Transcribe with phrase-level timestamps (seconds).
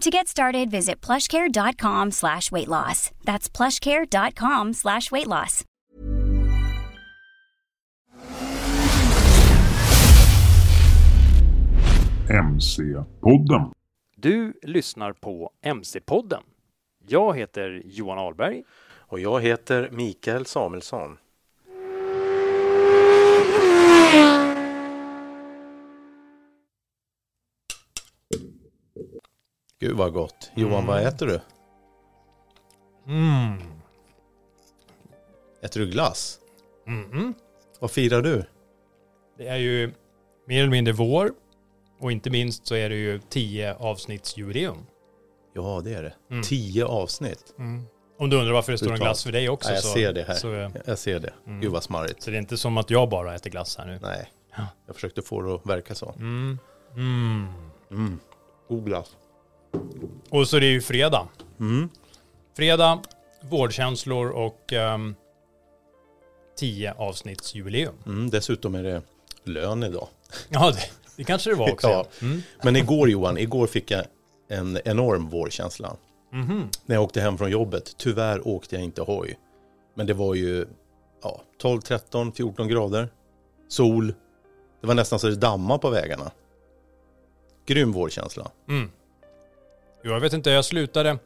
[0.00, 3.10] To get started, visit plushcare.com slash weight loss.
[3.24, 5.64] That's plushcare.com slash weight loss.
[12.28, 13.72] MC-podden.
[14.16, 16.42] Du lyssnar på MC-podden.
[17.06, 18.62] Jag heter Johan Ahlberg.
[18.98, 21.18] Och jag heter Mikael Samuelsson.
[29.82, 30.50] Gud vad gott.
[30.54, 31.40] Johan, vad äter du?
[33.06, 33.62] Mm.
[35.62, 36.38] Äter du glass?
[36.86, 37.34] Mm.
[37.80, 38.44] Vad firar du?
[39.38, 39.92] Det är ju
[40.46, 41.32] mer eller mindre vår
[42.00, 44.86] och inte minst så är det ju 10 avsnittsjubileum.
[45.54, 46.14] Ja, det är det.
[46.30, 46.42] Mm.
[46.42, 47.54] Tio avsnitt.
[48.18, 49.68] Om du undrar varför det står en glass för dig också.
[49.68, 50.34] Ja, jag så, ser det här.
[50.34, 51.32] Så, Jag ser det.
[51.46, 51.60] Mm.
[51.60, 52.22] Gud vad smarrigt.
[52.22, 53.98] så det är inte som att jag bara äter glass här nu.
[54.02, 54.66] Nej, Ja.
[54.86, 56.14] jag försökte få det att verka så.
[56.18, 56.58] Mm.
[56.96, 57.46] Mm.
[57.90, 58.20] Mm.
[58.68, 59.16] God glass.
[60.30, 61.28] Och så är det ju fredag.
[61.60, 61.88] Mm.
[62.56, 63.00] Fredag,
[63.40, 65.14] vårdkänslor och um,
[66.56, 67.94] 10 avsnittsjubileum.
[68.06, 68.30] Mm.
[68.30, 69.02] Dessutom är det
[69.44, 70.08] lön idag.
[70.48, 71.88] Ja, det, det kanske det var också.
[71.90, 72.06] Ja.
[72.22, 72.42] Mm.
[72.62, 74.04] Men igår Johan, igår fick jag
[74.48, 75.96] en enorm vårkänsla.
[76.32, 76.68] Mhm.
[76.86, 77.94] När jag åkte hem från jobbet.
[77.96, 79.38] Tyvärr åkte jag inte hoj.
[79.94, 80.66] Men det var ju
[81.22, 83.08] ja, 12, 13, 14 grader.
[83.68, 84.14] Sol.
[84.80, 86.30] Det var nästan så det dammade på vägarna.
[87.66, 88.50] Grym vårkänsla.
[88.68, 88.90] Mm.
[90.02, 91.18] Jag vet inte, jag slutade.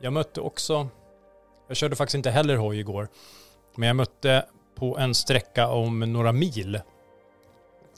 [0.00, 0.88] Jag mötte också,
[1.68, 3.08] jag körde faktiskt inte heller hoj igår,
[3.74, 6.80] men jag mötte på en sträcka om några mil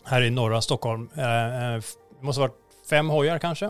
[0.05, 1.09] här i norra Stockholm.
[1.17, 1.83] Eh, eh,
[2.21, 2.59] Det måste ha varit
[2.91, 3.67] fem hojar kanske.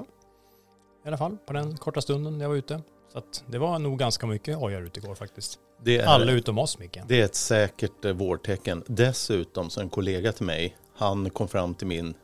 [1.04, 2.82] I alla fall, på den korta stunden jag var ute.
[3.12, 5.58] Så att det var nog ganska mycket hojar ute igår faktiskt.
[5.86, 6.98] Är, Alla utom oss Micke.
[7.06, 8.84] det är ett säkert eh, vårtecken.
[8.86, 12.14] Dessutom så en kollega till mig, han kom fram till, min,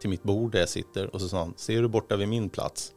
[0.00, 2.48] till mitt bord där jag sitter och så sa han, ser du borta vid min
[2.48, 2.92] plats?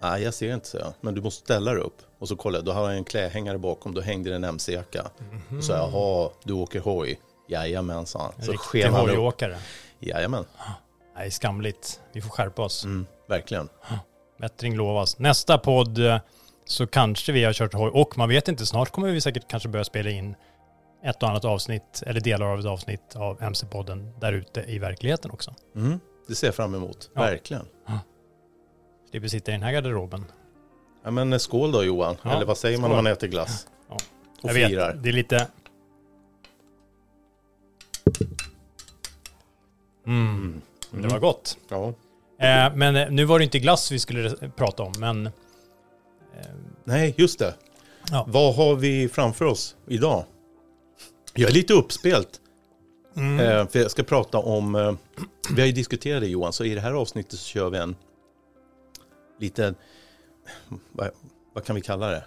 [0.00, 0.92] Nej, jag ser inte, så jag.
[1.00, 1.96] Men du måste ställa dig upp.
[2.18, 5.06] Och så kollade jag, då har jag en klädhängare bakom, då hängde det en MC-jacka.
[5.58, 7.20] Och så jag, jaha, du åker hoj?
[7.48, 8.32] Jajamän, sa han.
[8.38, 9.58] En Så riktig hojåkare.
[10.00, 10.44] Jajamän,
[11.16, 12.00] Nej, skamligt.
[12.12, 12.84] Vi får skärpa oss.
[12.84, 13.68] mm, verkligen.
[14.40, 15.18] Bättring lovas.
[15.18, 16.18] Nästa podd eh,
[16.64, 19.68] så kanske vi har kört hoj och man vet inte, snart kommer vi säkert kanske
[19.68, 20.34] börja spela in
[21.04, 25.30] ett och annat avsnitt eller delar av ett avsnitt av MC-podden där ute i verkligheten
[25.30, 25.54] också.
[25.76, 27.20] Mm, det ser jag fram emot, Ja.
[27.20, 27.66] verkligen.
[29.10, 30.24] Slipper sitta i den här garderoben.
[31.04, 32.98] Ja, men skål då Johan, Ja, eller vad säger man skål.
[32.98, 33.66] om man äter glass?
[33.88, 33.94] Ja.
[34.42, 34.94] Och Jag vet, firar.
[35.02, 35.46] det är lite...
[40.06, 40.60] Mm.
[40.90, 41.58] Det var gott.
[41.68, 41.88] Ja.
[42.38, 45.26] Eh, men eh, nu var det inte glass vi skulle prata om, men...
[45.26, 45.32] Eh,
[46.84, 47.54] Nej, just det.
[48.10, 48.24] Ja.
[48.28, 50.24] Vad har vi framför oss idag?
[51.34, 52.40] Jag är lite uppspelt.
[53.16, 53.40] mm.
[53.40, 54.92] Eh, för jag ska prata om, eh,
[55.54, 57.96] vi har ju diskuterat det Johan, så i det här avsnittet så kör vi en
[59.38, 59.74] liten,
[60.92, 61.10] vad,
[61.52, 62.24] vad kan vi kalla det?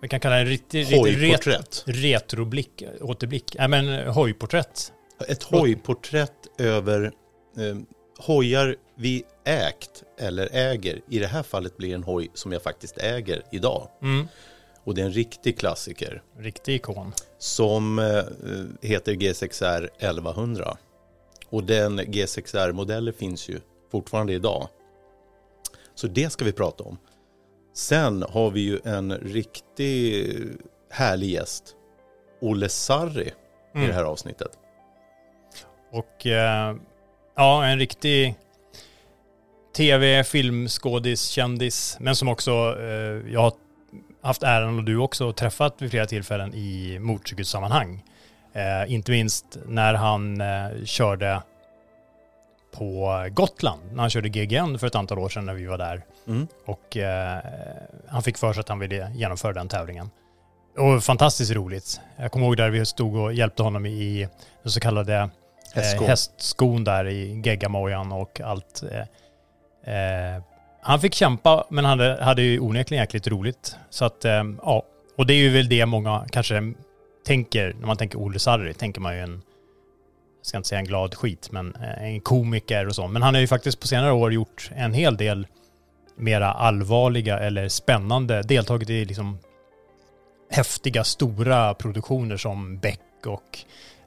[0.00, 3.56] vi kan kalla det en riktig, riktig ret, retroblick, återblick.
[3.58, 4.92] Nej men eh, hojporträtt.
[5.28, 7.12] Ett hojporträtt över
[7.56, 7.76] eh,
[8.18, 11.00] hojar vi ägt eller äger.
[11.08, 13.88] I det här fallet blir det en hoj som jag faktiskt äger idag.
[14.02, 14.28] Mm.
[14.84, 17.12] Och det är en riktig klassiker Riktig ikon.
[17.38, 18.24] som eh,
[18.88, 20.76] heter G6R 1100.
[21.48, 24.68] Och den G6R-modellen finns ju fortfarande idag.
[25.96, 26.98] Så det ska vi prata om.
[27.74, 30.26] Sen har vi ju en riktig
[30.90, 31.64] härlig gäst.
[32.40, 33.32] Olle Sarri i
[33.78, 33.88] Mm.
[33.88, 34.50] det här avsnittet.
[35.92, 36.76] Och eh,
[37.36, 38.34] ja, en riktig
[39.76, 43.52] tv, filmskådis, kändis, men som också eh, jag har
[44.22, 48.04] haft äran och du också träffat vid flera tillfällen i motorcykelsammanhang.
[48.52, 50.42] Eh, inte minst när han
[50.84, 51.42] körde
[52.78, 56.04] på Gotland, när han körde GGN för ett antal år sedan när vi var där.
[56.26, 56.46] Mm.
[56.66, 57.38] Och eh,
[58.08, 60.10] han fick för sig att han ville genomföra den tävlingen.
[60.78, 62.00] Och fantastiskt roligt.
[62.16, 64.28] Jag kommer ihåg där vi stod och hjälpte honom i
[64.62, 65.30] den så kallade
[65.74, 68.82] eh, hästskon där i geggamojan och allt.
[68.92, 70.42] Eh, eh,
[70.80, 73.76] han fick kämpa men han hade, hade ju onekligen jäkligt roligt.
[73.90, 74.82] Så att, eh, ja.
[75.16, 76.72] Och det är ju väl det många kanske
[77.26, 79.42] tänker, när man tänker Olle Sarri, tänker man ju en,
[80.46, 83.08] ska inte säga en glad skit, men eh, en komiker och så.
[83.08, 85.46] Men han har ju faktiskt på senare år gjort en hel del
[86.16, 89.38] mera allvarliga eller spännande, deltagit i liksom
[90.50, 93.58] häftiga, stora produktioner som Beck och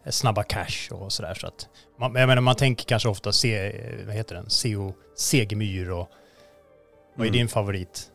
[0.10, 1.34] Snabba Cash och sådär.
[1.34, 1.68] Så att
[2.00, 6.10] man, jag menar, man tänker kanske ofta se, vad heter den, CO Segemyhr och
[7.16, 7.38] vad är Mm.
[7.38, 8.12] din favorit?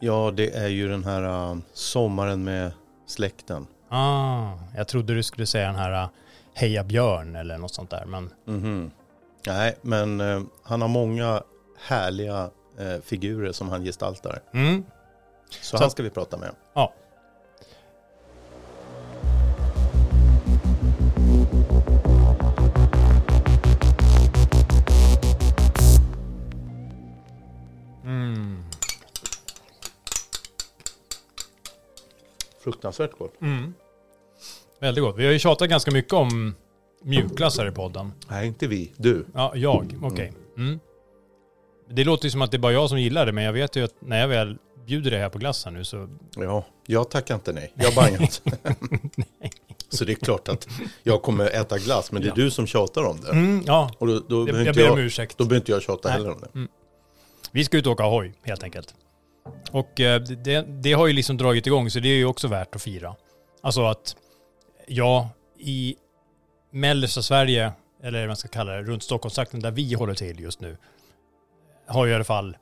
[0.00, 2.72] Ja, det är ju den här uh, sommaren med
[3.06, 3.66] släkten.
[3.88, 6.08] Ah, jag trodde du skulle säga den här uh,
[6.60, 8.90] Heja Björn eller något sånt där, men Mhm.
[9.46, 11.42] Nej, men eh, han har många
[11.78, 14.42] härliga eh, figurer som han gestaltar.
[14.54, 14.84] mm,
[15.50, 16.50] Så, Så- han ska vi prata med.
[16.74, 16.92] ja.
[28.04, 28.64] Mm.
[32.60, 33.40] Fruktansvärt gott.
[33.40, 33.74] Mm.
[34.80, 35.16] Väldigt gott.
[35.18, 36.54] Vi har ju tjatat ganska mycket om
[37.02, 38.12] mjukglass här i podden.
[38.28, 38.92] Nej, inte vi.
[38.96, 39.26] Du.
[39.34, 39.98] Ja, jag.
[40.02, 40.32] Okej.
[40.56, 40.80] Mm.
[41.90, 43.76] Det låter ju som att det är bara jag som gillar det, men jag vet
[43.76, 44.56] ju att när jag väl
[44.86, 46.08] bjuder det här på glassen nu så...
[46.36, 47.72] Ja, jag tackar inte nej.
[47.74, 48.40] Jag bangar inte.
[49.88, 50.68] Så det är klart att
[51.02, 53.30] jag kommer äta glass, men det är du som tjatar om det.
[53.30, 55.38] Mm, ja, Och då, då, jag, jag ber om ursäkt.
[55.38, 56.18] då behöver inte jag tjata Nej.
[56.18, 56.68] heller om det.
[57.52, 58.94] Vi ska ut och åka hoj, helt enkelt.
[59.70, 62.74] Och eh, det, det har ju liksom dragit igång, så det är ju också värt
[62.74, 63.14] att fira.
[63.62, 64.16] Alltså att,
[64.90, 65.96] ja, i
[66.70, 67.72] mellersta Sverige,
[68.02, 70.76] eller vad man ska kalla det, runt Stockholmstrakten där vi håller till just nu,
[71.86, 72.56] har ju i alla fall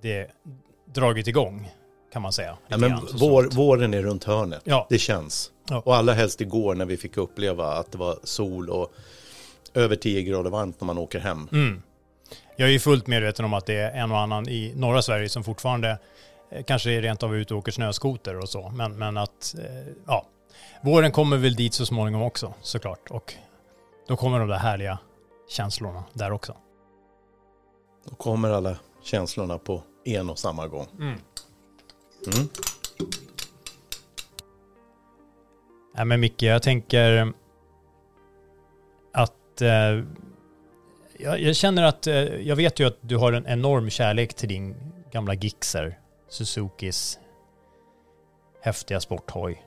[0.00, 0.30] det
[0.94, 1.70] dragit igång,
[2.12, 2.58] kan man säga.
[2.68, 4.62] Ja, men vår, våren är runt hörnet.
[4.64, 4.86] Ja.
[4.90, 5.50] Det känns.
[5.68, 5.82] Ja.
[5.84, 8.94] Och allra helst igår när vi fick uppleva att det var sol och
[9.74, 11.48] över 10 grader varmt när man åker hem.
[11.52, 11.82] Mm.
[12.56, 15.28] Jag är ju fullt medveten om att det är en och annan i norra Sverige
[15.28, 15.98] som fortfarande
[16.50, 18.68] eh, kanske rent av ute och åker snöskoter och så.
[18.68, 20.26] Men, men att, eh, ja,
[20.82, 23.10] våren kommer väl dit så småningom också såklart.
[23.10, 23.34] Och
[24.08, 24.98] då kommer de där härliga
[25.48, 26.56] känslorna där också.
[28.08, 30.86] Då kommer alla känslorna på en och samma gång.
[30.98, 31.06] Mm.
[31.06, 32.48] Mm.
[35.94, 37.32] Nej men Micke, jag tänker
[39.12, 40.04] att eh,
[41.18, 44.48] jag, jag känner att, eh, jag vet ju att du har en enorm kärlek till
[44.48, 44.76] din
[45.10, 45.98] gamla Gixxer,
[46.28, 47.18] Suzukis
[48.62, 49.62] häftiga sporthoj.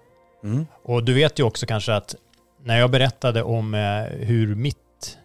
[0.45, 0.65] Mm.
[0.83, 2.15] Och du vet ju också kanske att
[2.63, 5.17] när jag berättade om eh, hur mitt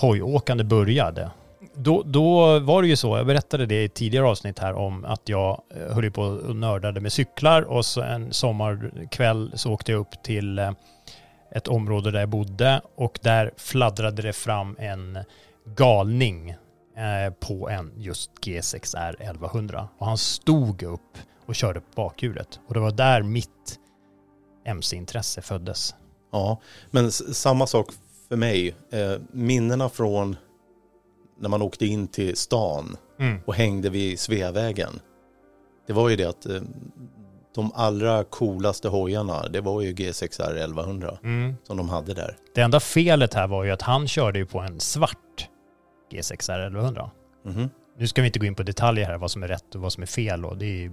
[0.00, 1.30] hojåkande började,
[1.74, 5.28] då, då var det ju så, jag berättade det i tidigare avsnitt här om att
[5.28, 9.98] jag eh, höll på och nördade med cyklar och så en sommarkväll så åkte jag
[9.98, 10.72] upp till eh,
[11.52, 15.18] ett område där jag bodde och där fladdrade det fram en
[15.76, 16.56] galning
[17.40, 22.80] på en just G6R 1100 och han stod upp och körde på bakhjulet och det
[22.80, 23.78] var där mitt
[24.66, 25.94] MC-intresse föddes.
[26.32, 27.86] Ja, men samma sak
[28.28, 28.74] för mig.
[28.92, 30.36] Eh, minnena från
[31.40, 33.40] när man åkte in till stan Mm.
[33.46, 35.00] och hängde vid Sveavägen.
[35.86, 36.60] Det var ju det att eh,
[37.54, 41.54] de allra coolaste hojarna, det var ju G6R 1100 Mm.
[41.62, 42.36] som de hade där.
[42.54, 45.48] Det enda felet här var ju att han körde ju på en svart
[46.12, 47.10] G6R 1100.
[47.44, 47.70] Mhm.
[47.98, 49.92] Nu ska vi inte gå in på detaljer här, vad som är rätt och vad
[49.92, 50.92] som är fel och det är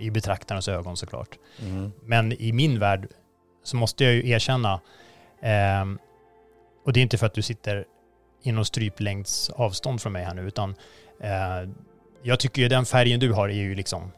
[0.00, 1.38] i betraktarens ögon såklart.
[1.62, 1.92] Mm.
[2.04, 3.08] Men i min värld
[3.62, 4.80] så måste jag ju erkänna,
[5.42, 5.98] ehm,
[6.84, 7.84] och det är inte för att du sitter
[8.42, 10.74] inom stryplängds avstånd från mig här nu, utan
[11.20, 11.70] eh,
[12.22, 14.12] jag tycker ju den färgen du har är ju liksom,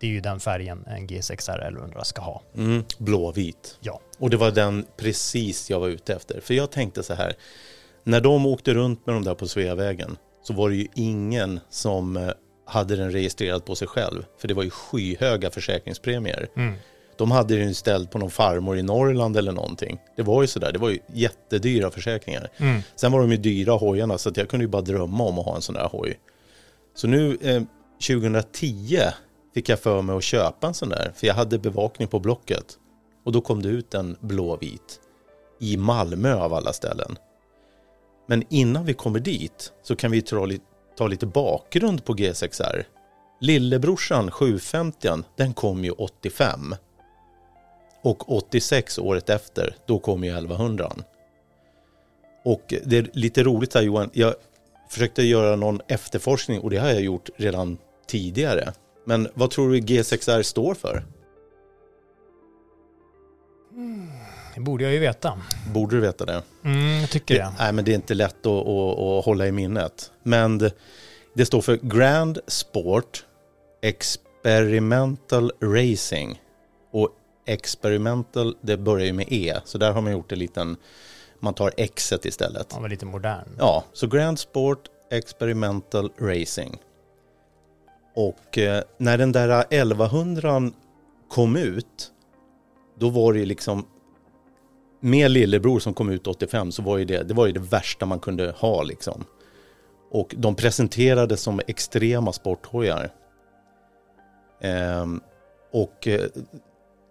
[0.00, 2.42] det är ju den färgen en G6R 1100 ska ha.
[2.54, 2.84] Mm.
[2.98, 3.78] Blåvit.
[3.80, 4.00] Ja.
[4.18, 6.40] Och det var den precis jag var ute efter.
[6.40, 7.34] För jag tänkte så här,
[8.04, 12.16] när de åkte runt med de där på Sveavägen så var det ju ingen som
[12.16, 12.30] eh,
[12.70, 14.24] hade den registrerad på sig själv.
[14.38, 16.48] För det var ju skyhöga försäkringspremier.
[16.56, 16.74] Mm.
[17.16, 20.00] De hade den ju ställd på någon farmor i Norrland eller någonting.
[20.16, 22.50] Det var ju sådär, det var ju jättedyra försäkringar.
[22.56, 22.80] Mm.
[22.96, 25.44] Sen var de ju dyra hojarna så att jag kunde ju bara drömma om att
[25.44, 26.18] ha en sån där hoj.
[26.94, 27.62] Så nu eh,
[28.08, 28.98] 2010
[29.54, 31.12] fick jag för mig att köpa en sån där.
[31.16, 32.78] För jag hade bevakning på Blocket.
[33.24, 35.00] Och då kom det ut en blåvit.
[35.60, 37.16] I Malmö av alla ställen.
[38.26, 40.22] Men innan vi kommer dit så kan vi
[41.00, 42.84] ta, lite bakgrund på G6R.
[43.40, 46.74] Lillebrorsan 750 den kom ju 85.
[48.02, 50.92] Och 86 året efter, då kom ju 1100.
[52.44, 54.34] Och det är lite roligt här Johan, jag
[54.90, 58.72] försökte göra någon efterforskning och det har jag gjort redan tidigare.
[59.04, 61.04] Men vad tror du G6R står för?
[63.72, 64.09] Mm.
[64.60, 65.38] Det borde jag ju veta.
[65.74, 66.42] Borde du veta det?
[66.64, 67.52] Mm, jag tycker det.
[67.58, 70.12] Nej, men det är inte lätt att, att, att hålla i minnet.
[70.22, 70.72] Men det,
[71.34, 73.24] det står för Grand Sport
[73.82, 76.42] Experimental Racing.
[76.92, 77.08] Och
[77.46, 79.56] experimental, det börjar ju med E.
[79.64, 80.76] Så där har man gjort en liten,
[81.38, 82.72] man tar X istället.
[82.72, 83.48] Han var lite modern.
[83.58, 86.76] Ja, så Grand Sport Experimental Racing.
[88.14, 90.70] Och eh, när den där 1100
[91.28, 92.12] kom ut,
[92.98, 93.86] då var det ju liksom
[95.00, 98.06] med Lillebror som kom ut 85 så var ju det, det var ju det värsta
[98.06, 99.24] man kunde ha liksom.
[100.10, 103.12] Och de presenterades som extrema sporthojar.
[104.60, 105.20] Ehm,
[105.72, 106.20] och eh,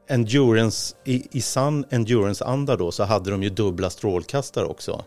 [0.07, 5.03] endurance, i, i sann endurance-anda då så hade de ju dubbla strålkastare också.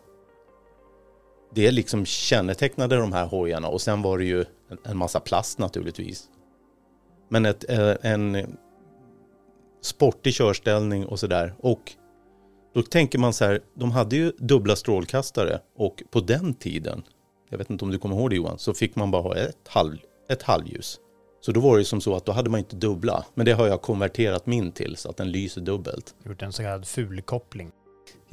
[1.55, 5.59] Det liksom kännetecknade de här hojarna och sen var det ju en, en massa plast
[5.59, 6.25] naturligtvis.
[7.29, 8.57] Men ett, eh, en
[9.83, 11.55] sportig körställning och sådär.
[11.59, 11.93] Och
[12.75, 17.03] då tänker man så här, de hade ju dubbla strålkastare och på den tiden,
[17.51, 19.69] jag vet inte om du kommer ihåg det Johan, så fick man bara ha ett,
[19.69, 19.97] halv,
[20.31, 20.99] ett halvljus.
[21.41, 23.67] Så då var det som så att då hade man inte dubbla, men det har
[23.67, 26.15] jag konverterat min till så att den lyser dubbelt.
[26.27, 27.71] Gjort en så kallad fulkoppling.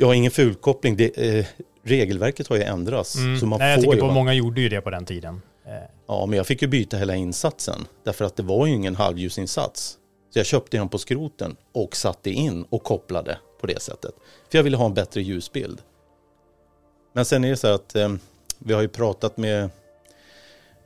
[0.01, 1.45] Har ingen fulkoppling, det, eh,
[1.83, 3.11] regelverket har ju ändrats.
[3.39, 5.05] Så man Nej, jag får tycker ju på bara- många gjorde ju det på den
[5.05, 5.41] tiden.
[5.65, 5.71] Eh,
[6.07, 7.85] Ja, men jag fick ju byta hela insatsen.
[8.05, 9.97] Därför att det var ju ingen halvljusinsats.
[10.29, 14.11] Så jag köpte den på skroten och satte in och kopplade på det sättet.
[14.51, 15.81] För jag ville ha en bättre ljusbild.
[17.13, 18.09] Men sen är det så att eh,
[18.59, 19.69] vi har ju pratat med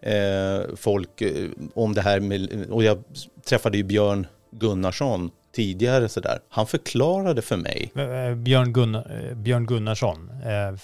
[0.02, 3.04] eh, folk eh, om det här med, och jag
[3.46, 6.40] träffade ju Björn Gunnarsson tidigare sådär.
[6.50, 10.30] Han förklarade för mig, eh, Björn, Gunnar, eh, Björn Gunnarsson.
[10.46, 10.80] eh,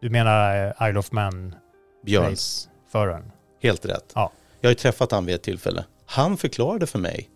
[0.00, 1.54] Du menar eh, Isle of Man
[2.04, 3.32] Björn, race-föraren?
[3.62, 4.12] helt rätt.
[4.14, 4.32] Ja.
[4.60, 5.84] Jag har ju träffat han vid ett tillfälle.
[6.06, 7.30] Han förklarade för mig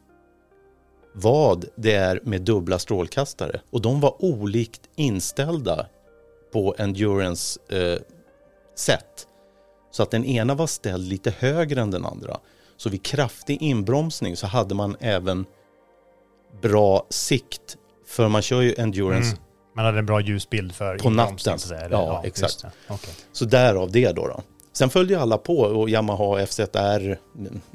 [1.14, 3.60] vad det är med dubbla strålkastare.
[3.70, 5.86] Och de var olikt inställda
[6.52, 7.98] på endurance eh,
[8.76, 9.26] sätt.
[9.90, 12.40] Så att den ena var ställd lite högre än den andra.
[12.76, 15.46] Så vid kraftig inbromsning så hade man även
[16.62, 17.76] bra sikt.
[18.06, 19.44] För man kör ju endurance Mm.
[19.76, 21.58] Man hade en bra ljusbild för På natten.
[21.58, 22.74] så Ja, just exakt.
[22.88, 23.14] Okej.
[23.32, 24.26] Så därav det då.
[24.26, 24.42] då.
[24.76, 27.18] Sen följde ju alla på och Yamaha FZR,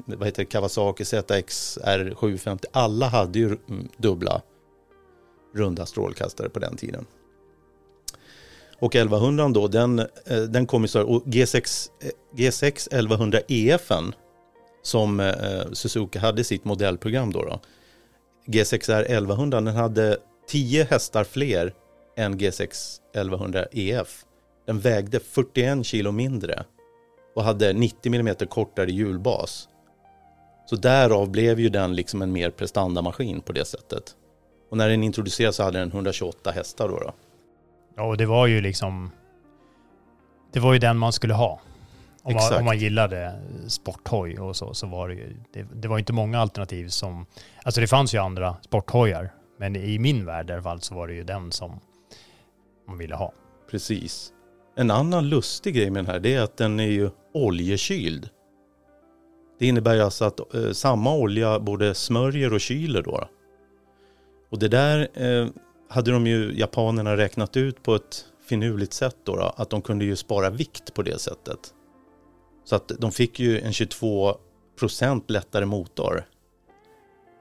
[0.04, 2.68] vad heter det, Kawasaki ZXR 750.
[2.72, 3.56] Alla hade ju
[3.96, 4.42] dubbla
[5.54, 7.06] runda strålkastare på den tiden.
[8.78, 11.88] Och 1100 då, den, eh, den kom ju så här, och G6,
[12.34, 14.14] G6 1100 EFen
[14.82, 17.60] som eh, Suzuki hade i sitt modellprogram då, då.
[18.46, 21.74] G6R 1100, den hade 10 hästar fler
[22.16, 24.24] än G6 1100 EF.
[24.66, 26.64] Den vägde 41 kilo mindre
[27.34, 29.68] och hade 90 mm kortare hjulbas.
[30.66, 34.16] Så därav blev ju den liksom en mer prestandamaskin på det sättet.
[34.70, 36.98] Och när den introducerades så hade den 128 hästar då.
[36.98, 37.12] då.
[37.96, 39.10] Ja, och det var ju liksom...
[40.52, 41.60] Det var ju den man skulle ha.
[42.22, 45.36] Om man, om man gillade sporthoj och så, så var det ju...
[45.52, 47.26] Det, det var inte många alternativ som...
[47.62, 49.32] Alltså det fanns ju andra sporthojar.
[49.58, 51.80] Men i min värld i alla fall så var det ju den som
[52.88, 53.32] man ville ha.
[53.70, 54.32] Precis.
[54.80, 58.28] En annan lustig grej med den här det är att den är ju oljekyld.
[59.58, 63.28] Det innebär ju alltså att eh, samma olja både smörjer och kyler då.
[64.50, 65.48] Och det där eh,
[65.88, 70.04] hade de ju japanerna räknat ut på ett finurligt sätt då, då att de kunde
[70.04, 71.74] ju spara vikt på det sättet.
[72.64, 76.24] Så att de fick ju en 22% lättare motor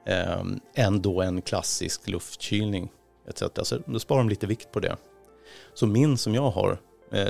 [0.05, 0.43] eh,
[0.75, 2.91] än då en klassisk luftkylning
[3.27, 3.43] etc.
[3.63, 4.97] Så då sparar de lite vikt på det.
[5.73, 6.77] Så min som jag har,
[7.11, 7.27] Eh,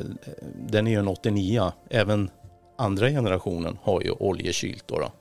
[0.56, 1.72] den är ju en 89.
[1.90, 2.30] Även
[2.78, 5.12] andra generationen har ju oljekylt då, då.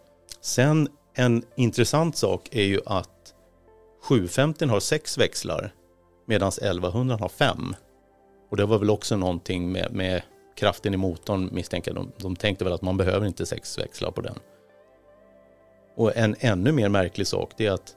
[0.41, 3.35] Sen en intressant sak är ju att
[4.03, 5.75] 750 har sex växlar
[6.27, 7.75] medan 1100 har fem.
[8.50, 10.23] Och det var väl också någonting med, med
[10.57, 11.97] kraften i motorn misstänker jag.
[11.97, 14.38] De, de tänkte väl att man behöver inte sex växlar på den.
[15.97, 17.97] Och en ännu mer märklig sak det är att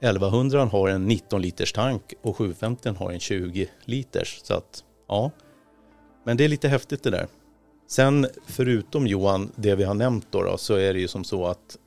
[0.00, 4.40] 1100 har en 19 liters tank och 750 har en 20 liters.
[4.44, 5.30] Så att, ja.
[6.24, 7.26] Men det är lite häftigt det där.
[7.86, 11.46] Sen förutom Johan, det vi har nämnt då, då så är det ju som så
[11.46, 11.78] att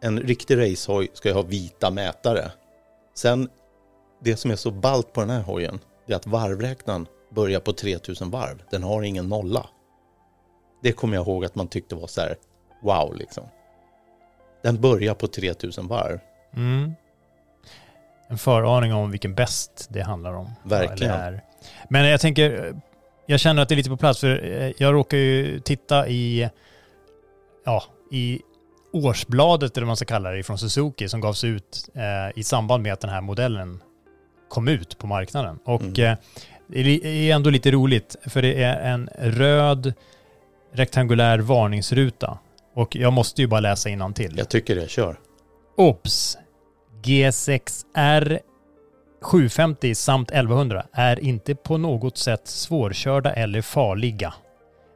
[0.00, 2.50] en riktig racehoj ska ju ha vita mätare.
[3.14, 3.48] Sen,
[4.22, 7.72] det som är så ballt på den här hojen, det är att varvräknaren börjar på
[7.72, 8.62] 3000 varv.
[8.70, 9.66] Den har ingen nolla.
[10.82, 12.36] Det kommer jag ihåg att man tyckte var så här,
[12.82, 13.44] wow liksom.
[14.62, 16.18] Den börjar på 3000 varv.
[16.56, 16.92] Mm.
[18.28, 20.50] En föraning om vilken bäst det handlar om.
[20.62, 21.40] Verkligen.
[21.88, 22.74] Men jag tänker,
[23.26, 26.48] jag känner att det är lite på plats för eh, jag råkar ju titta i,
[27.64, 28.40] ja, i
[28.92, 32.82] årsbladet eller vad man ska kalla det från Suzuki som gavs ut eh, i samband
[32.82, 33.82] med att den här modellen
[34.48, 35.58] kom ut på marknaden.
[35.64, 36.04] Och Mm.
[36.12, 36.16] eh,
[36.68, 39.94] det är ändå lite roligt för det är en röd
[40.72, 42.38] rektangulär varningsruta.
[42.74, 44.34] Och jag måste ju bara läsa till.
[44.38, 45.16] Jag tycker det, kör.
[45.76, 46.38] OBS!
[47.02, 48.38] G6R
[49.24, 54.34] 750 samt 1100 är inte på något sätt svårkörda eller farliga.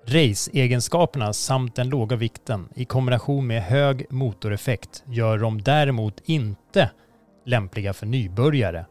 [0.07, 6.91] Race-egenskaperna samt den låga vikten i kombination med hög motoreffekt gör dem däremot inte
[7.47, 8.87] lämpliga för nybörjare.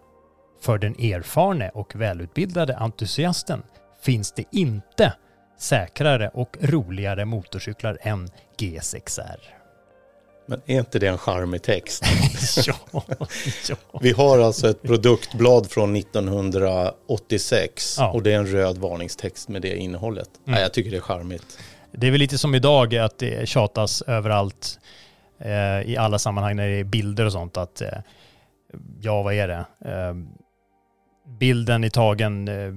[0.61, 3.63] För den erfarne och välutbildade entusiasten
[4.01, 5.13] finns det inte
[5.59, 8.27] säkrare och roligare motorcyklar än
[8.57, 9.56] G6R.
[10.49, 12.03] Men är inte det en charmig text?
[12.67, 12.75] ja,
[13.69, 13.75] ja.
[14.01, 18.11] Vi har alltså ett produktblad från 1986 Ja.
[18.11, 20.29] och det är en röd varningstext med det innehållet.
[20.37, 20.51] Mm.
[20.53, 21.59] Nej, jag tycker det är charmigt.
[21.91, 24.79] Det är väl lite som idag att det tjatas överallt
[25.39, 27.87] eh, i alla sammanhang när det är bilder och sånt att eh,
[29.01, 29.65] ja, vad är det?
[29.85, 30.13] Eh,
[31.39, 32.71] bilden är tagen eh,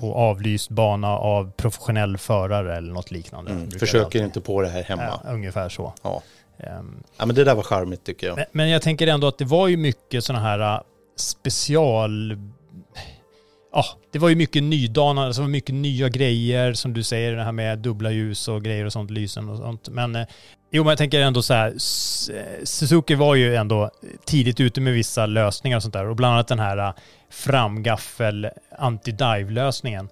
[0.00, 3.50] på avlyst bana av professionell förare eller något liknande.
[3.50, 3.70] Mm.
[3.70, 5.20] Försöker alltid- inte på det här hemma.
[5.24, 5.92] Ja, ungefär så.
[6.02, 6.22] Ja.
[6.58, 8.36] Ehm, ja, men det där var charmigt tycker jag.
[8.36, 10.80] men, men jag tänker ändå att det var ju mycket sådana här äh,
[11.16, 12.38] special...
[13.72, 17.52] Ja, det var ju mycket nydanande, alltså mycket nya grejer som du säger, det här
[17.52, 19.88] med dubbla ljus och grejer och sånt, lysen och sånt.
[19.88, 20.26] Men eh,
[20.70, 21.74] jo, men jag tänker ändå så här,
[22.64, 23.90] Suzuki var ju ändå
[24.24, 26.94] tidigt ute med vissa lösningar och sånt där och bland annat den här äh,
[27.30, 28.48] framgaffel
[28.78, 30.08] anti-dive-lösningen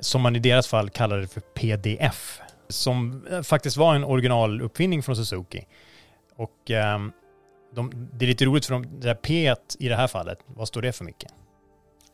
[0.00, 5.66] som man i deras fall kallade för PDF som faktiskt var en originaluppfinning från Suzuki.
[6.38, 7.12] Och ehm,
[7.74, 10.68] de, det är lite roligt för de, det där P i det här fallet, vad
[10.68, 11.32] står det för mycket?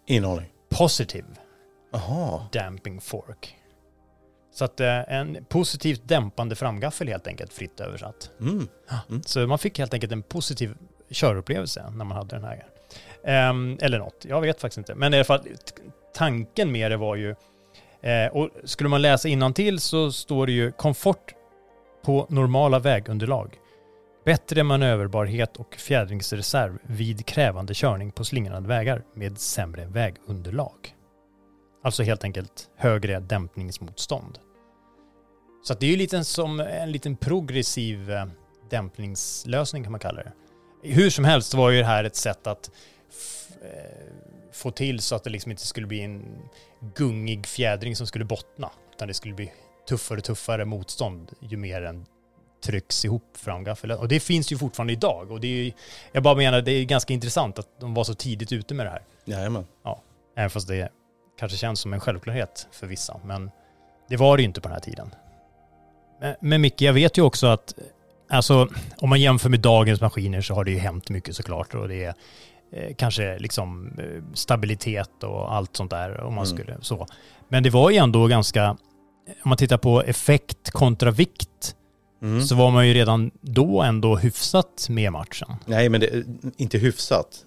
[0.07, 0.53] Ingen aning.
[0.69, 1.27] Positive
[1.93, 2.47] Jaha.
[2.53, 3.57] damping fork.
[4.55, 8.31] Så att eh, en positivt dämpande framgaffel helt enkelt, fritt översatt.
[8.41, 8.69] Mm.
[9.25, 10.77] Så man fick helt enkelt en positiv
[11.11, 12.67] körupplevelse när man hade den här.
[13.25, 14.95] Ehm, eller något, jag vet faktiskt inte.
[14.95, 15.41] Men i alla fall,
[16.15, 17.35] tanken med det var ju,
[18.03, 21.35] eh, och skulle man läsa till så står det ju komfort
[22.05, 23.59] på normala vägunderlag.
[24.25, 30.95] Bättre manöverbarhet och fjädringsreserv vid krävande körning på slingrande vägar med sämre vägunderlag.
[31.83, 34.39] Alltså helt enkelt högre dämpningsmotstånd.
[35.65, 38.27] Så att det är ju lite som en liten progressiv eh,
[38.71, 40.33] dämpningslösning kan man kalla det.
[40.83, 42.71] Hur som helst var ju det här ett sätt att
[43.63, 44.07] eh,
[44.53, 46.39] få till så att det liksom inte skulle bli en
[46.95, 48.71] gungig fjädring som skulle bottna.
[48.95, 49.53] Utan det skulle bli
[49.89, 52.07] tuffare och tuffare motstånd ju mer den
[52.65, 53.93] trycks ihop framgaffeln.
[53.99, 55.31] Och det finns ju fortfarande idag.
[55.31, 55.73] Och det är ju,
[56.13, 58.91] jag bara menar, det är ganska intressant att de var så tidigt ute med det
[58.91, 59.03] här.
[59.25, 59.67] Jajamän.
[59.85, 60.03] Ja,
[60.37, 60.89] även fast det
[61.39, 63.21] kanske känns som en självklarhet för vissa.
[63.25, 63.51] Men
[64.09, 65.15] det var det ju inte på den här tiden.
[66.21, 67.75] Men, men Micke, jag vet ju också att
[68.29, 71.75] alltså, om man jämför med dagens maskiner så har det ju hänt mycket såklart.
[71.75, 72.15] Och det är
[72.73, 76.57] eh, kanske liksom eh, stabilitet och allt sånt där om man Mm.
[76.57, 77.07] skulle så.
[77.49, 81.77] Men det var ju ändå ganska, om man tittar på effekt kontra vikt,
[82.25, 82.41] Mm.
[82.43, 85.49] så var man ju redan då ändå hyfsat med matchen.
[85.67, 86.25] Nej, men det
[86.57, 87.45] inte hyfsat.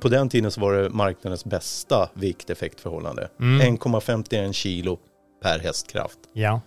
[0.00, 3.28] På den tiden så var det marknadens bästa vikt-effektförhållande.
[3.40, 3.76] Mm.
[3.76, 4.98] 1,51 kilo
[5.42, 6.18] per hästkraft.
[6.32, 6.60] Ja.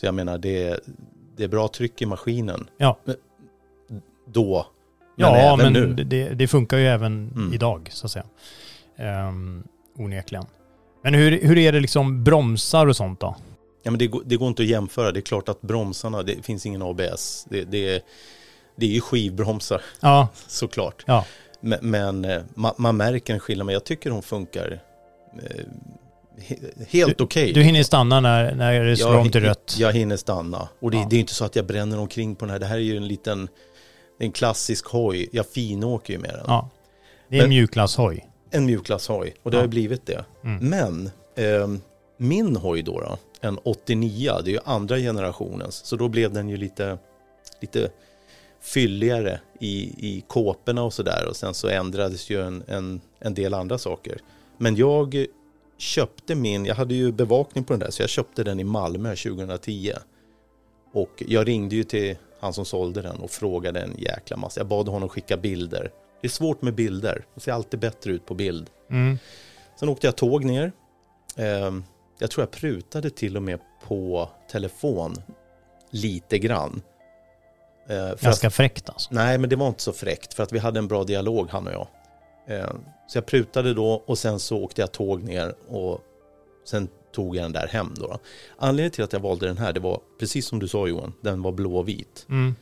[0.00, 0.80] Så jag menar, det är,
[1.36, 2.98] det är bra tryck i maskinen Ja.
[4.26, 4.66] då.
[5.16, 6.04] Men ja, även men nu.
[6.04, 7.52] Det, det funkar ju även Mm.
[7.54, 8.24] idag så att säga.
[9.28, 9.64] Um,
[9.98, 10.44] onekligen.
[11.02, 13.36] Men hur, hur är det liksom bromsar och sånt då?
[13.86, 15.12] Ja, men det, går- det går inte att jämföra.
[15.12, 17.46] Det är klart att bromsarna, det finns ingen ABS.
[17.50, 18.00] Det, det, är,
[18.76, 21.02] det är ju skivbromsar Ja, såklart.
[21.06, 21.24] ja.
[21.60, 23.66] Men, men eh, man, man märker en skillnad.
[23.66, 24.80] Men jag tycker de funkar
[25.42, 25.64] eh,
[26.42, 26.56] he,
[26.88, 27.52] helt okej.
[27.52, 29.76] Du hinner stanna när, när det slår om till rött.
[29.78, 30.68] jag hinner stanna.
[30.80, 31.06] Och det, Ja.
[31.10, 32.58] det är inte så att jag bränner omkring på den här.
[32.58, 33.48] Det här är ju en liten,
[34.18, 35.28] en klassisk hoj.
[35.32, 36.44] Jag finåker ju med den.
[36.46, 36.68] Ja.
[37.28, 38.28] Det är en Men- mjukglasshoj.
[38.50, 39.34] En mjukglasshoj.
[39.42, 39.60] Och det Ja.
[39.60, 40.24] har ju blivit det.
[40.44, 40.68] Mm.
[40.70, 41.80] Men ehm,
[42.16, 45.74] min hoj då, då, en 89, det är ju andra generationens.
[45.74, 46.98] Så då blev den ju lite,
[47.60, 47.90] lite
[48.60, 49.76] fylligare i,
[50.08, 51.26] i kåporna och sådär.
[51.28, 54.18] Och sen så ändrades ju en, en, en del andra saker.
[54.58, 55.26] Men jag
[55.78, 59.16] köpte min, jag hade ju bevakning på den där, så jag köpte den i Malmö
[59.16, 59.92] 2010.
[60.92, 64.60] Och jag ringde ju till han som sålde den och frågade en jäkla massa.
[64.60, 65.90] Jag bad honom skicka bilder.
[66.20, 68.70] Det är svårt med bilder, det ser alltid bättre ut på bild.
[68.90, 69.18] Mm.
[69.76, 70.72] Sen åkte jag tåg ner.
[72.24, 75.14] Jag tror jag prutade till och med på telefon
[75.90, 76.82] lite grann.
[77.88, 79.08] Eh, Ganska att, fräckt alltså.
[79.12, 81.66] nej, men det var inte så fräckt för att vi hade en bra dialog han
[81.66, 81.88] och jag.
[82.46, 82.70] Eh,
[83.08, 86.00] så jag prutade då och sen så åkte jag tåg ner och
[86.64, 88.18] sen tog jag den där hem då.
[88.58, 91.42] Anledningen till att jag valde den här, det var precis som du sa Johan, den
[91.42, 92.26] var blåvit.
[92.28, 92.54] Mm.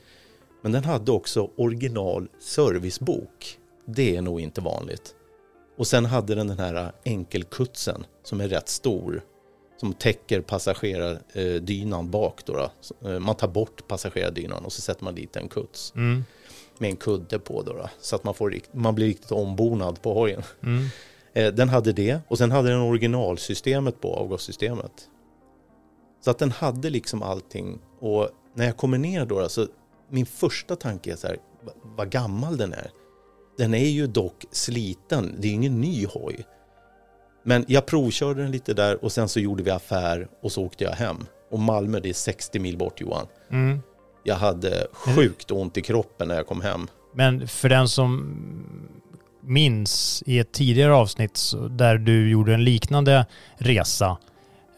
[0.62, 3.58] Men den hade också original servicebok.
[3.86, 5.14] Det är nog inte vanligt.
[5.76, 9.22] Och sen hade den den här enkelkutsen som är rätt stor.
[9.82, 12.52] Som täcker passagerardynan bak då.
[12.52, 13.08] då.
[13.10, 15.92] Eh, Man tar bort passagerardynan och så sätter man dit en kuts.
[15.96, 16.24] Mm.
[16.78, 17.72] Med en kudde på då.
[17.72, 20.42] då så att man, får, man blir riktigt ombonad på hojen.
[20.62, 20.84] Mm.
[21.34, 25.08] Eh, Den hade det och sen hade den originalsystemet på avgassystemet.
[26.24, 29.66] Så att den hade liksom allting och när jag kommer ner då, så
[30.08, 32.90] min första tanke är så här, va- vad gammal den är.
[33.58, 36.44] Den är ju dock sliten, det är ingen ny hoj.
[37.42, 40.84] Men jag provkörde den lite där och sen så gjorde vi affär och så åkte
[40.84, 41.16] jag hem.
[41.50, 43.26] Och Malmö, det är 60 mil bort Johan.
[43.50, 43.82] Mm.
[44.24, 46.86] Jag hade sjukt ont i kroppen när jag kom hem.
[47.14, 48.36] Men för den som
[49.40, 53.26] minns i ett tidigare avsnitt där du gjorde en liknande
[53.56, 54.16] resa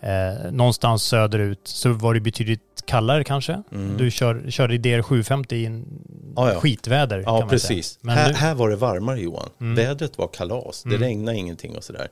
[0.02, 3.62] eh, någonstans söderut så var det betydligt kallare kanske.
[3.72, 3.96] Mm.
[3.96, 5.84] Du kör, körde i DR750 i en
[6.36, 6.60] Ja, ja.
[6.60, 7.98] skitväder Ja, precis.
[8.08, 9.48] här, nu, här var det varmare Johan.
[9.60, 9.74] Mm.
[9.74, 10.82] Vädret var kalas.
[10.82, 11.00] Det Mm.
[11.02, 12.08] regnade ingenting och sådär.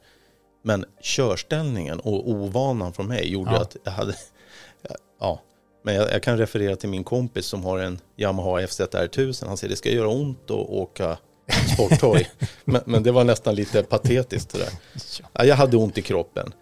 [0.62, 3.60] Men körställningen och ovanan från mig gjorde Ja.
[3.60, 4.14] att jag hade...
[5.20, 5.40] Ja,
[5.84, 9.46] men jag, jag kan referera till min kompis som har en Yamaha FZ R1000.
[9.46, 11.16] Han säger det ska göra ont att åka
[11.74, 12.30] sporthoj.
[12.64, 14.68] men, men det var nästan lite patetiskt det där.
[15.32, 16.52] Ja, jag hade ont i kroppen.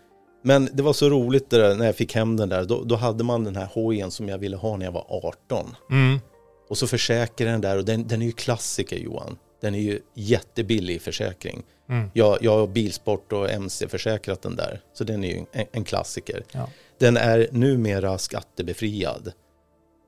[0.43, 2.65] Men det var så roligt det där, när jag fick hem den där.
[2.65, 5.77] Då, då hade man den här hojen som jag ville ha när jag var 18.
[5.91, 6.21] mm,
[6.69, 9.39] Och så försäkrar den där och den, den är ju klassiker Johan.
[9.61, 11.63] Den är ju jättebillig i försäkring.
[11.89, 14.81] mm, Jag, jag har Bilsport och MC försäkrat den där.
[14.93, 16.45] Så den är ju en, en klassiker.
[16.53, 16.69] ja.
[16.99, 19.33] Den är numera skattebefriad.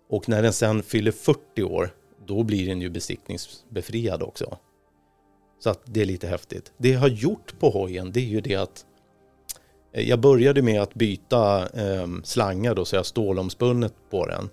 [0.09, 1.91] Och när den sen fyller 40 år,
[2.27, 4.59] då blir den ju besiktningsbefriad också.
[5.59, 6.73] Så att det är lite häftigt.
[6.77, 8.87] Det jag har gjort på hojen, det är ju det att
[9.93, 14.49] eh, jag började med att byta eh, slangar då, så jag har stålomspunnet på den.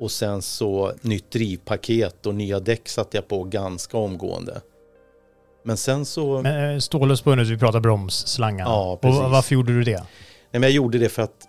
[0.00, 4.60] Och sen så nytt drivpaket och nya däck satte jag på ganska omgående.
[5.64, 6.42] Men sen så...
[6.42, 8.64] Men eh, stålspunnet, vi pratar bromsslangar.
[8.64, 9.20] Ja, och precis.
[9.20, 9.98] varför gjorde du det?
[10.00, 10.06] Nej,
[10.50, 11.48] men jag gjorde det för att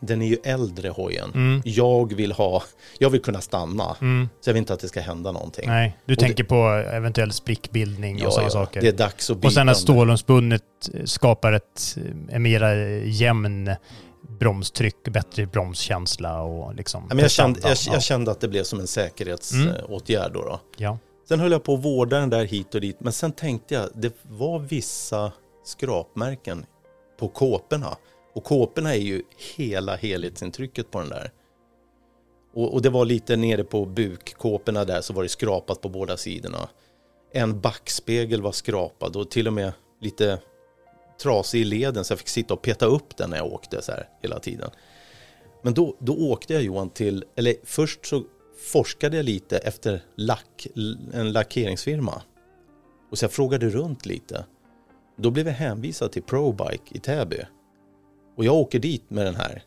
[0.00, 1.30] den är ju äldre hojen.
[1.34, 1.62] Mm.
[1.64, 2.62] Jag vill ha,
[2.98, 3.96] jag vill kunna stanna.
[4.00, 4.28] Mm.
[4.40, 5.64] Så jag vill inte att det ska hända någonting.
[5.68, 8.80] Nej, du Och tänker på eventuell sprickbildning Ja, och sådana ja, saker.
[8.80, 10.62] det är dags att byta och sen att stålomspunnet
[11.04, 11.96] skapar ett
[12.28, 13.70] en mera jämn
[14.28, 18.64] bromstryck, bättre bromskänsla och liksom Ja, men jag, kände, jag, jag kände att det blev
[18.64, 20.60] som en säkerhetsåtgärd då, då.
[20.76, 20.98] Ja.
[21.28, 23.00] Sen höll jag på att vårda den där hit och dit.
[23.00, 25.32] Men sen tänkte jag, det var vissa
[25.64, 26.66] skrapmärken
[27.18, 27.96] på kåporna.
[28.34, 29.22] Och kåporna är ju
[29.56, 31.30] hela helhetsintrycket på den där.
[32.54, 36.16] Och, och det var lite nere på bukkåporna där så var det skrapat på båda
[36.16, 36.68] sidorna.
[37.32, 40.38] En backspegel var skrapad och till och med lite
[41.22, 43.92] trasig i leden så jag fick sitta och peta upp den när jag åkte så
[43.92, 44.70] här hela tiden.
[45.62, 48.22] Men då, då åkte jag Johan till, eller först så
[48.72, 50.66] forskade jag lite efter lack,
[51.12, 52.22] en lackeringsfirma.
[53.10, 54.44] Och så jag frågade runt lite.
[55.16, 57.40] Då blev jag hänvisad till ProBike i Täby.
[58.36, 59.62] Och jag åker dit med den här.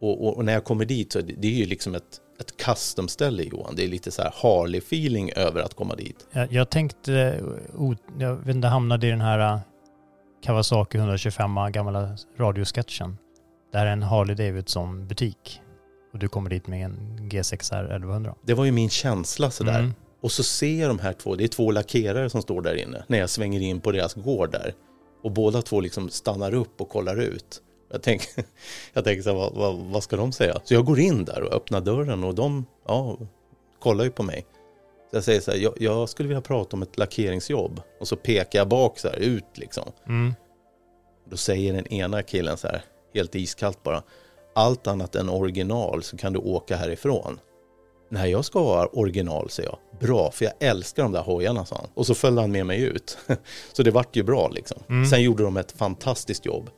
[0.00, 2.20] Och, och, och när jag kommer dit så är det, det är ju liksom ett,
[2.40, 3.76] ett custom-ställe Johan.
[3.76, 6.26] Det är lite så här Harley-feeling över att komma dit.
[6.30, 7.42] Jag, jag tänkte,
[8.18, 9.60] jag vet inte, hamnade i den här
[10.44, 13.18] Kawasaki 125 gamla radiosketchen.
[13.72, 15.60] Där är en Harley Davidson butik.
[16.12, 18.34] Och du kommer dit med en G6R 1100.
[18.42, 19.78] Det var ju min känsla sådär.
[19.78, 19.94] Mm.
[20.20, 23.04] Och så ser jag de här två, det är två lackerare som står där inne
[23.06, 24.74] när jag svänger in på deras gård där.
[25.22, 27.62] Och båda två liksom stannar upp och kollar ut.
[27.92, 28.28] Jag tänker,
[28.92, 30.60] jag tänker så här, vad, vad, vad ska de säga?
[30.64, 33.18] Så jag går in där och öppnar dörren och de ja,
[33.78, 34.46] kollar ju på mig.
[35.14, 37.80] Jag säger så här, jag, jag skulle vilja prata om ett lackeringsjobb.
[38.00, 39.92] Och så pekar jag bak så här ut liksom.
[40.06, 40.34] Mm.
[41.30, 42.82] Då säger den ena killen så här,
[43.14, 44.02] helt iskallt bara.
[44.54, 47.40] Allt annat än original så kan du åka härifrån.
[48.08, 50.00] Nej, jag ska ha original, säger jag.
[50.00, 51.90] Bra, för jag älskar de där hojarna, sa han.
[51.94, 53.18] Och så följde han med mig ut.
[53.72, 54.82] så det vart ju bra liksom.
[54.88, 55.06] Mm.
[55.06, 56.70] Sen gjorde de ett fantastiskt jobb.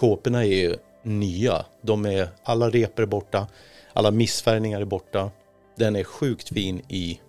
[0.00, 1.64] Kåporna är ju nya.
[1.82, 3.46] De är, alla repor är borta.
[3.92, 5.30] Alla missfärgningar är borta.
[5.76, 7.20] Den är sjukt fin i,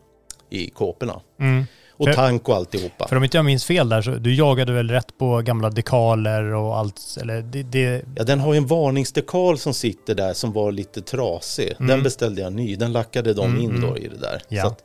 [0.50, 1.22] i kåporna.
[1.40, 1.66] Mm.
[1.92, 3.08] Och För- tank och alltihopa.
[3.08, 6.44] För om inte jag minns fel där så du jagade väl rätt på gamla dekaler
[6.54, 10.54] och allt, eller det, det Ja, den har ju en varningsdekal som sitter där som
[10.54, 11.74] var lite trasig.
[11.78, 12.04] Den Mm.
[12.04, 12.76] beställde jag ny.
[12.76, 14.04] Den lackade de Mm, in då mm.
[14.04, 14.42] i det där.
[14.50, 14.62] Ja.
[14.62, 14.84] Så att,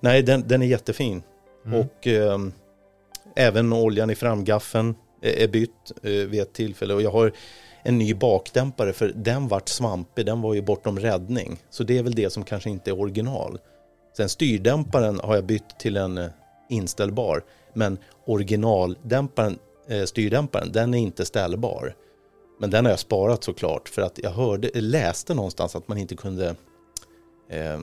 [0.00, 1.22] nej, den, den är jättefin.
[1.66, 1.80] Mm.
[1.80, 2.52] Och ehm,
[3.36, 6.94] även oljan i framgaffeln är, är bytt eh, vid ett tillfälle.
[6.94, 7.32] Och jag har
[7.82, 10.26] en ny bakdämpare för den vart svampig.
[10.26, 11.56] Den var ju bortom räddning.
[11.70, 13.58] Så det är väl det som kanske inte är original.
[14.18, 16.30] Sen styrdämparen har jag bytt till en eh,
[16.68, 17.44] inställbar.
[17.72, 21.94] Men originaldämparen, eh, styrdämparen, den är inte ställbar.
[22.60, 26.16] Men den har jag sparat såklart för att jag hörde, läste någonstans att man inte
[26.16, 26.54] kunde
[27.48, 27.80] eh,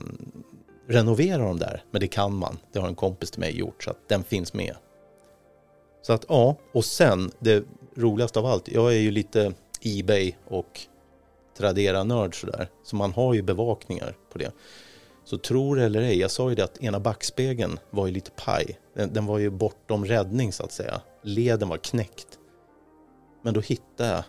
[0.86, 1.84] renovera dem där.
[1.90, 2.58] Men det kan man.
[2.72, 4.76] Det har en kompis till mig gjort så att den finns med.
[6.02, 8.68] Så att ja, och sen det roligaste av allt.
[8.68, 10.80] Jag är ju lite Ebay och
[11.58, 12.68] Tradera-nörd sådär.
[12.84, 14.52] Så man har ju bevakningar på det.
[15.26, 18.78] Så tror eller ej, jag sa ju det att ena backspegeln var ju lite paj.
[18.94, 21.00] Den, den var ju bortom räddning så att säga.
[21.22, 22.38] Leden var knäckt.
[23.42, 24.24] Men då hittade jag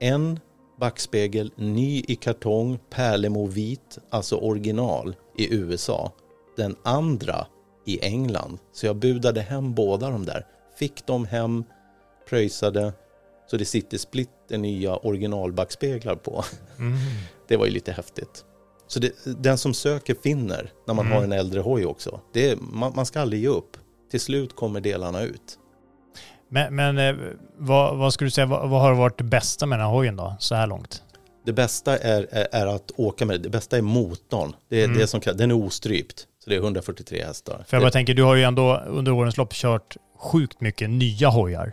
[0.00, 0.40] en
[0.80, 6.12] backspegel, ny i kartong, Pärlemo vit, alltså original i USA.
[6.56, 7.46] Den andra
[7.86, 8.58] i England.
[8.72, 10.46] Så jag budade hem båda de där.
[10.78, 11.64] Fick dem hem,
[12.28, 12.92] pröjsade.
[13.46, 16.44] Så det sitter splitter nya originalbackspeglar på.
[16.78, 16.98] Mm.
[17.48, 18.44] Det var ju lite häftigt.
[18.86, 21.16] Så det, den som söker finner när man Mm.
[21.18, 22.20] har en äldre hoj också.
[22.32, 23.76] Det man, man ska aldrig ge upp.
[24.10, 25.58] Till slut kommer delarna ut.
[26.48, 27.14] Men, men eh,
[27.58, 30.16] vad, vad skulle du säga, vad, vad har varit det bästa med den här hojen
[30.16, 31.02] då, så här långt?
[31.46, 33.42] Det bästa är, är, är att åka med det.
[33.42, 34.54] Det bästa är motorn.
[34.68, 34.98] Det är Mm.
[34.98, 36.26] det som den är ostrypt.
[36.44, 37.64] Så det är 143 hästar.
[37.66, 40.90] För jag det, bara tänker, du har ju ändå under årens lopp kört sjukt mycket
[40.90, 41.72] nya hojar.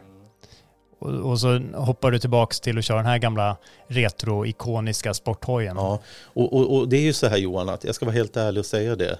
[1.01, 5.75] Och, och så hoppar du tillbaks till att köra den här gamla retro-ikoniska sporthojen.
[5.77, 8.37] Ja, och, och, och det är ju så här Johan, att jag ska vara helt
[8.37, 9.19] ärlig och säga det.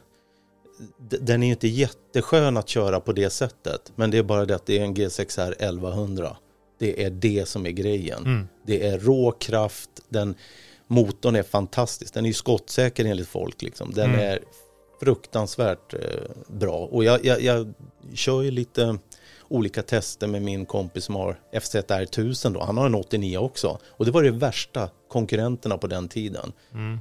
[0.98, 3.92] Den är ju inte jätteskön att köra på det sättet.
[3.96, 6.38] Men det är bara det att det är en G6R 1100.
[6.80, 8.20] Det är det som är grejen.
[8.26, 8.48] Mm.
[8.66, 10.36] Det är rå kraft, den,
[10.88, 12.14] motorn är fantastisk.
[12.14, 13.62] Den är ju skottsäker enligt folk.
[13.62, 13.94] Liksom.
[13.94, 14.20] Den Mm.
[14.20, 14.40] är
[15.00, 16.00] fruktansvärt eh,
[16.48, 16.78] bra.
[16.78, 17.74] Och jag, jag, jag
[18.14, 18.98] kör ju lite
[19.52, 22.64] olika tester med min kompis som har FZR 1000 då.
[22.64, 23.80] Han har en 89 också.
[23.88, 26.52] Och det var det värsta konkurrenterna på den tiden.
[26.74, 27.00] Mm.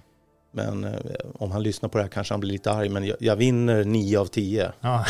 [0.52, 1.00] Men eh,
[1.34, 2.88] om han lyssnar på det här kanske han blir lite arg.
[2.88, 4.72] Men jag, jag vinner 9 av 10.
[4.80, 5.04] Ja.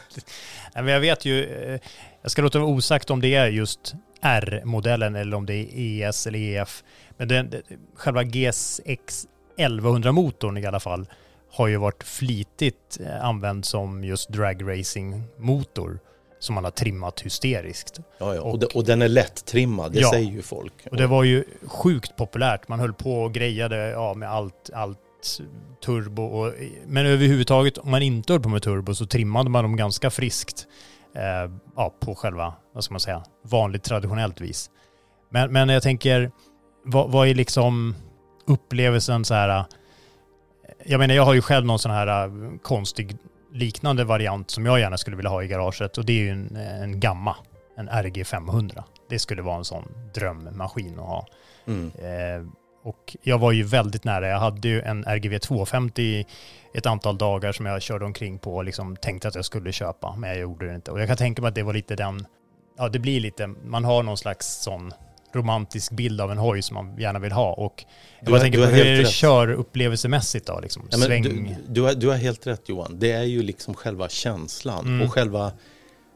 [0.74, 1.80] Men jag vet ju, eh,
[2.22, 5.68] jag ska låta vara osagt om det är just R-modellen eller om det är
[6.08, 6.84] ES eller EF.
[7.16, 7.54] Men den,
[7.94, 11.06] själva GSX 1100-motorn i alla fall
[11.52, 15.98] har ju varit flitigt eh, använd som just dragracing-motor
[16.40, 18.00] som man har trimmat hysteriskt.
[18.18, 18.40] Ja, ja.
[18.42, 20.10] Och, de, och den är lätt-trimmad, det Ja.
[20.10, 20.72] säger ju folk.
[20.90, 22.68] Och det var ju sjukt populärt.
[22.68, 24.98] Man höll på och grejade ja, med allt, allt
[25.84, 26.22] turbo.
[26.22, 26.52] Och,
[26.86, 30.66] men överhuvudtaget om man inte höll på med turbo så trimmade man dem ganska friskt.
[31.14, 34.70] Eh, ja, på själva, vad ska man säga, vanligt traditionellt vis.
[35.30, 36.30] Men, men jag tänker,
[36.84, 37.94] vad, vad är liksom
[38.46, 39.64] upplevelsen så här?
[40.84, 43.16] Jag menar, jag har ju själv någon sån här eh, konstig
[43.52, 46.56] liknande variant som jag gärna skulle vilja ha i garaget och det är ju en,
[46.56, 47.36] en gamma,
[47.76, 48.84] en RG 500.
[49.08, 51.26] Det skulle vara en sån drömmaskin att ha.
[51.66, 51.86] Mm.
[51.86, 54.28] Eh, och jag var ju väldigt nära.
[54.28, 56.26] Jag hade ju en RGV 250 i
[56.74, 60.16] ett antal dagar som jag körde omkring på och liksom tänkte att jag skulle köpa,
[60.16, 60.90] men jag gjorde det inte.
[60.90, 62.26] Och jag kan tänka mig att det var lite den,
[62.78, 64.92] ja det blir lite, man har någon slags sån
[65.32, 67.52] romantisk bild av en hoj som man gärna vill ha.
[67.52, 67.84] Och
[68.18, 69.10] jag Du bara har- tänker på hur är det rätt.
[69.10, 70.60] körupplevelsemässigt då?
[70.60, 71.22] Liksom, Ja, sväng.
[71.22, 72.96] du, du, har, du har helt rätt Johan.
[72.98, 75.02] Det är ju liksom själva känslan Mm.
[75.06, 75.52] och själva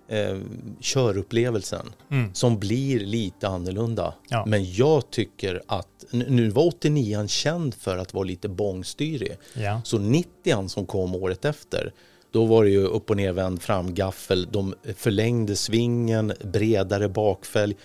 [0.08, 0.38] eh,
[0.80, 2.34] körupplevelsen Mm.
[2.34, 4.14] som blir lite annorlunda.
[4.28, 4.44] Ja.
[4.46, 9.32] Men jag tycker att, nu- nu var 89an känd för att vara lite bångstyrig.
[9.54, 9.80] Ja.
[9.84, 11.92] Så 90an som kom året efter,
[12.32, 17.76] då var det ju upp och nervänd framgaffel, de förlängde svingen, bredare bakfälg.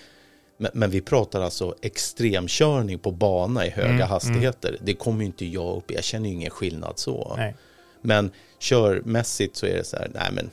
[0.61, 4.77] Men, men vi pratar alltså extremkörning på bana i höga Mm, hastigheter.
[4.81, 7.33] Det kommer ju inte jag upp jag känner ju ingen skillnad så.
[7.37, 7.55] Nej.
[8.01, 10.49] Men körmässigt så är det så här, nej men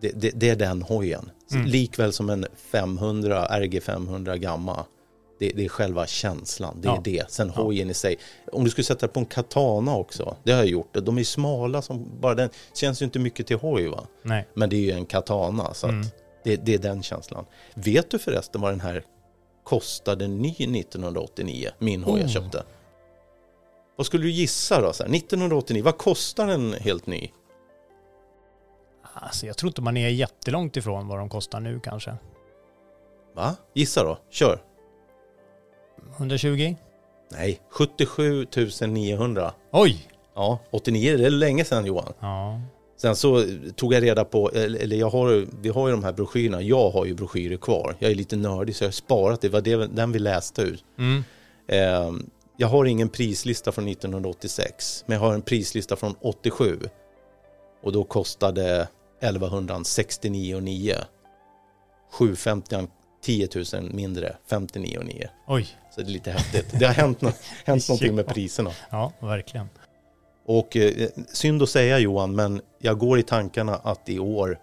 [0.00, 1.30] det, det, det är den hojen.
[1.52, 1.66] Mm.
[1.66, 4.84] Likväl som en 500, RG 500 gamma.
[5.38, 7.00] Det, det är själva känslan, det är Ja.
[7.04, 7.30] det.
[7.30, 8.16] Sen hojen i sig.
[8.52, 10.94] Om du skulle sätta på en katana också, det har jag gjort.
[11.02, 14.06] De är smala som bara den, känns ju inte mycket till hoj va.
[14.22, 14.46] Nej.
[14.54, 16.00] Men det är ju en katana så Mm.
[16.00, 16.06] att
[16.44, 17.44] det, det är den känslan.
[17.74, 19.04] Vet du förresten vad den här
[19.64, 22.32] kostade ny 1989, min hoj jag Oh.
[22.32, 22.64] köpte?
[23.96, 24.92] Vad skulle du gissa då?
[24.92, 27.30] Så här, 1989, vad kostar en helt ny?
[29.14, 32.14] Alltså, jag tror inte man är jättelångt ifrån vad de kostar nu kanske.
[33.34, 33.56] Va?
[33.74, 34.62] Gissa då, kör.
[36.16, 36.74] 120?
[37.30, 38.46] Nej, 77
[38.88, 39.52] 900.
[39.72, 40.08] Oj!
[40.34, 42.12] Ja, 89, det är länge sedan Johan.
[42.20, 42.60] Ja.
[43.00, 43.44] Sen så
[43.76, 47.04] tog jag reda på, eller jag har, vi har ju de här broschyrerna, jag har
[47.04, 47.96] ju broschyrer kvar.
[47.98, 50.62] Jag är lite nördig så jag har sparat det, det var det, den vi läste
[50.62, 50.84] ut.
[50.98, 51.24] Mm.
[51.68, 52.12] Eh,
[52.56, 56.78] jag har ingen prislista från 1986, men jag har en prislista från 87.
[57.82, 58.88] Och då kostade
[59.20, 60.94] 1169,9.
[62.12, 62.88] 750
[63.22, 65.28] 10 000 mindre, 59,9.
[65.46, 65.68] Oj.
[65.94, 66.66] Så det är lite häftigt.
[66.78, 67.22] Det har hänt,
[67.64, 68.70] hänt någonting med priserna.
[68.90, 69.68] Ja, verkligen.
[70.58, 74.58] Och eh, synd att säga Johan, men jag går i tankarna att i år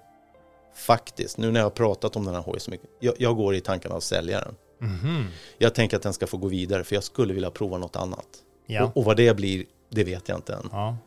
[0.75, 3.55] faktiskt, nu när jag har pratat om den här hojen så mycket, jag, jag går
[3.55, 4.55] i tankarna att sälja den.
[4.89, 5.25] Mhm.
[5.57, 8.27] Jag tänker att den ska få gå vidare för jag skulle vilja prova något annat.
[8.65, 8.83] Ja.
[8.83, 10.69] Och, och vad det blir, det vet jag inte än.
[10.71, 10.97] ja.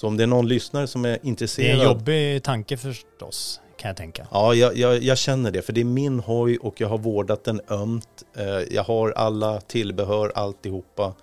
[0.00, 1.80] Så om det är någon lyssnare som är Det är intresserad.
[1.80, 4.26] en jobbig tanke förstås, kan jag tänka.
[4.30, 7.44] Ja, jag, jag, jag känner det, för det är min hoj och jag har vårdat
[7.44, 8.24] den ömt.
[8.36, 11.14] Eh, Jag har alla tillbehör, alltihopa.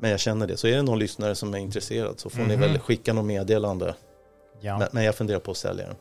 [0.00, 0.56] Men jag känner det.
[0.56, 2.60] Så är det någon lyssnare som är intresserad så får ni Mhm.
[2.60, 3.94] väl skicka något meddelande.
[4.60, 4.78] Ja.
[4.78, 5.96] Men, men jag funderar på att sälja den.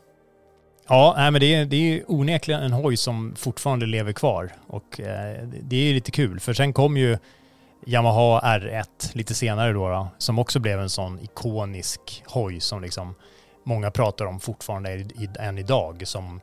[0.87, 4.51] Ja, nej, men det är, det är onekligen en hoj som fortfarande lever kvar.
[4.67, 7.17] Och eh, det är lite kul, för sen kom ju
[7.85, 8.83] Yamaha R1
[9.13, 13.15] lite senare då, då, som också blev en sån ikonisk hoj som liksom
[13.63, 16.07] många pratar om fortfarande i, i, än idag.
[16.07, 16.41] Som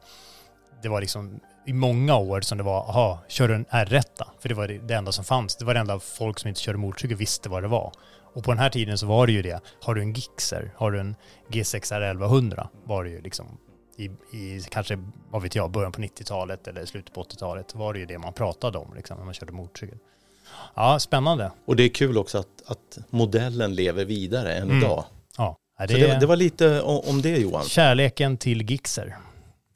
[0.82, 4.02] det var liksom i många år som det var, aha, kör du en R1?
[4.40, 5.56] För det var det, enda som fanns.
[5.56, 7.92] Det var det enda folk som inte körde motorcykel visste vad det var.
[8.34, 9.60] Och på den här tiden så var det ju det.
[9.82, 11.16] Har du en Gixxer, har du en
[11.48, 13.46] G6R 1100 var det ju liksom
[13.98, 14.04] i,
[14.36, 14.98] i kanske,
[15.30, 18.32] vad vet jag, början på 90-talet eller slutet på 80-talet var det ju det man
[18.32, 19.98] pratade om liksom, när man körde motorcykel.
[20.74, 21.50] Ja, spännande.
[21.64, 24.78] Och det är kul också att, att modellen lever vidare än Mm.
[24.78, 25.04] idag.
[25.36, 27.64] Ja, det, Så det, det var lite om det Johan.
[27.64, 29.16] kärleken till Gixxer.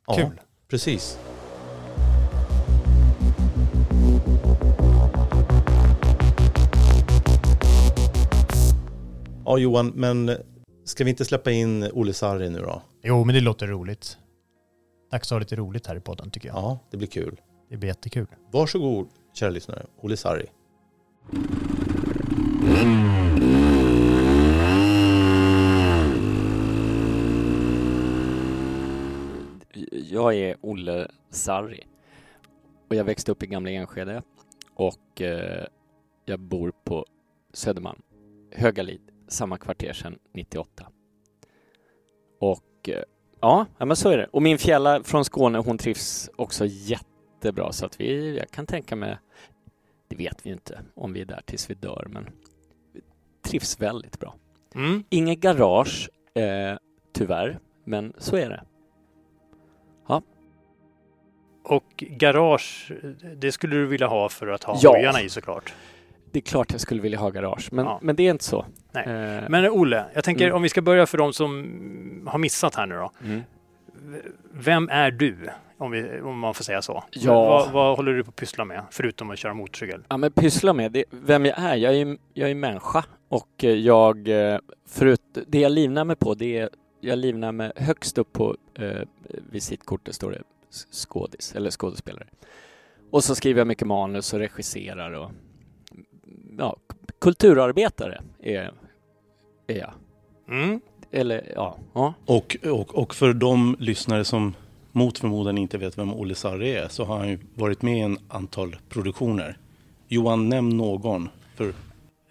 [0.06, 0.40] Ja, Kul.
[0.70, 1.18] Precis.
[9.50, 10.30] Ja Johan, men
[10.84, 12.82] ska vi inte släppa in Olle Sarri nu då?
[13.02, 14.18] Jo, men det låter roligt.
[15.10, 16.56] Dags att ha lite roligt här i podden tycker jag.
[16.56, 17.40] Ja, det blir kul.
[17.68, 18.26] Det blir jättekul.
[18.52, 20.46] Varsågod kära lyssnare, Olle Sarri.
[30.10, 31.86] Jag är Olle Sarri
[32.88, 34.22] och jag växte upp i Gamla Enskede
[34.74, 35.64] och eh,
[36.24, 37.06] jag bor på
[37.52, 38.02] Södermalm,
[38.52, 40.86] Högalid, samma kvarter sedan 98.
[42.40, 43.02] Och eh,
[43.40, 44.26] ja, ja, men så är det.
[44.26, 48.96] Och min fjälla från Skåne, hon trivs också jättebra så att vi, jag kan tänka
[48.96, 49.18] mig,
[50.08, 52.30] det vet vi inte om vi är där tills vi dör, men
[52.92, 53.00] vi
[53.42, 54.34] trivs väldigt bra.
[54.74, 55.04] Mm.
[55.08, 56.78] Inget garage, eh,
[57.12, 58.64] tyvärr, men så är det.
[61.62, 62.92] Och garage,
[63.36, 64.90] det skulle du vilja ha för att ha Ja.
[64.96, 65.74] hojarna i såklart.
[66.32, 67.98] Det är klart jag skulle vilja ha garage, men, Ja.
[68.02, 68.66] men det är inte så.
[68.92, 69.04] Nej.
[69.06, 70.56] Eh, Men Olle, jag tänker Mm.
[70.56, 73.10] om vi ska börja för de som har missat här nu då.
[73.24, 73.40] mm.
[74.52, 75.36] Vem är du?
[75.78, 77.04] Om, vi, om man får säga så.
[77.10, 77.34] Ja.
[77.34, 78.82] Vad, vad håller du på att pyssla med?
[78.90, 80.02] Förutom att köra motorcykel.
[80.08, 81.04] Ja, men pyssla med det.
[81.10, 81.76] Vem jag är?
[81.76, 86.34] Jag är, jag är människa och eh, jag, eh, förut, det jag livnär mig på,
[86.34, 88.90] det är, jag livnär mig högst upp på eh,
[89.50, 90.42] visitkortet står det
[90.92, 92.26] skådis, eller skådespelare.
[93.10, 95.30] Och så skriver jag mycket manus och regisserar och
[96.60, 96.76] ja,
[97.20, 98.72] kulturarbetare är,
[99.66, 99.92] är jag.
[100.48, 100.80] Mm.
[101.12, 102.14] Eller ja, ja.
[102.26, 104.54] Och, och, och för de lyssnare som
[104.92, 108.00] mot förmodan inte vet vem Olle Sarri är så har han ju varit med i
[108.00, 109.56] en antal produktioner.
[110.08, 111.28] Johan, nämn någon.
[111.56, 111.72] För,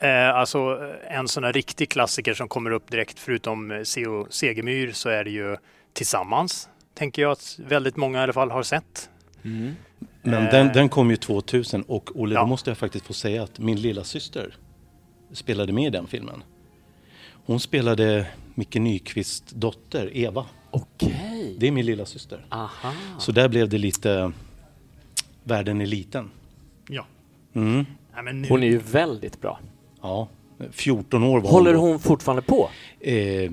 [0.01, 4.27] Eh, alltså en sån här riktig klassiker som kommer upp direkt förutom eh, C.O.
[4.29, 5.57] Segemyhr så är det ju
[5.93, 6.69] Tillsammans.
[6.93, 9.09] Tänker jag att väldigt många i alla fall har sett.
[9.43, 9.75] Mm.
[10.21, 10.51] Men Eh.
[10.51, 12.41] den, den kom ju 2000 och Olle, Ja.
[12.41, 14.55] då måste jag faktiskt få säga att min lilla syster
[15.31, 16.43] spelade med i den filmen.
[17.45, 20.45] Hon spelade Micke Nyqvists dotter Eva.
[20.71, 21.55] Okej.
[21.59, 22.45] Det är min lilla syster.
[22.49, 22.93] Aha.
[23.19, 24.31] Så där blev det lite
[25.43, 26.29] Världen är liten.
[26.89, 27.05] Ja.
[27.53, 27.85] Mm.
[28.13, 29.59] Nej, men nu, Hon är ju väldigt bra.
[30.01, 30.27] Ja,
[30.71, 31.79] 14 år var Håller då.
[31.79, 32.69] hon fortfarande på?
[32.99, 33.51] Eh,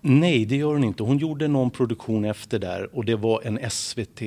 [0.00, 1.02] nej, det gör hon inte.
[1.02, 4.22] Hon gjorde någon produktion efter där och det var en SVT.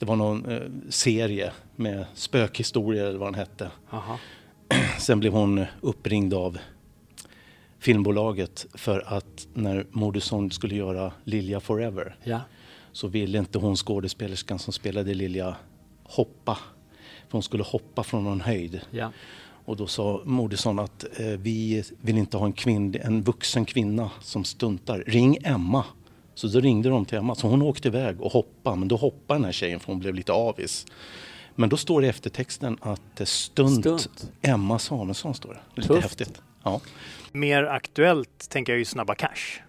[0.00, 3.70] Det var någon eh, serie med spökhistorier eller vad den hette.
[3.90, 4.18] Aha.
[4.98, 6.58] Sen blev hon uppringd av
[7.78, 12.40] filmbolaget för att när Moodysson skulle göra Lilja Forever Ja.
[12.92, 15.56] så ville inte hon skådespelerskan som spelade Lilja
[16.04, 16.54] hoppa.
[17.28, 18.80] För hon skulle hoppa från någon höjd.
[18.90, 19.12] Ja.
[19.64, 24.10] Och då sa Moodysson att eh, vi vill inte ha en, kvinn, en vuxen kvinna
[24.20, 25.04] som stuntar.
[25.06, 25.84] Ring Emma.
[26.40, 27.34] Så då ringde de till Emma.
[27.34, 28.76] Så hon åkte iväg och hoppade.
[28.76, 30.86] Men då hoppade den här tjejen för hon blev lite avis.
[31.54, 34.32] Men då står det i eftertexten att eh, stunt, Stunt.
[34.42, 35.60] Emma Samuelsson står det.
[35.74, 36.02] Lite Tufft.
[36.02, 36.42] häftigt.
[36.62, 36.80] Ja.
[37.32, 39.60] mer aktuellt tänker jag ju Snabba Cash.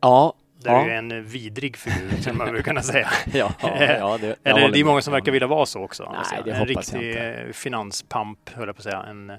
[0.00, 0.84] Ja, Där ja.
[0.84, 3.08] är en vidrig figur, skulle man väl kunna säga.
[3.32, 6.04] ja, ja, det, Eller det är många som verkar vilja vara så också.
[6.04, 6.34] alltså.
[6.34, 9.02] Nej, det en riktig eh, finanspamp, höll jag på att säga.
[9.02, 9.36] En eh,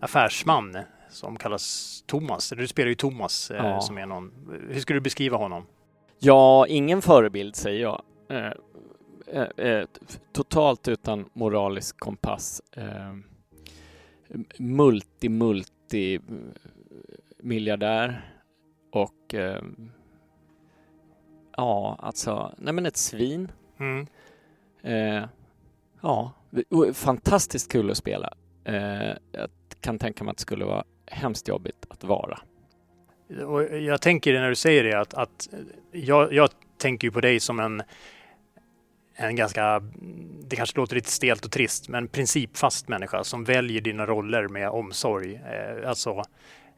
[0.00, 0.78] affärsman
[1.12, 2.50] som kallas Thomas.
[2.56, 3.80] Du spelar ju Thomas eh, Ja.
[3.80, 4.32] som är någon...
[4.70, 5.66] Hur skulle du beskriva honom?
[6.18, 8.02] Ja, ingen förebild säger jag.
[8.28, 8.52] Eh,
[9.26, 9.86] eh, eh,
[10.32, 12.62] totalt utan moralisk kompass.
[12.76, 13.14] Eh,
[14.58, 16.20] multi, multi eh,
[17.38, 18.28] miljardär
[18.92, 19.34] och
[21.56, 23.52] ja, alltså, nej men ett svin.
[23.78, 24.06] Mm.
[26.00, 26.32] Ja,
[26.92, 28.34] fantastiskt kul att spela.
[29.32, 29.48] Jag
[29.80, 32.38] kan tänka mig att det skulle vara hemskt jobbigt att vara.
[33.46, 35.48] Och jag tänker när du säger det att, att
[35.92, 37.82] jag, jag tänker ju på dig som en,
[39.14, 39.80] en ganska,
[40.48, 44.68] det kanske låter lite stelt och trist, men principfast människa som väljer dina roller med
[44.68, 45.34] omsorg.
[45.34, 46.10] Eh, alltså,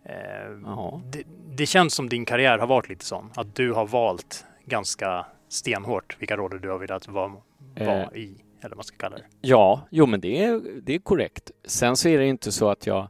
[0.05, 4.45] eh, det, det känns som din karriär har varit lite sån, att du har valt
[4.67, 7.33] ganska stenhårt vilka roller du har velat vara,
[7.77, 8.09] vara Eh.
[8.15, 9.25] i, eller vad man ska kalla det.
[9.41, 11.51] Ja, jo men det är, det är korrekt.
[11.65, 13.09] Sen så är det inte så att jag...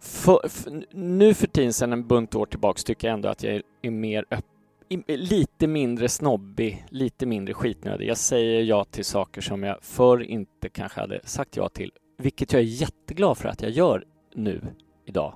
[0.00, 3.54] För, för, nu för tiden, sedan en bunt år tillbaks, tycker jag ändå att jag
[3.54, 4.44] är, är mer öpp,
[4.88, 8.08] i- lite mindre snobbig, lite mindre skitnödig.
[8.08, 12.52] Jag säger ja till saker som jag förr inte kanske hade sagt ja till, vilket
[12.52, 14.60] jag är jätteglad för att jag gör nu,
[15.04, 15.34] idag.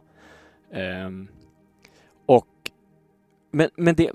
[1.07, 1.29] Um,
[2.27, 2.47] och...
[3.51, 4.11] Men, men det...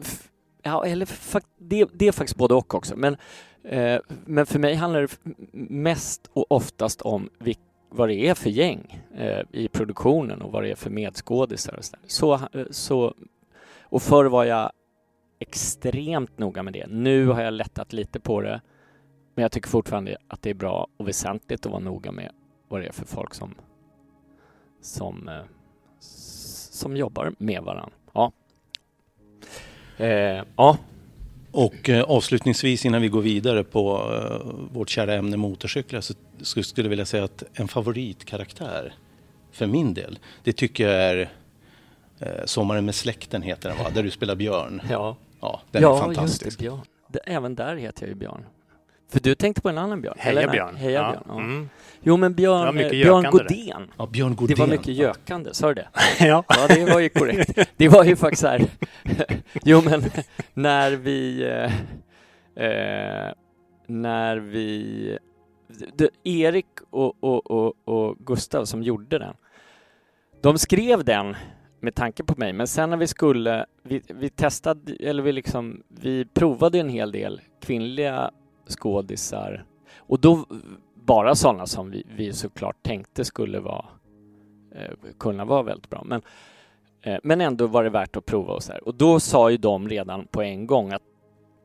[0.63, 1.09] Ja, eller
[1.57, 2.95] det, det är faktiskt både och också.
[2.95, 3.13] Men
[3.73, 5.17] uh, Men för mig handlar det
[5.69, 10.63] mest och oftast om vilka vad det är för gäng eh, i produktionen och vad
[10.63, 11.85] det är för medskådisar och.
[12.07, 12.67] Så, där.
[12.71, 13.13] så,
[13.81, 14.71] och förr var jag
[15.39, 16.87] extremt noga med det.
[16.87, 18.61] Nu har jag lättat lite på det.
[19.35, 22.31] Men jag tycker fortfarande att det är bra och väsentligt att vara noga med
[22.67, 23.55] vad det är för folk som,
[24.81, 25.43] som, eh,
[25.99, 27.95] som jobbar med varandra.
[28.13, 28.31] Ja.
[29.97, 30.77] Eh, ja,
[31.51, 36.61] och eh, avslutningsvis innan vi går vidare på eh, vårt kära ämne motorcyklar så sk-
[36.61, 38.93] skulle jag vilja säga att en favoritkaraktär
[39.51, 41.31] för min del, det tycker jag är
[42.19, 43.89] eh, Sommaren med släkten heter den va?
[43.93, 44.81] Där du spelar Björn.
[44.89, 45.15] ja.
[45.41, 46.45] Ja, den ja, är fantastisk.
[46.45, 46.79] just det, Björn.
[47.25, 48.45] Även där heter jag ju Björn.
[49.09, 50.15] För du tänkte på en annan Björn?
[50.17, 50.51] Heja eller?
[50.51, 50.75] Björn.
[50.75, 51.11] Heja Ja.
[51.11, 51.23] Björn.
[51.27, 51.39] Ja.
[51.39, 51.69] Mm.
[52.01, 53.23] Jo, men Det Björn, eh, Björn.
[53.31, 53.91] Godén.
[53.97, 54.57] Ja, Björn Det Godén.
[54.59, 55.87] var mycket gökande, sa du det?
[56.25, 56.43] ja.
[56.47, 57.69] Ja, det var ju korrekt.
[57.77, 58.65] Det var ju faktiskt så här.
[59.63, 60.03] Jo, men
[60.53, 61.43] när vi...
[61.43, 63.33] Eh, eh,
[63.87, 65.17] när vi...
[65.93, 69.33] Det, Erik och, och, och, och Gustav som gjorde den,
[70.41, 71.35] de skrev den
[71.81, 73.65] med tanke på mig, men sen när vi skulle...
[73.83, 75.83] Vi, vi testade, eller vi liksom...
[75.87, 78.31] Vi provade en hel del kvinnliga
[78.69, 79.65] skådisar
[79.97, 80.45] och då
[80.95, 83.85] bara sådana som vi, vi såklart tänkte skulle vara
[84.75, 86.03] eh, kunna vara väldigt bra.
[86.05, 86.21] Men,
[87.01, 88.87] eh, men ändå var det värt att prova och så här.
[88.87, 91.01] Och då sa ju de redan på en gång att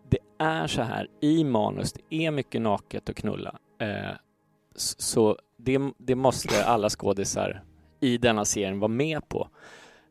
[0.09, 3.59] det är så här i manus, det är mycket naket och knulla.
[3.79, 4.17] Eh,
[4.77, 7.63] så det, det måste alla skådisar
[8.01, 9.49] i denna serien vara med på.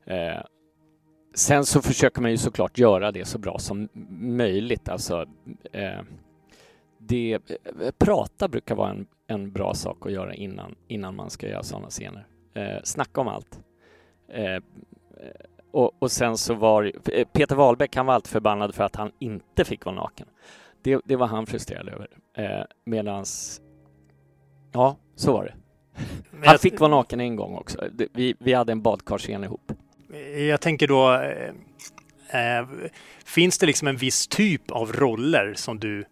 [0.06, 0.42] Eh,
[1.34, 3.90] sen så försöker man ju såklart göra det så bra som
[4.20, 4.90] möjligt.
[4.90, 5.26] Alltså,
[5.72, 6.02] eh,
[7.08, 11.48] det, eh, prata brukar vara en, en bra sak att göra innan, innan man ska
[11.48, 12.28] göra sådana scener.
[12.54, 13.60] Eh, snacka om allt.
[14.28, 14.62] Eh, eh,
[15.72, 19.12] och, och sen så var eh, Peter Wahlbeck, han var alltid förbannad för att han
[19.20, 20.28] inte fick vara naken.
[20.82, 22.08] Det, det var han frustrerad över.
[22.38, 23.62] Eh, medans,
[24.72, 25.54] ja, så var det.
[26.46, 27.88] Han fick vara naken en gång också.
[28.14, 29.72] Vi, vi hade en badkarsscen ihop.
[30.50, 31.14] Jag tänker då,
[32.34, 32.68] eh,
[33.26, 36.06] finns det liksom en viss typ av roller som du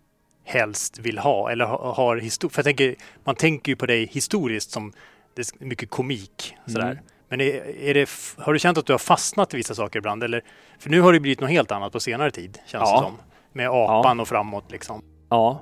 [0.52, 1.52] helst vill ha?
[1.52, 4.93] Eller ha- har histor- För jag tänker, man tänker ju på dig historiskt som
[5.36, 6.56] det är mycket komik.
[6.68, 6.91] Sådär.
[6.91, 6.97] Mm.
[7.30, 10.24] Men är, är det, har du känt att du har fastnat i vissa saker ibland?
[10.24, 10.43] Eller,
[10.80, 12.95] för nu har det blivit något helt annat på senare tid, känns Ja.
[12.95, 13.18] det som.
[13.54, 15.02] Med apan och framåt liksom.
[15.30, 15.62] Ja.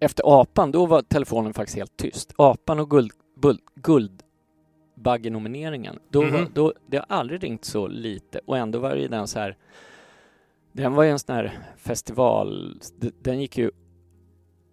[0.00, 2.32] Efter apan, då var telefonen faktiskt helt tyst.
[2.36, 3.12] Apan och guld,
[3.42, 3.58] bul-
[4.96, 6.50] Guldbaggenomineringen, då, var, Mhm.
[6.54, 9.56] då, det har aldrig ringt så lite och ändå var ju den så här
[10.72, 12.80] den var ju en sån här festival,
[13.22, 13.70] den gick ju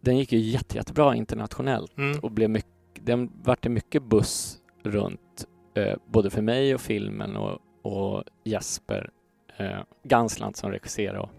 [0.05, 2.19] den gick ju jätte, jättebra internationellt Mm.
[2.19, 5.45] och blev mycket, den vart det mycket buss runt
[5.75, 9.09] eh, både för mig och filmen och, och Jesper
[9.57, 11.29] eh, Gansland som regisserade och,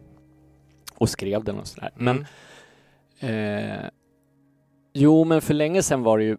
[0.99, 1.91] och skrev den och sådär.
[1.95, 2.27] Men
[3.21, 3.77] Mm.
[3.81, 3.89] Eh,
[4.93, 6.37] jo, men för länge sedan var det ju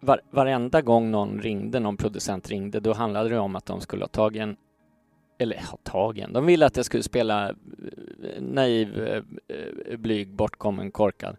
[0.00, 4.02] var, varenda gång någon ringde, någon producent ringde, då handlade det om att de skulle
[4.02, 4.56] ha tagit en
[5.42, 6.32] eller ha tagen, en.
[6.32, 7.54] De ville att jag skulle spela eh,
[8.40, 9.22] naiv, eh,
[9.88, 11.36] eh, blyg, bortkommen, korkad.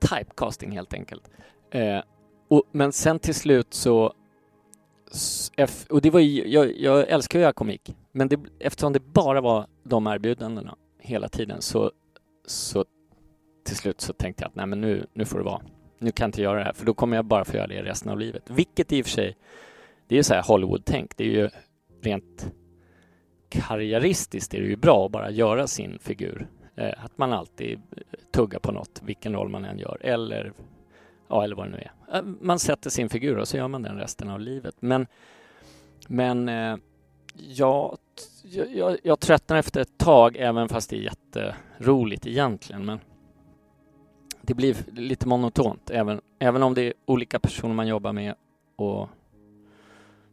[0.00, 1.30] Typecasting helt enkelt.
[1.70, 2.00] Eh,
[2.48, 4.12] och, men sen till slut så
[5.88, 7.94] och det var ju, jag, jag älskar ju att göra komik.
[8.12, 11.92] Men det, eftersom det bara var de erbjudandena hela tiden så,
[12.46, 12.84] så
[13.64, 15.62] till slut så tänkte jag att nej men nu, nu får det vara.
[15.98, 17.82] Nu kan jag inte göra det här för då kommer jag bara få göra det
[17.82, 18.42] resten av livet.
[18.50, 19.36] Vilket i och för sig,
[20.08, 21.16] det är ju så här Hollywood-tänk.
[21.16, 21.50] Det är ju
[22.02, 22.52] rent
[23.50, 26.48] karriäristiskt är det ju bra att bara göra sin figur.
[26.76, 29.98] Eh, att man alltid eh, tuggar på något, vilken roll man än gör.
[30.00, 30.52] Eller,
[31.28, 32.16] ja, eller vad det nu är.
[32.16, 34.74] Eh, man sätter sin figur och så gör man den resten av livet.
[34.80, 35.06] Men,
[36.08, 36.76] men eh,
[37.34, 37.98] jag,
[38.68, 42.84] jag, jag tröttnar efter ett tag, även fast det är jätteroligt egentligen.
[42.84, 43.00] Men
[44.42, 48.34] det blir lite monotont, även, även om det är olika personer man jobbar med.
[48.76, 49.08] Och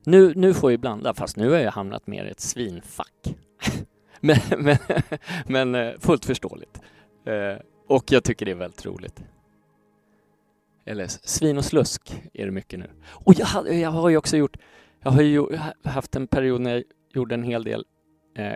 [0.08, 3.36] nu, nu får jag blanda, fast nu har jag hamnat mer i ett svinfack.
[4.20, 4.78] men, men,
[5.46, 6.82] men eh, fullt förståeligt.
[7.26, 9.24] Eh, och jag tycker det är väldigt roligt.
[10.86, 12.90] Eller svin och slusk är det mycket nu.
[13.10, 14.58] Och jag, jag har ju också gjort,
[15.02, 15.46] jag har ju
[15.84, 16.84] haft en period när jag
[17.14, 17.86] gjorde en hel del
[18.38, 18.54] eh,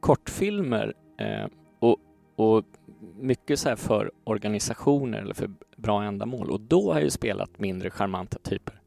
[0.00, 1.46] kortfilmer eh,
[1.80, 1.96] och,
[2.36, 2.64] och
[3.20, 7.58] mycket så här för organisationer eller för bra ändamål och då har jag ju spelat
[7.58, 8.81] mindre charmanta typer.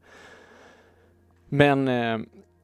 [1.48, 2.18] Men, eh,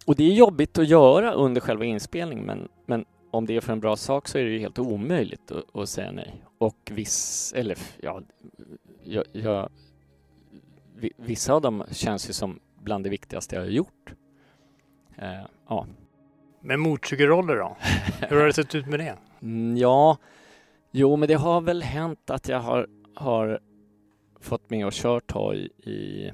[0.06, 3.72] och det är jobbigt att göra under själva inspelningen men, men om det är för
[3.72, 6.44] en bra sak så är det ju helt omöjligt att, att säga nej.
[6.58, 8.22] Och viss, eller ja,
[9.04, 9.68] jag, jag,
[11.16, 14.14] vissa av dem känns ju som bland det viktigaste jag har gjort.
[15.18, 15.86] Uh, ja.
[16.60, 17.76] Men motorcykelroller då?
[18.28, 19.16] Hur har det sett ut med det?
[19.42, 20.18] Mm, ja,
[20.90, 23.60] jo men det har väl hänt att jag har, har
[24.40, 26.30] fått med och kört hoj i,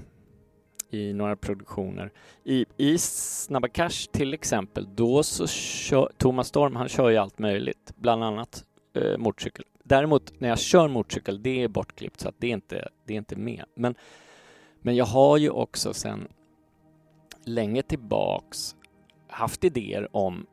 [0.90, 2.12] i några produktioner.
[2.44, 7.38] I, I Snabba Cash till exempel, då så kör Thomas Storm, han kör ju allt
[7.38, 8.64] möjligt, bland annat
[8.94, 9.64] eh, motorcykel.
[9.84, 13.18] Däremot när jag kör motorcykel, det är bortklippt så att det är inte, det är
[13.18, 13.64] inte med.
[13.74, 13.94] Men,
[14.80, 16.28] men jag har ju också sen
[17.44, 18.76] länge tillbaks
[19.28, 20.46] haft idéer om,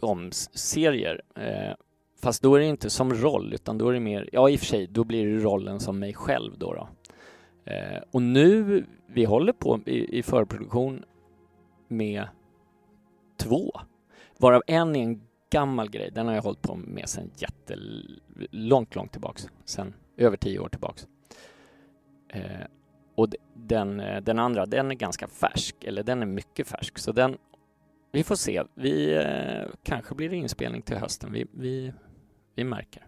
[0.00, 1.22] om serier.
[1.36, 1.74] Eh,
[2.22, 4.60] fast då är det inte som roll, utan då är det mer, ja i och
[4.60, 6.74] för sig, då blir det rollen som mig själv då.
[6.74, 6.88] då.
[7.64, 11.04] Eh, och nu, vi håller på i, i förproduktion
[11.88, 12.28] med
[13.36, 13.80] två,
[14.38, 16.10] varav en är en gammal grej.
[16.10, 19.48] Den har jag hållit på med sedan jättelångt, långt tillbaks.
[19.64, 21.08] Sen över tio år tillbaks.
[22.28, 22.66] Eh,
[23.14, 26.98] och den, eh, den andra, den är ganska färsk, eller den är mycket färsk.
[26.98, 27.38] Så den,
[28.12, 28.62] vi får se.
[28.74, 31.32] Vi, eh, kanske blir det inspelning till hösten.
[31.32, 31.92] Vi, vi,
[32.54, 33.06] vi märker.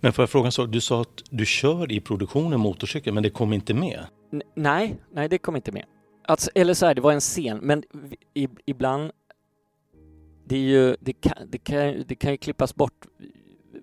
[0.00, 0.68] Men får jag fråga en sak?
[0.70, 4.00] Du sa att du kör i produktionen motorcykel, men det kom inte med?
[4.32, 5.84] N nej, nej det kom inte med.
[6.24, 7.82] Alltså, eller så här, det var en scen, men
[8.34, 9.10] i, ibland
[10.44, 13.06] det, är ju, det, kan, det, kan, det kan ju klippas bort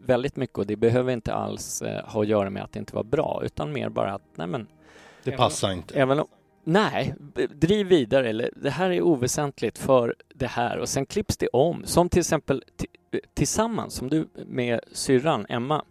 [0.05, 2.95] väldigt mycket och det behöver inte alls eh, ha att göra med att det inte
[2.95, 4.67] var bra utan mer bara att nej men
[5.23, 5.99] Det passar inte.
[5.99, 6.27] Även om,
[6.65, 7.15] nej,
[7.49, 11.83] driv vidare eller det här är oväsentligt för det här och sen klipps det om
[11.85, 12.63] som till exempel
[13.33, 15.85] Tillsammans som du med syrran Emma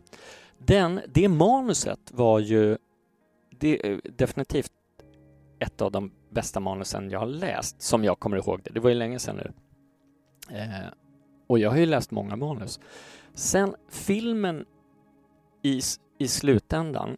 [0.59, 2.79] den, det manuset var ju
[3.51, 4.73] det definitivt
[5.59, 8.71] ett av de bästa manusen jag har läst som jag kommer ihåg det.
[8.71, 9.53] Det var ju länge sedan nu.
[10.59, 10.89] Eh,
[11.47, 12.81] och jag har ju läst många manus.
[13.35, 14.65] Sen filmen
[15.63, 15.81] i,
[16.19, 17.17] i slutändan,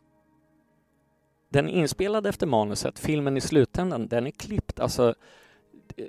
[1.49, 5.15] den är inspelad efter manuset, filmen i slutändan, den är klippt, alltså
[5.97, 6.07] eh,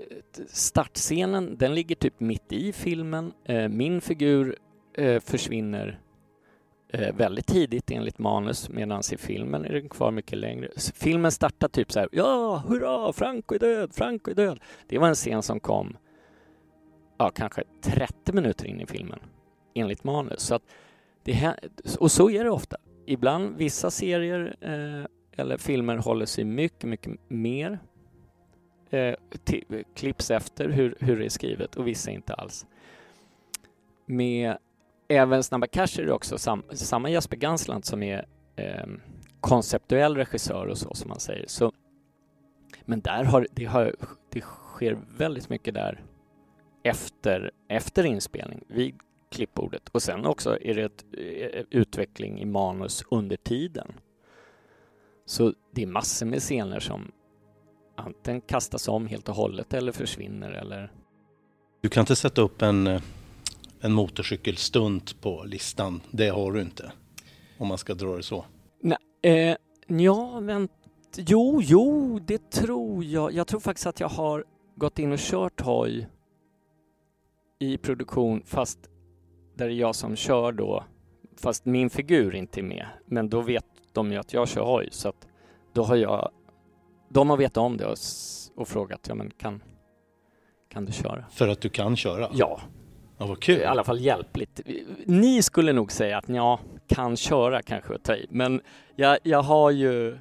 [0.47, 3.33] startscenen, den ligger typ mitt i filmen.
[3.43, 4.57] Eh, min figur
[4.93, 5.99] eh, försvinner
[7.13, 10.69] väldigt tidigt enligt manus medan i filmen är den kvar mycket längre.
[10.93, 14.59] Filmen startar typ så här, ja, hurra, Franco är död, Franco är död.
[14.87, 15.97] Det var en scen som kom
[17.17, 19.19] ja, kanske 30 minuter in i filmen
[19.73, 20.41] enligt manus.
[20.41, 20.63] Så att
[21.23, 21.55] det
[21.99, 22.77] och så är det ofta.
[23.05, 25.05] Ibland, vissa serier eh,
[25.37, 27.79] eller filmer håller sig mycket, mycket mer
[28.89, 29.15] eh,
[29.95, 32.65] klipps efter hur, hur det är skrivet och vissa inte alls.
[34.05, 34.57] Med
[35.07, 38.25] även Snabba Cash är det också sam, samma Jesper Gansland som är
[38.55, 38.87] eh,
[39.41, 41.45] konceptuell regissör och så som man säger.
[41.47, 41.71] Så,
[42.85, 43.95] men där har det, har
[44.29, 46.03] det sker väldigt mycket där
[46.83, 48.95] efter, efter inspelning vid
[49.31, 49.89] klippbordet.
[49.89, 53.93] Och sen också är det ett, eh, utveckling i manus under tiden.
[55.27, 57.11] Så det är massor med scener som
[57.95, 60.91] antingen kastas om helt och hållet eller försvinner eller...
[61.81, 63.01] Du kan inte sätta upp en, eh,
[63.79, 66.01] en motorcykelstunt på listan.
[66.11, 66.91] Det har du inte.
[67.57, 68.45] Om man ska dra det så.
[68.81, 69.55] Nej, eh,
[69.87, 70.69] ja, men
[71.15, 73.31] jo, jo, det tror jag.
[73.33, 76.07] Jag tror faktiskt att jag har gått in och kört hoj
[77.59, 78.79] i produktion fast
[79.55, 80.83] där det är jag som kör då
[81.37, 82.87] fast min figur inte är med.
[83.05, 83.65] Men då vet
[83.97, 85.27] de ju att jag kör hoj så att
[85.73, 86.29] då har jag
[87.09, 87.97] de har vetat om det och,
[88.55, 89.63] och frågat ja men kan,
[90.69, 91.25] kan du köra?
[91.31, 92.29] För att du kan köra?
[92.33, 92.61] Ja.
[93.19, 93.59] Ja, vad kul.
[93.59, 94.61] I alla fall hjälpligt.
[95.05, 98.61] Ni skulle nog säga att ja, kan köra kanske att ta i, men
[98.95, 100.17] jag, jag har ju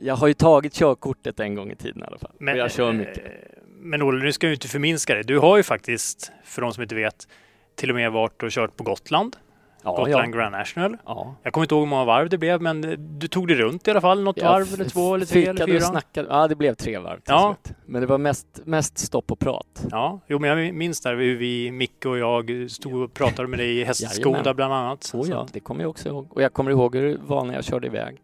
[0.00, 2.32] jag har ju tagit körkortet en gång i tiden i alla fall.
[2.38, 3.18] Men, och jag kör mycket.
[3.18, 3.30] eh,
[3.66, 5.22] Men Olle, nu ska du inte förminska det.
[5.22, 7.28] Du har ju faktiskt, för de som inte vet,
[7.74, 9.36] till och med varit och kört på Gotland.
[9.84, 10.38] Ja, Gotland ja.
[10.38, 10.96] Grand National.
[11.06, 11.34] Ja.
[11.42, 12.80] Jag kommer inte ihåg hur många varv det blev, men
[13.18, 14.22] du tog det runt i alla fall.
[14.22, 15.80] Något Jag varv eller två eller tre eller och fyra.
[15.80, 16.28] snackade.
[16.30, 17.56] Ja, det blev tre varv till Ja.
[17.64, 17.76] slut.
[17.86, 19.86] Men det var mest, mest stopp och prat.
[19.90, 23.58] Ja, jo, men jag minns där hur vi, Micke och jag, stod och pratade med
[23.58, 25.10] dig i Hästskoda bland annat.
[25.14, 26.32] Oh, ja, det kommer jag också ihåg.
[26.32, 28.16] Och jag kommer ihåg hur det var när jag körde iväg.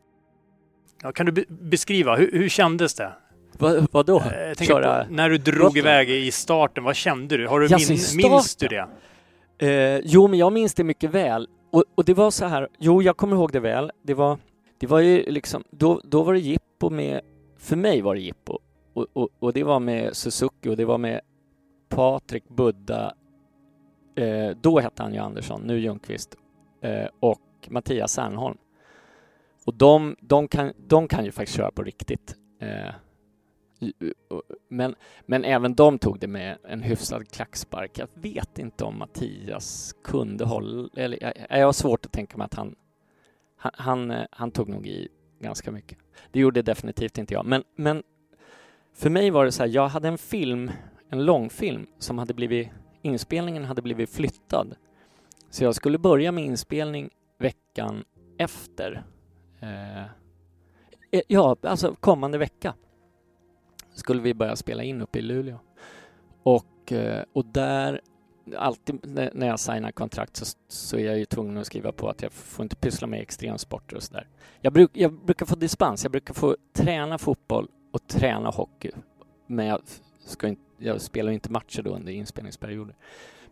[1.02, 3.12] ja, kan du be- beskriva, hur, hur kändes det?
[3.58, 4.18] Va, vadå?
[4.20, 5.04] Eh, Jag Köra...
[5.04, 5.76] på, när du drog Gotland?
[5.76, 7.46] iväg i starten, vad kände du?
[7.48, 7.98] Har du min,
[8.30, 8.86] minns du det?
[9.60, 11.48] Eh, jo, men jag minns det mycket väl.
[11.70, 13.92] Och, och det var så här, jo, jag kommer ihåg det väl.
[14.02, 14.38] Det var,
[14.78, 17.20] det var ju liksom, då, då var det jippo med,
[17.58, 18.58] för mig var det jippo.
[18.92, 21.20] Och, och, och det var med Suzuki och det var med
[21.88, 23.14] Patrik Budda,
[24.14, 26.36] eh, då hette han ju Andersson, nu Ljungqvist,
[26.82, 28.58] eh, och Mattias Sernholm.
[29.66, 32.34] Och de, de, kan, de kan ju faktiskt köra på riktigt.
[32.60, 32.94] Eh,
[34.68, 34.94] men,
[35.26, 37.98] men även de tog det med en hyfsad klackspark.
[37.98, 40.88] Jag vet inte om Mattias kunde hålla...
[40.96, 42.74] Eller, jag, jag har svårt att tänka mig att han,
[43.56, 45.08] han, han, eh, han tog nog i
[45.40, 45.98] ganska mycket.
[46.30, 47.46] Det gjorde definitivt inte jag.
[47.46, 48.02] Men, men
[48.94, 50.70] för mig var det så här, jag hade en film,
[51.08, 52.68] en långfilm som hade blivit...
[53.02, 54.74] Inspelningen hade blivit flyttad.
[55.50, 58.04] Så jag skulle börja med inspelning veckan
[58.38, 59.04] efter.
[59.60, 60.02] Eh,
[61.10, 62.74] eh ja, alltså kommande vecka
[63.94, 65.58] skulle vi börja spela in uppe i Luleå.
[66.42, 68.00] Och, eh, och där,
[68.56, 68.98] alltid
[69.34, 72.32] när jag signar kontrakt så, så är jag ju tvungen att skriva på att jag
[72.32, 74.28] får inte pyssla med extremsporter och sådär.
[74.60, 78.90] Jag, bruk, jag brukar få dispens, jag brukar få träna fotboll och träna hockey.
[79.46, 79.80] Men jag,
[80.26, 82.94] ska inte, jag spelar inte matcher då under inspelningsperioder.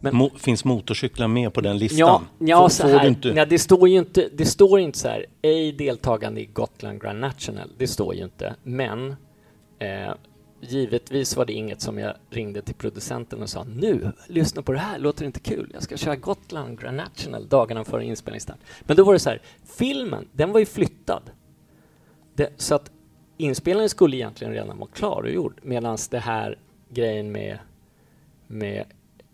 [0.00, 1.98] Men- Mo- finns motorcyklar med på den listan?
[1.98, 3.06] Ja, ja Får- så får här.
[3.08, 3.28] inte...
[3.28, 7.20] Ja, det står ju inte, det står inte så här, ej deltagande i Gotland Grand
[7.20, 7.72] National.
[7.78, 8.54] Det står ju inte.
[8.62, 9.16] Men
[9.78, 10.12] eh,
[10.60, 14.78] givetvis var det inget som jag ringde till producenten och sa nu, lyssna på det
[14.78, 15.70] här, låter det inte kul?
[15.74, 18.58] Jag ska köra Gotland Grand National dagarna före inspelningsstart.
[18.80, 21.22] Men då var det så här, filmen, den var ju flyttad.
[22.34, 22.90] Det, så att
[23.36, 27.58] inspelningen skulle egentligen redan vara klar och gjord medan det här grejen med,
[28.46, 28.84] med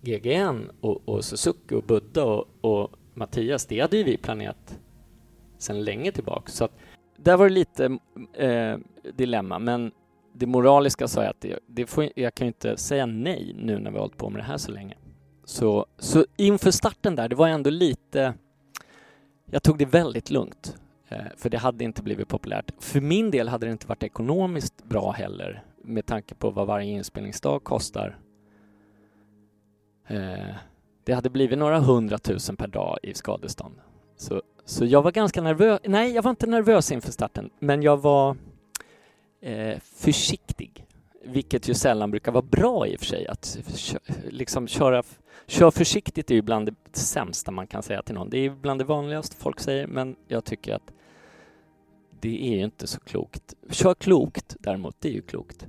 [0.01, 4.79] GGN och, och Suzuki och Buddha och, och Mattias, det hade ju vi planerat
[5.59, 6.53] sedan länge tillbaka.
[6.53, 6.73] Så att
[7.17, 7.99] där var det lite
[8.33, 8.77] eh,
[9.15, 9.93] dilemma, men
[10.37, 13.79] det moraliska sa jag att det, det får, jag kan ju inte säga nej nu
[13.79, 14.95] när vi har hållit på med det här så länge.
[15.45, 18.35] Så, så inför starten där, det var ändå lite...
[19.51, 20.77] Jag tog det väldigt lugnt,
[21.09, 22.71] eh, för det hade inte blivit populärt.
[22.79, 26.93] För min del hade det inte varit ekonomiskt bra heller, med tanke på vad varje
[26.93, 28.19] inspelningsdag kostar.
[30.07, 30.55] Eh,
[31.05, 33.75] det hade blivit några hundratusen per dag i skadestånd.
[34.17, 35.81] Så, så jag var ganska nervös.
[35.85, 38.37] Nej, jag var inte nervös inför starten, men jag var
[39.45, 40.87] eh, försiktig.
[41.25, 43.27] Vilket ju sällan brukar vara bra i och för sig.
[43.27, 43.99] Att kö,
[44.31, 45.03] liksom köra,
[45.47, 48.31] kör försiktigt är ju bland det sämsta man kan säga till någon.
[48.31, 50.93] Det är bland det vanligaste folk säger, men jag tycker att
[52.21, 53.55] det är ju inte så klokt.
[53.71, 55.67] Kör klokt däremot, det är ju klokt.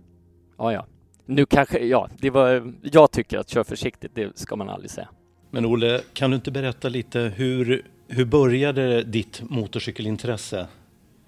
[0.57, 0.85] Ja, ja.
[1.25, 5.09] Nu kanske, ja, det var, jag tycker att kör försiktigt, det ska man aldrig säga.
[5.51, 10.67] Men Olle, kan du inte berätta lite hur, hur började ditt motorcykelintresse?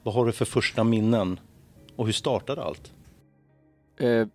[0.04, 1.39] Vad har du för första minnen?
[1.98, 2.93] Och hur startade allt?
[3.98, 4.28] Eh,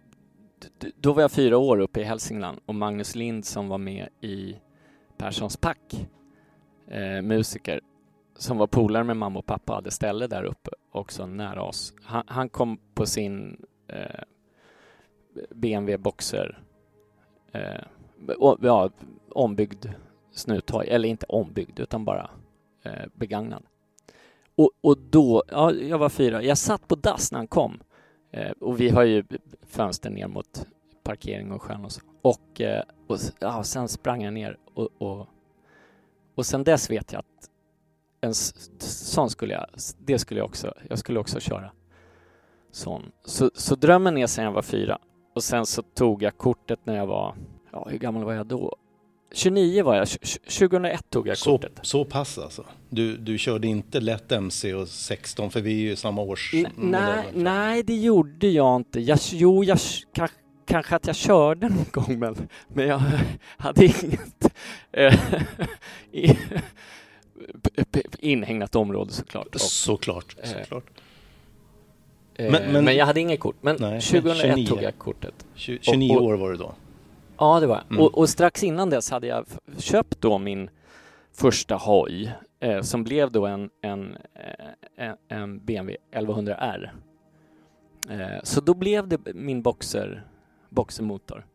[0.96, 4.56] då var jag fyra år uppe i Hälsingland och Magnus Lind som var med i
[5.16, 6.08] Perssons pack,
[6.86, 7.80] eh, musiker,
[8.36, 11.94] som var polare med mamma och pappa, hade ställe där uppe också nära oss.
[12.02, 14.22] Han, han kom på sin eh,
[15.54, 16.62] BMW Boxer,
[17.52, 17.84] eh,
[18.60, 18.90] ja,
[19.28, 19.86] ombyggd
[20.32, 22.30] snuthoj, eller inte ombyggd utan bara
[22.82, 23.62] eh, begagnad.
[24.54, 27.78] Och, och då, ja, jag var fyra, jag satt på dass när han kom
[28.32, 29.24] Eh, och vi har ju
[29.66, 30.66] fönster ner mot
[31.02, 32.00] parkering och sjön och så.
[32.22, 35.26] Och, eh, och ja, sen sprang jag ner och, och,
[36.34, 37.50] och sen dess vet jag att
[38.20, 39.66] en sån skulle jag,
[39.98, 41.72] det skulle jag också, jag skulle också köra.
[42.70, 43.12] Sån.
[43.24, 44.98] Så, så drömmen är sen jag var fyra.
[45.34, 47.34] Och sen så tog jag kortet när jag var,
[47.72, 48.76] ja hur gammal var jag då?
[49.34, 51.72] 29 var jag, Tj- 2001 tog jag Så, kortet.
[51.82, 52.64] så pass alltså?
[52.88, 56.66] Du, du körde inte lätt MC och 16 för vi är ju samma års N-
[56.76, 59.00] nej, nej, det gjorde jag inte.
[59.00, 59.78] Jag, jo, jag,
[60.14, 63.02] kanske, kanske att jag körde någon gång, men, men jag
[63.56, 64.54] hade inget
[64.92, 65.14] eh,
[68.18, 69.54] inhägnat område såklart.
[69.54, 70.84] Och, Såklart, Eh, såklart.
[72.34, 73.56] eh, men- men- men, jag hade inget kort.
[73.60, 74.66] Men Nej, 2001 29.
[74.66, 75.34] tog jag kortet.
[75.56, 76.74] Tju- 29 och- år var du då?
[77.42, 77.90] Ja, det var jag.
[77.90, 78.04] Mm.
[78.04, 79.46] Och, och strax innan dess hade jag
[79.78, 80.70] köpt då min
[81.32, 86.90] första hoj eh, som blev då en, en, eh, en, en BMW 1100R.
[88.08, 90.26] Eh, så då blev det min boxer,
[90.68, 91.46] boxermotor.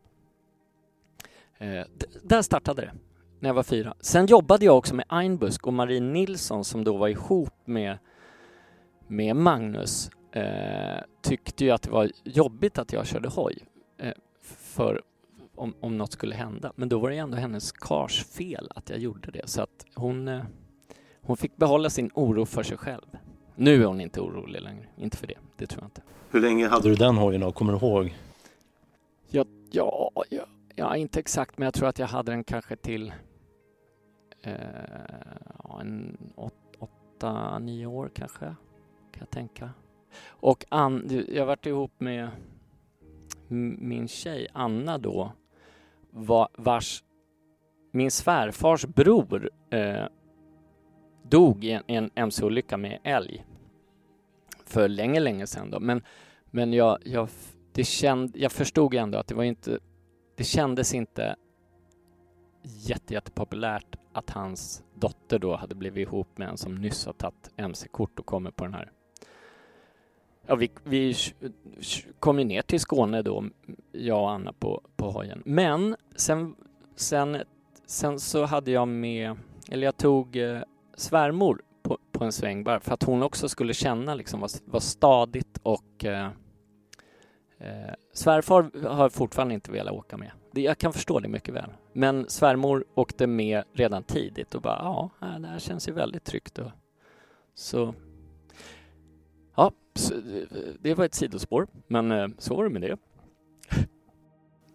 [1.58, 1.84] Eh,
[2.22, 2.92] där startade det,
[3.40, 3.94] när jag var fyra.
[4.00, 7.98] Sen jobbade jag också med Einbusk och Marie Nilsson som då var ihop med,
[9.06, 10.10] med Magnus.
[10.32, 13.58] Eh, tyckte ju att det var jobbigt att jag körde hoj.
[13.98, 14.12] Eh,
[14.48, 15.02] för
[15.58, 16.72] om, om något skulle hända.
[16.76, 19.48] Men då var det ändå hennes kars fel att jag gjorde det.
[19.48, 20.42] Så att hon, eh,
[21.20, 23.18] hon fick behålla sin oro för sig själv.
[23.56, 24.86] Nu är hon inte orolig längre.
[24.96, 25.38] Inte för det.
[25.56, 26.02] Det tror jag inte.
[26.30, 27.52] Hur länge hade du den hojen då?
[27.52, 28.16] Kommer du ihåg?
[29.30, 33.12] Ja, ja, ja, ja, inte exakt, men jag tror att jag hade den kanske till
[34.42, 34.54] eh,
[35.80, 38.44] en åt, åtta, nio år kanske,
[39.10, 39.70] kan jag tänka.
[40.26, 42.30] Och Ann, jag varit ihop med
[43.48, 45.32] min tjej Anna då,
[46.18, 47.04] va, vars
[47.92, 50.06] min svärfars bror eh,
[51.22, 53.44] dog i en, en mc-olycka med älg
[54.64, 55.80] för länge, länge sedan då.
[55.80, 56.02] Men,
[56.50, 57.28] men jag, jag
[57.72, 59.78] det känd, jag förstod ändå att det var inte,
[60.36, 61.36] det kändes inte
[62.62, 67.50] jätte, jättepopulärt att hans dotter då hade blivit ihop med en som nyss har tagit
[67.56, 68.92] mc-kort och kommer på den här.
[70.48, 71.14] Ja, vi, vi
[72.18, 73.44] kom ju ner till Skåne då,
[73.92, 75.42] jag och Anna på, på hojen.
[75.44, 76.54] Men sen,
[76.96, 77.38] sen,
[77.86, 79.36] sen så hade jag med,
[79.70, 80.60] eller jag tog eh,
[80.96, 84.82] svärmor på, på en sväng bara för att hon också skulle känna liksom vad, vad
[84.82, 86.28] stadigt och eh,
[87.60, 90.30] Eh, svärfar har fortfarande inte velat åka med.
[90.52, 91.70] Det, jag kan förstå det mycket väl.
[91.92, 96.58] Men svärmor åkte med redan tidigt och bara ja, det här känns ju väldigt tryggt.
[96.58, 96.70] Och,
[97.54, 97.94] så
[99.56, 99.72] ja,
[100.80, 102.96] det var ett sidospår, men eh, så var det med det.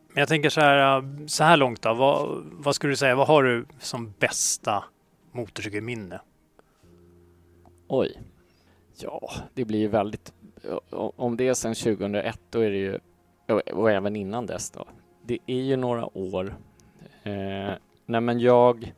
[0.07, 1.93] Men jag tänker så här, äh, så här långt då.
[1.93, 4.83] Vad, vad skulle du säga, vad har du som bästa
[5.31, 6.21] motorcykelminne?
[7.87, 8.21] Oj.
[8.99, 10.33] Ja, det blir ju väldigt...
[11.15, 12.99] Om det är sedan 2001 då är det ju...
[13.73, 14.87] Och även innan dess då.
[15.25, 16.55] Det är ju några år.
[17.23, 17.71] Eh,
[18.05, 18.93] nej men jag...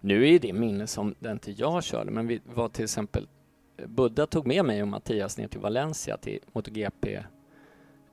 [0.00, 3.28] Nu är det minne som den till jag körde, men vi var till exempel...
[3.86, 7.22] Buddha tog med mig och Mattias ner till Valencia till MotoGP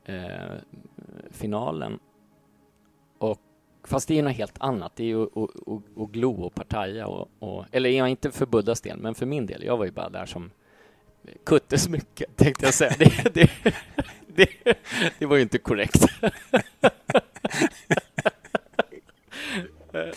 [0.05, 0.57] eh,
[1.31, 1.99] finalen.
[3.17, 3.39] Och
[3.83, 4.95] Fast det är ju något helt annat.
[4.95, 8.97] Det är ju att glo och partaja och, och, Eller ja, inte för Buddhas del,
[8.97, 9.63] men för min del.
[9.63, 10.51] Jag var ju bara där som
[11.45, 12.95] kuttesmycke, tänkte jag säga.
[12.99, 13.49] Det, det,
[14.27, 14.49] det,
[15.19, 16.05] det var ju inte korrekt.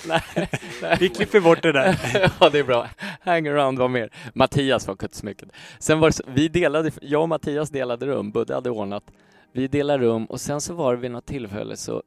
[0.09, 0.23] nej,
[0.83, 0.97] nej.
[1.01, 1.99] Vi klipper bort det där.
[2.41, 2.89] ja, det är bra.
[3.21, 4.11] Hangaround var mer.
[4.35, 5.49] Mattias var kuttesmycket.
[5.79, 8.31] Sen var det vi delade, jag och Mattias delade rum.
[8.31, 9.05] Budde hade ordnat.
[9.53, 12.03] Vi delade rum och sen så var det vid något tillfälle så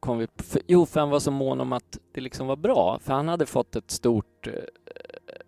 [0.00, 2.98] kom vi, för, jo, för han var så mån om att det liksom var bra,
[3.02, 4.52] för han hade fått ett stort, eh,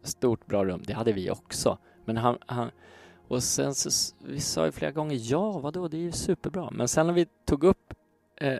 [0.02, 0.82] stort bra rum.
[0.86, 1.78] Det hade vi också.
[2.04, 2.70] Men han, han
[3.28, 6.70] och sen så, vi sa ju flera gånger ja, vadå, det är ju superbra.
[6.70, 7.94] Men sen när vi tog upp,
[8.36, 8.58] eh,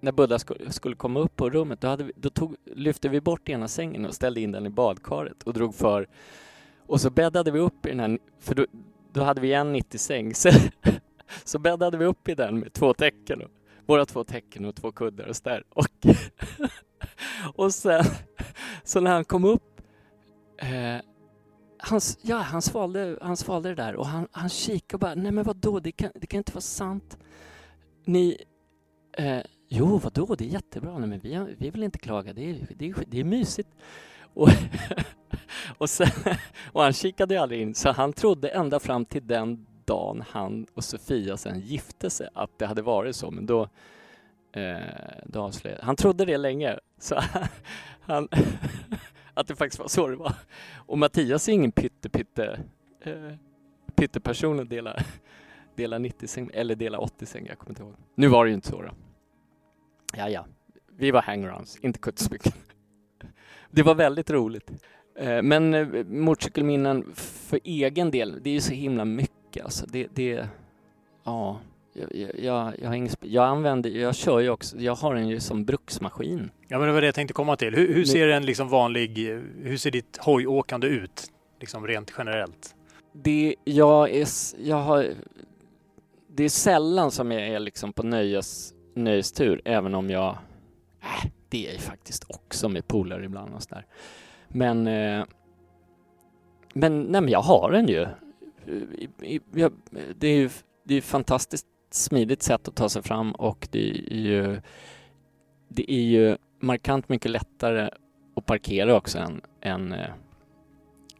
[0.00, 3.20] när Buddha skulle, skulle komma upp på rummet, då, hade vi, då tog, lyfte vi
[3.20, 6.08] bort ena sängen och ställde in den i badkaret och drog för.
[6.86, 8.66] Och så bäddade vi upp i den här, för då,
[9.12, 10.34] då hade vi en 90-säng.
[10.34, 10.50] Så,
[11.44, 13.42] så bäddade vi upp i den med två täcken.
[13.42, 13.50] Och,
[13.86, 15.64] våra två tecken och två kuddar och sådär.
[15.68, 16.06] Och,
[17.54, 18.04] och sen,
[18.84, 19.80] så när han kom upp,
[20.56, 21.04] eh,
[21.78, 25.32] han, ja, han, svalde, han svalde det där och han, han kikade och bara, nej
[25.32, 27.18] men vadå, det kan, det kan inte vara sant.
[28.04, 28.44] Ni,
[29.12, 29.40] eh,
[29.72, 32.66] jo vadå, det är jättebra, nej men vi, har, vi vill inte klaga, det är,
[32.76, 33.68] det är, det är mysigt.
[34.34, 34.48] Och,
[35.78, 36.08] och, sen,
[36.72, 40.84] och han kikade aldrig in, så han trodde ända fram till den dagen han och
[40.84, 43.68] Sofia sen gifte sig att det hade varit så, men då,
[44.52, 44.78] eh,
[45.26, 45.96] då avslöjade han.
[45.96, 47.20] trodde det länge, så
[48.00, 48.28] han,
[49.34, 50.34] att det faktiskt var så det var.
[50.74, 52.60] Och Mattias är ingen pytte-pytte
[53.00, 53.34] eh,
[53.94, 54.96] pytteperson att dela,
[55.74, 57.94] dela 90 säng, eller dela 80 säng, jag kommer inte ihåg.
[58.14, 58.90] Nu var det ju inte så då.
[60.16, 60.46] Ja, ja,
[60.96, 62.52] vi var hangarounds, inte kuttesmycken.
[63.70, 64.70] Det var väldigt roligt.
[65.18, 70.08] Eh, men eh, motorcykelminnen för egen del, det är ju så himla mycket Alltså det,
[70.14, 70.48] det
[71.24, 71.60] ja,
[71.92, 75.64] jag, jag, jag, har jag använder, jag kör ju också, jag har den ju som
[75.64, 76.50] bruksmaskin.
[76.68, 77.74] Ja men det var det jag tänkte komma till.
[77.74, 79.18] Hur, hur ser en liksom vanlig,
[79.62, 81.26] hur ser ditt hojåkande ut?
[81.60, 82.74] Liksom rent generellt.
[83.12, 85.06] Det, jag är, jag har,
[86.28, 90.38] det är sällan som jag är liksom på nöjes, nöjestur, även om jag,
[91.02, 93.86] äh, det är jag faktiskt också med polare ibland och sådär.
[94.48, 95.24] Men, eh,
[96.74, 98.06] men, nej men jag har den ju
[100.18, 100.50] det är ju
[100.84, 104.60] det är fantastiskt smidigt sätt att ta sig fram och det är ju,
[105.68, 107.90] det är ju markant mycket lättare
[108.36, 110.10] att parkera också än, än, eh,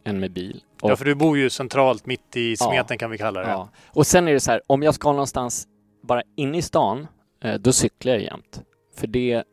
[0.03, 0.63] än med bil.
[0.81, 2.97] Ja, för du bor ju centralt mitt i smeten Ja.
[2.97, 3.49] kan vi kalla det.
[3.49, 3.69] Ja.
[3.87, 5.67] Och sen är det så här, om jag ska någonstans
[6.03, 7.07] bara inne i stan,
[7.41, 8.61] Eh, då cyklar jag jämt.
[8.95, 9.43] För det,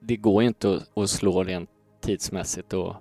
[0.00, 1.70] det går ju inte att, att slå rent
[2.00, 2.72] tidsmässigt.
[2.72, 2.94] Och,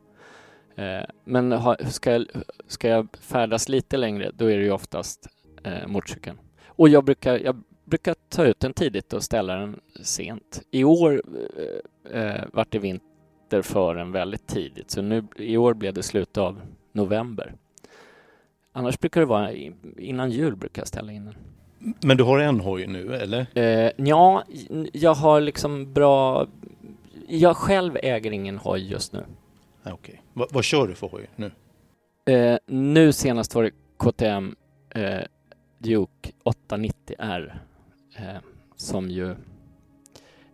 [0.79, 2.25] eh, men ha, ska, jag,
[2.67, 5.27] ska jag färdas lite längre, då är det ju oftast
[5.63, 6.37] eh, motorcykeln.
[6.65, 10.61] Och jag brukar, jag brukar ta ut den tidigt och ställa den sent.
[10.71, 11.23] I år
[12.11, 16.03] eh, eh, vart det vinter för den väldigt tidigt, så nu, i år blev det
[16.03, 17.55] slut av november.
[18.71, 19.51] Annars brukar det vara
[19.97, 21.35] innan jul brukar jag ställa in den.
[22.01, 23.47] Men du har en hoj nu, eller?
[23.53, 24.43] Eh, ja,
[24.93, 26.47] jag har liksom bra...
[27.27, 29.25] Jag själv äger ingen hoj just nu.
[29.83, 30.21] Ja, Okej.
[30.33, 31.51] Va, vad kör du för hoj nu?
[32.33, 34.55] Eh, nu senast var det KTM
[34.89, 35.21] eh,
[35.77, 37.57] Duke 890R
[38.17, 38.37] eh,
[38.75, 39.35] som ju...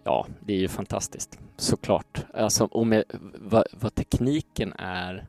[0.04, 2.26] Ja, det är ju fantastiskt såklart.
[2.34, 3.04] Alltså, och med
[3.34, 5.28] vad, vad tekniken är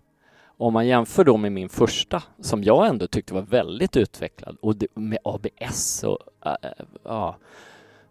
[0.62, 4.76] om man jämför då med min första, som jag ändå tyckte var väldigt utvecklad, och
[4.76, 7.36] det, med ABS och äh, äh, ja,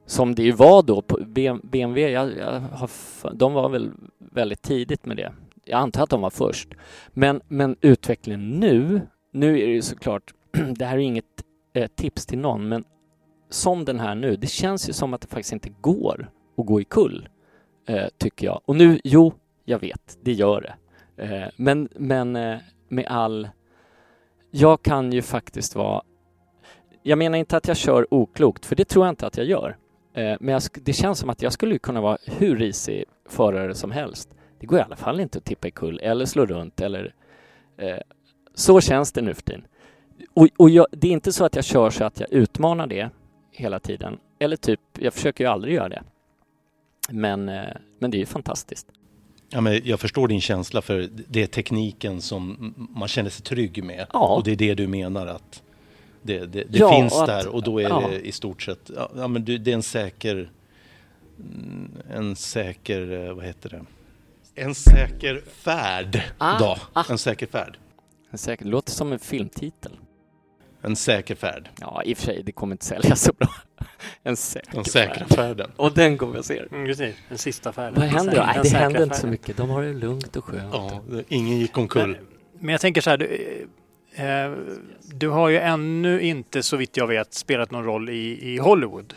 [0.05, 1.19] som det ju var då på
[1.63, 2.89] BMW, jag, jag har,
[3.33, 5.33] de var väl väldigt tidigt med det.
[5.65, 6.69] Jag antar att de var först.
[7.09, 10.33] Men, men utvecklingen nu, nu är det ju såklart,
[10.75, 11.25] det här är inget
[11.73, 12.83] eh, tips till någon, men
[13.49, 16.81] som den här nu, det känns ju som att det faktiskt inte går att gå
[16.81, 17.29] i kull,
[17.87, 18.61] eh, tycker jag.
[18.65, 19.33] Och nu, jo,
[19.65, 20.75] jag vet, det gör det.
[21.21, 22.57] Eh, men men eh,
[22.87, 23.49] med all...
[24.51, 26.01] Jag kan ju faktiskt vara...
[27.03, 29.77] Jag menar inte att jag kör oklokt, för det tror jag inte att jag gör.
[30.13, 33.91] Eh, men jag, det känns som att jag skulle kunna vara hur risig förare som
[33.91, 34.29] helst.
[34.59, 37.13] Det går i alla fall inte att tippa i kull eller slå runt eller...
[38.55, 39.63] Så känns det nu för tiden.
[40.33, 43.09] Och, och jag, det är inte så att jag kör så att jag utmanar det
[43.51, 44.19] hela tiden.
[44.39, 46.03] Eller typ, jag försöker ju aldrig göra det.
[47.09, 47.45] Men,
[47.99, 48.87] men det är ju fantastiskt.
[49.53, 53.83] Ja, men jag förstår din känsla för det är tekniken som man känner sig trygg
[53.83, 54.07] med.
[54.13, 54.35] Ja.
[54.35, 55.63] Och det är det du menar att
[56.21, 58.07] det, det, det Ja, finns och att- där och då är ja.
[58.09, 60.51] det i stort sett, ja, men det är en säker,
[61.39, 63.81] mm, en säker, eh, vad heter det?
[64.55, 66.77] En säker färd Ah, då.
[66.93, 67.03] ah.
[67.09, 67.77] En säker färd.
[68.33, 69.91] Säkert, det låter som en filmtitel.
[70.81, 71.69] En säker färd.
[71.79, 73.47] Ja, i och för sig, det kommer inte sälja så bra.
[74.23, 75.35] En säker Den säkra färd.
[75.35, 75.71] färden.
[75.75, 76.59] Och den kommer jag se.
[76.71, 77.93] Mm, precis, den sista färden.
[77.99, 78.43] Vad händer då?
[78.45, 79.31] Nej, det händer inte så färden.
[79.31, 79.57] mycket.
[79.57, 80.69] De har det lugnt och skönt.
[80.73, 82.17] Ja, det- ingen gick omkull.
[82.59, 83.27] Men jag tänker så här, du,
[84.15, 84.51] eh,
[85.13, 89.13] du har ju ännu inte så vitt jag vet spelat någon roll i, i Hollywood.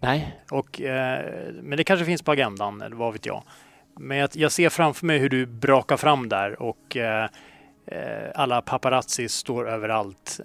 [0.00, 0.40] Nej.
[0.50, 1.24] Och, eh,
[1.62, 3.42] men det kanske finns på agendan, eller vad vet jag.
[4.00, 7.30] Men jag, jag ser framför mig hur du brakar fram där och eh, eh,
[8.34, 10.40] alla paparazzi står överallt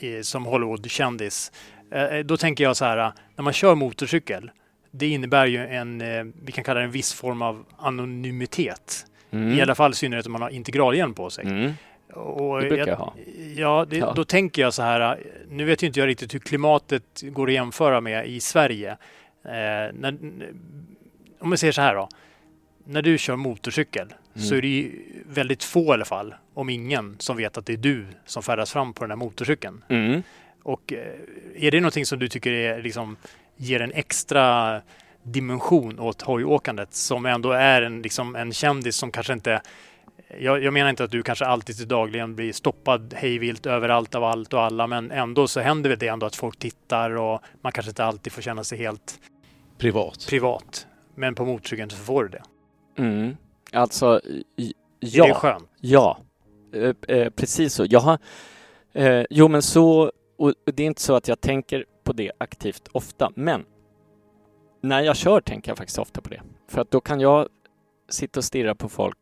[0.00, 1.52] eh, som Hollywood-kändis.
[1.90, 4.50] Eh, då tänker jag så här, när man kör motorcykel,
[4.90, 9.06] det innebär ju en, eh, vi kan kalla det en viss form av anonymitet.
[9.30, 9.58] Mm.
[9.58, 11.44] I alla fall i synnerhet om man har integralhjälm på sig.
[11.46, 11.72] Mm.
[12.12, 13.14] Och Det brukar jag ha.
[13.56, 14.12] Ja, det, Ja.
[14.16, 15.18] då tänker jag så här.
[15.48, 18.90] Nu vet ju inte jag riktigt hur klimatet går att jämföra med i Sverige.
[19.44, 20.18] Eh, när,
[21.40, 22.08] om man säger så här då.
[22.84, 24.46] När du kör motorcykel Mm.
[24.48, 27.72] så är det ju väldigt få i alla fall, om ingen, som vet att det
[27.72, 29.84] är du som färdas fram på den här motorcykeln.
[29.88, 30.22] Mm.
[30.62, 33.16] Och eh, är det någonting som du tycker är, liksom,
[33.56, 34.80] ger en extra
[35.22, 39.60] dimension åt hojåkandet som ändå är en, liksom, en kändis som kanske inte
[40.38, 44.24] jag, jag menar inte att du kanske alltid till dagligen blir stoppad hejvilt överallt av
[44.24, 47.72] allt och alla men ändå så händer väl det ändå att folk tittar och man
[47.72, 49.20] kanske inte alltid får känna sig helt
[49.78, 50.26] Privat.
[50.28, 50.86] privat.
[51.14, 52.42] Men på motorcykeln så får du det.
[52.98, 53.36] Mm.
[53.74, 54.20] Alltså,
[54.56, 55.34] j- Är det ja.
[55.34, 55.68] skönt?
[55.80, 56.18] Ja,
[56.74, 57.86] eh, eh, precis så.
[57.90, 58.18] Jag har,
[58.92, 62.32] eh, jo men så, och och det är inte så att jag tänker på det
[62.38, 63.64] aktivt ofta, men
[64.82, 66.42] när jag kör tänker jag faktiskt ofta på det.
[66.68, 67.48] För att då kan jag
[68.08, 69.18] sitta och stirra på folk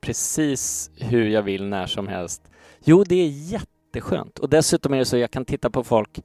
[0.00, 2.42] precis hur jag vill när som helst.
[2.84, 4.38] Jo, det är jätteskönt.
[4.38, 6.20] Och dessutom är det så att jag kan titta på folk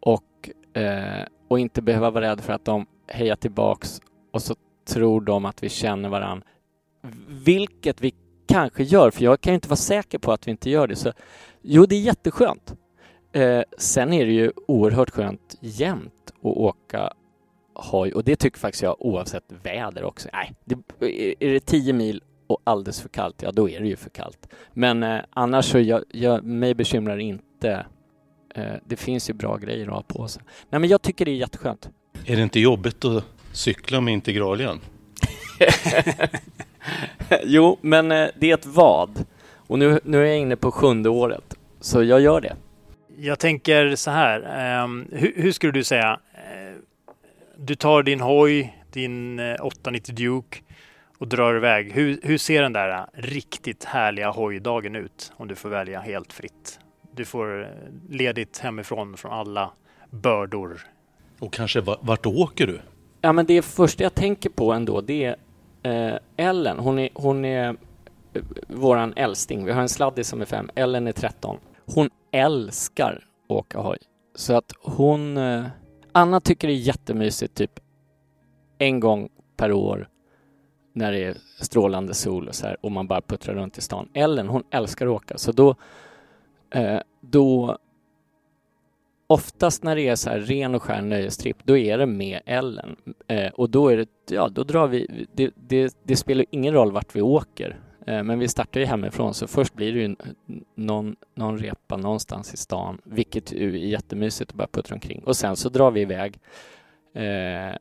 [0.00, 0.50] och,
[0.82, 4.00] eh, och inte behöva vara rädd för att de hejar tillbaks
[4.32, 4.54] och så
[4.84, 6.44] tror de att vi känner varann.
[7.28, 8.14] Vilket vi
[8.46, 10.96] kanske gör, för jag kan inte vara säker på att vi inte gör det.
[10.96, 11.12] Så,
[11.62, 12.74] jo, det är jätteskönt.
[13.32, 17.12] Eh, sen är det ju oerhört skönt jämt att åka
[17.74, 20.28] hoj och det tycker faktiskt jag oavsett väder också.
[20.32, 20.74] Nej, det,
[21.40, 24.48] är det 10 mil och alldeles för kallt, ja då är det ju för kallt.
[24.72, 27.86] Men eh, annars så jag, jag, mig bekymrar inte.
[28.54, 30.42] Eh, det finns ju bra grejer att ha på sig.
[30.70, 31.90] Nej men jag tycker det är jätteskönt.
[32.26, 34.80] Är det inte jobbigt att cykla med integralhjälm?
[37.44, 39.24] jo, men eh, det är ett vad.
[39.56, 41.54] Och nu, nu är jag inne på sjunde året.
[41.80, 42.56] Så jag gör det.
[43.16, 44.40] Jag tänker så här.
[44.58, 46.20] ehm, hur, hur skulle du säga?
[47.56, 50.58] du tar din hoj, din eh, 890 Duke
[51.18, 51.92] och drar iväg.
[51.92, 56.32] Hur, hur ser den där eh, riktigt härliga hojdagen ut om du får välja helt
[56.32, 56.78] fritt?
[57.12, 57.68] Du får eh,
[58.10, 59.70] ledigt hemifrån från alla
[60.10, 60.80] bördor.
[61.38, 62.80] Och kanske va- vart åker du?
[63.20, 65.36] Ja, men det första jag tänker på ändå, det är
[65.82, 66.78] eh, Ellen.
[66.78, 67.68] Hon är, hon är
[68.32, 69.64] eh, våran äldsting.
[69.64, 70.70] Vi har en sladdis som är fem.
[70.74, 71.56] Ellen är 13.
[71.94, 73.12] Hon älskar
[73.44, 73.98] att åka hoj.
[74.34, 75.36] Så att hon...
[75.36, 75.64] Eh,
[76.12, 77.80] Anna tycker det är jättemysigt typ
[78.78, 80.08] en gång per år
[80.92, 84.08] när det är strålande sol och så här och man bara puttrar runt i stan.
[84.14, 85.38] Ellen, hon älskar att åka.
[85.38, 85.74] Så då,
[86.70, 87.78] eh, då
[89.32, 92.96] oftast när det är så här ren och skär nöjestripp, då är det med Ellen.
[93.28, 96.92] Eh, och då är det, ja, då drar vi, det, det, det spelar ingen roll
[96.92, 97.80] vart vi åker.
[98.06, 100.16] Eh, men vi startar ju hemifrån, så först blir det ju
[100.74, 105.22] någon, någon repa någonstans i stan, vilket ju är jättemysigt att bara puttra omkring.
[105.26, 106.38] Och sen så drar vi iväg.
[107.14, 107.76] Eh,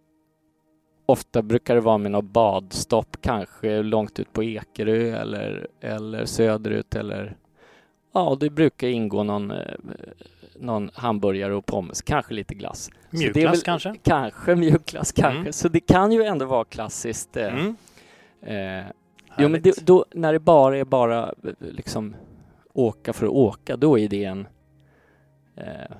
[1.05, 6.95] ofta brukar det vara med något badstopp, kanske långt ut på Ekerö eller, eller söderut
[6.95, 7.37] eller
[8.13, 9.75] Ja, det brukar ingå någon, eh,
[10.61, 12.89] någon hamburgare och pommes, kanske lite glass.
[13.09, 13.95] Mjukglass väl- kanske?
[14.03, 15.39] Kanske mjukglass, kanske.
[15.39, 15.53] Mm.
[15.53, 17.37] Så det kan ju ändå vara klassiskt.
[17.37, 17.75] Eh, Mm.
[18.41, 18.85] eh,
[19.37, 22.15] jo, men det, då, när det bara är bara eh, liksom
[22.73, 24.47] åka för att åka, då är det en
[25.55, 25.95] eh,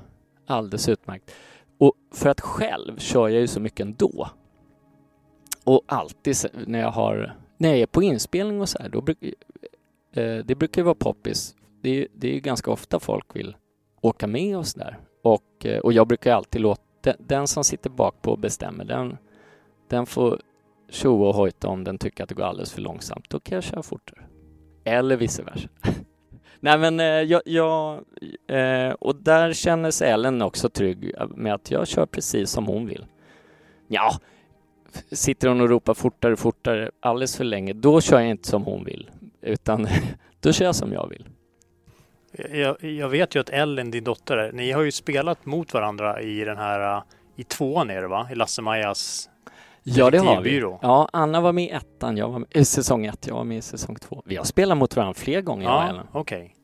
[0.48, 1.32] alldeles utmärkt.
[1.78, 4.30] Och för att själv kör jag ju så mycket ändå.
[5.64, 6.36] Och alltid
[6.68, 9.28] när jag har, när jag är på inspelning och så här, då brukar
[10.14, 11.56] eh, det brukar ju vara poppis.
[11.82, 13.56] Det är, det är ju ganska ofta folk vill
[14.02, 14.98] åka med och sådär.
[15.24, 19.18] Och, och jag brukar alltid låta, den, den som sitter bak på och bestämmer, den,
[19.90, 20.42] den får
[20.90, 23.30] tjoa och hojta om den tycker att det går alldeles för långsamt.
[23.30, 24.24] Då kan jag köra fortare.
[24.84, 25.70] Eller vice versa.
[26.60, 28.00] Nej men eh, jag, jag
[28.48, 32.86] eh, och där känner sig Ellen också trygg med att jag kör precis som hon
[32.86, 33.06] vill.
[33.88, 34.20] Ja,
[35.12, 38.84] sitter hon och ropar fortare, fortare alldeles för länge, då kör jag inte som hon
[38.84, 39.10] vill.
[39.42, 39.88] Utan
[40.40, 41.26] då kör jag som jag vill.
[42.52, 46.44] Jag, jag vet ju att Ellen, din dotter, ni har ju spelat mot varandra i
[46.44, 47.04] den här, uh,
[47.36, 48.28] i tvåan är det va?
[48.32, 49.30] I Lasse-Majas
[49.84, 50.60] Ja, det har vi.
[50.82, 53.58] Ja, Anna var med i ettan, jag var med i säsong ett, jag var med
[53.58, 54.22] i säsong två.
[54.26, 56.06] Vi har spelat mot varandra fler gånger, Ja, Ellen.
[56.12, 56.56] okej.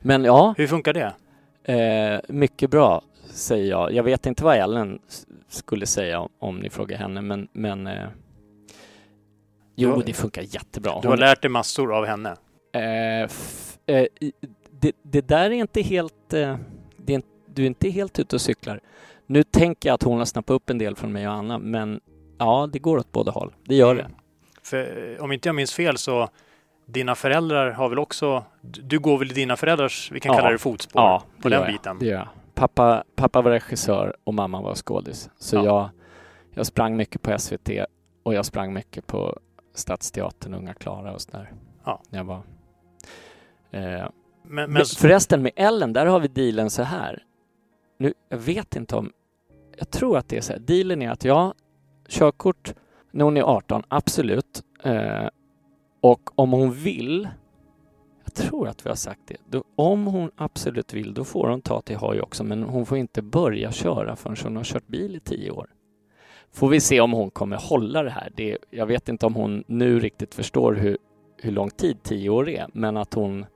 [0.00, 1.12] Men ja, Hur funkar det?
[1.74, 3.92] eh, mycket bra, säger jag.
[3.92, 4.98] Jag vet inte vad Ellen
[5.48, 8.06] skulle säga om, om ni frågar henne, men, men eh,
[9.76, 10.98] jo, har- det funkar jättebra.
[11.02, 12.30] Du har Hon- lärt dig massor av henne.
[12.72, 14.32] Eh, f- eh, i-
[14.82, 16.32] det, det där är inte helt...
[16.32, 16.56] Eh,
[16.96, 18.80] det är, du är inte helt ute och cyklar.
[19.26, 22.00] Nu tänker jag att hon har snappat upp en del från mig och Anna, men
[22.38, 23.54] ja, det går åt båda håll.
[23.64, 24.06] Det gör det.
[24.62, 26.28] För eh, om inte jag minns fel så
[26.86, 30.38] dina föräldrar har väl också, du går väl i dina föräldrars, vi kan Ja.
[30.38, 31.72] kalla det fotspår, Ja, på det den jag.
[31.72, 31.98] biten.
[31.98, 32.28] Det gör jag.
[32.54, 35.30] Pappa, pappa var regissör och mamma var skådis.
[35.38, 35.64] Så Ja.
[35.64, 35.88] jag,
[36.54, 37.70] jag sprang mycket på SVT
[38.22, 39.38] och jag sprang mycket på
[39.74, 41.52] Stadsteatern, Unga Klara och sådär.
[41.84, 42.02] Ja.
[42.10, 42.42] När jag var...
[43.70, 44.06] Eh,
[44.42, 47.22] men, Men förresten med Ellen, där har vi dealen så här.
[47.98, 49.12] Nu, jag vet inte om...
[49.78, 50.60] Jag tror att det är så här.
[50.60, 51.54] Dealen är att ja,
[52.08, 52.74] körkort
[53.10, 54.62] när hon är 18, absolut.
[54.82, 55.28] Eh,
[56.00, 57.28] och om hon vill,
[58.24, 61.60] jag tror att vi har sagt det, då, om hon absolut vill, då får hon
[61.60, 65.16] ta till hoj också, men hon får inte börja köra förrän hon har kört bil
[65.16, 65.66] i tio år.
[66.52, 68.32] Får vi se om hon kommer hålla det här.
[68.36, 70.98] Det, jag vet inte om hon nu riktigt förstår hur,
[71.36, 73.46] hur lång tid tio år är, men att hon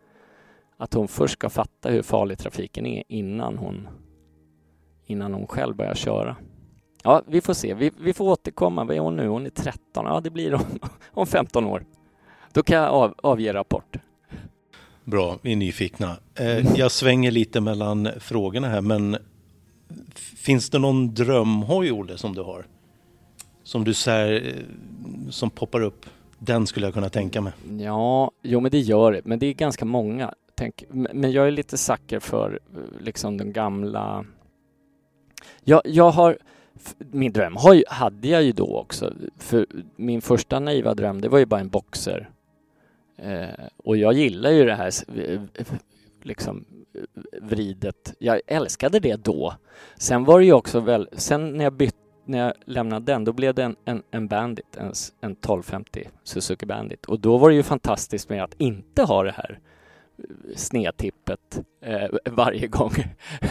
[0.77, 3.89] att hon först ska fatta hur farlig trafiken är innan hon,
[5.07, 6.37] innan hon själv börjar köra.
[7.03, 7.74] Ja, vi får se.
[7.74, 8.85] Vi, vi får återkomma.
[8.85, 9.29] Vad är hon nu?
[9.29, 9.81] Hon är 13.
[9.95, 10.62] Ja, det blir om,
[11.11, 11.85] om 15 år.
[12.53, 13.97] Då kan jag av, avge rapport.
[15.05, 16.16] Bra, vi är nyfikna.
[16.35, 19.16] Eh, jag svänger lite mellan frågorna här, men
[20.37, 22.66] finns det någon drömhoj, Olle, som du har?
[23.62, 24.55] Som du säger,
[25.31, 26.07] som poppar upp?
[26.39, 27.53] Den skulle jag kunna tänka mig.
[27.79, 29.20] Ja, jo men det gör det.
[29.24, 30.35] Men det är ganska många.
[30.59, 34.24] Tänk, men jag är lite sucker för eh, liksom den gamla...
[35.64, 36.38] Jag, jag har...
[36.98, 39.12] Min dröm har hade jag ju då också.
[39.38, 42.30] För min första naiva dröm, det var ju bara en boxer.
[43.16, 44.90] Eh, och jag gillar ju det här
[46.22, 46.64] liksom
[47.42, 48.14] vridet.
[48.18, 49.54] Jag älskade det då.
[49.96, 53.32] Sen var det ju också väl, sen när jag bytte när jag lämnade den, då
[53.32, 57.04] blev det en, en, en Bandit, en, en 1250 Suzuki Bandit.
[57.07, 59.76] Och då var det ju fantastiskt med att inte ha det här eh,
[60.55, 62.93] snedtippet eh, varje gång.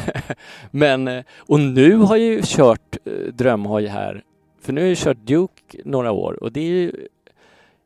[0.72, 4.24] Men, eh, och nu har jag ju kört eh, drömhoj här,
[4.60, 7.08] för nu har jag kört Duke några år och det är ju,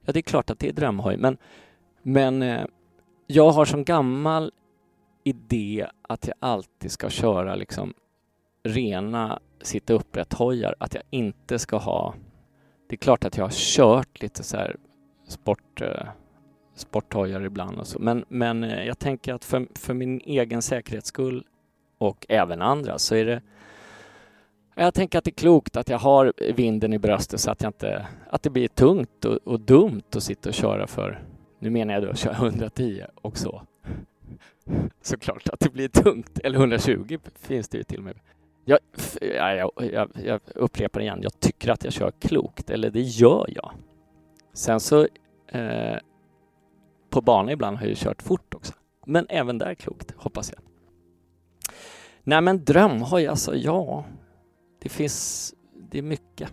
[0.06, 1.38] ja det är klart att det är drömhoj, men,
[2.02, 2.66] men eh,
[3.28, 4.52] jag har som gammal
[5.24, 7.94] idé att jag alltid ska köra liksom
[8.64, 12.14] rena sitta upprätt-hojar, att jag inte ska ha...
[12.88, 14.76] Det är klart att jag har kört lite så här
[15.28, 16.08] sport, eh,
[16.80, 21.08] sporthojar ibland och så, men, men eh, jag tänker att för, för min egen säkerhets
[21.08, 21.46] skull
[21.98, 23.42] och även andra så är det
[24.76, 27.70] jag tänker att det är klokt att jag har vinden i bröstet så att jag
[27.70, 31.24] inte, att det blir tungt och, och dumt att sitta och köra för,
[31.60, 33.62] nu menar jag då att köra 110 och så.
[35.02, 38.16] Såklart att det blir tungt, eller 120 finns det ju till och med.
[38.66, 38.80] Jag,
[39.22, 43.72] jag, jag, jag upprepar igen, jag tycker att jag kör klokt, eller det gör jag.
[44.54, 45.08] Sen så
[45.48, 45.98] eh,
[47.10, 48.74] på banan ibland har jag ju kört fort också.
[49.06, 50.62] Men även där klokt, hoppas jag.
[52.24, 54.06] Nej men drömhoj, alltså ja.
[54.82, 55.54] Det finns,
[55.92, 56.50] det är mycket.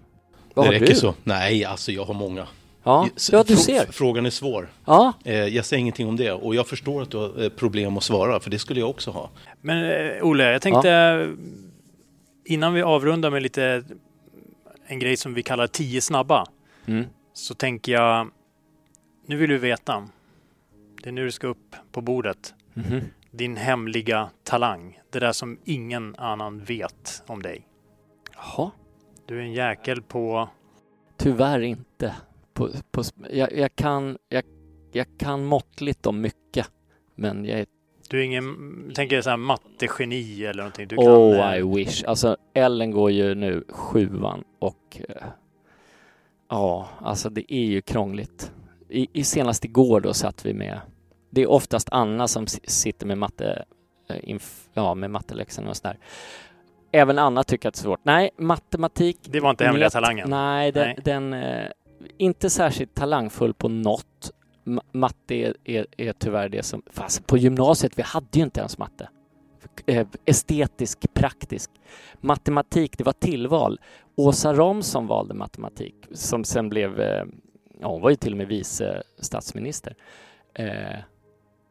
[0.54, 0.94] Vad det har räcker du?
[0.94, 1.14] så.
[1.24, 2.46] Nej, alltså jag har många.
[2.82, 3.86] Ja, ja du ser.
[3.92, 4.68] Frågan är svår.
[4.84, 7.96] Ja, Eh, Jag säger ingenting om det och jag förstår att du har eh, problem
[7.96, 9.30] att svara, för det skulle jag också ha.
[9.60, 11.28] Men eh, Olle, jag tänkte
[12.44, 13.84] innan vi avrundar med lite
[14.86, 16.46] en grej som vi kallar tio snabba.
[16.86, 17.04] mm.
[17.32, 18.28] Så tänker jag,
[19.26, 20.08] nu vill du veta.
[21.06, 22.54] Det är nu du ska upp på bordet.
[22.74, 23.00] Mhm.
[23.30, 25.00] Din hemliga talang.
[25.10, 27.68] Det där som ingen annan vet om dig.
[28.34, 28.70] Jaha.
[29.26, 30.48] Du är en jäkel på...
[31.16, 32.14] Tyvärr inte.
[32.52, 34.44] På, på, jag, jag, kan, jag,
[34.92, 36.70] jag kan måttligt om mycket,
[37.14, 37.66] men jag är
[38.10, 38.56] Du är ingen,
[38.94, 40.88] tänker så här mattegeni eller någonting.
[40.88, 42.04] Du oh kan, eh, I wish.
[42.04, 45.26] Alltså Ellen går ju nu sjuan och eh,
[46.48, 48.52] ja, alltså det är ju krångligt.
[48.88, 50.80] I, i senast igår då satt vi med,
[51.30, 53.64] det är oftast Anna som si- sitter med matte,
[54.10, 54.38] eh,
[54.74, 55.98] ja med matteläxorna och sådär.
[56.92, 58.00] Även Anna tycker att det är svårt.
[58.02, 59.18] Nej, matematik.
[59.22, 60.30] Det var inte hemliga talangen.
[60.30, 60.98] Nej, den, Nej.
[61.04, 61.66] den eh,
[62.18, 64.30] inte särskilt talangfull på något.
[64.64, 68.60] Ma- matte är, är, är tyvärr det som, fast på gymnasiet, vi hade ju inte
[68.60, 69.08] ens matte.
[69.86, 71.70] Eh, estetisk, praktisk.
[72.20, 73.80] Matematik, det var tillval.
[74.14, 77.00] Åsa Romson valde matematik, som sen blev,
[77.80, 79.94] ja hon var ju till och med vice statsminister.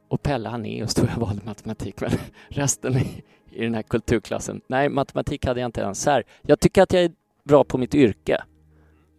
[0.08, 2.12] Och Pelle Hanéus tror jag valde matematik, men
[2.48, 6.24] resten i, i den här kulturklassen, nej matematik hade jag inte ens här.
[6.42, 7.12] Jag tycker att jag är
[7.44, 8.44] bra på mitt yrke.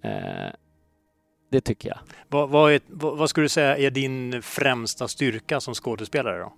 [0.03, 0.51] Eh,
[1.51, 1.99] det tycker jag.
[2.29, 6.53] vad, vad, är, vad, vad skulle du säga är din främsta styrka som skådespelare då?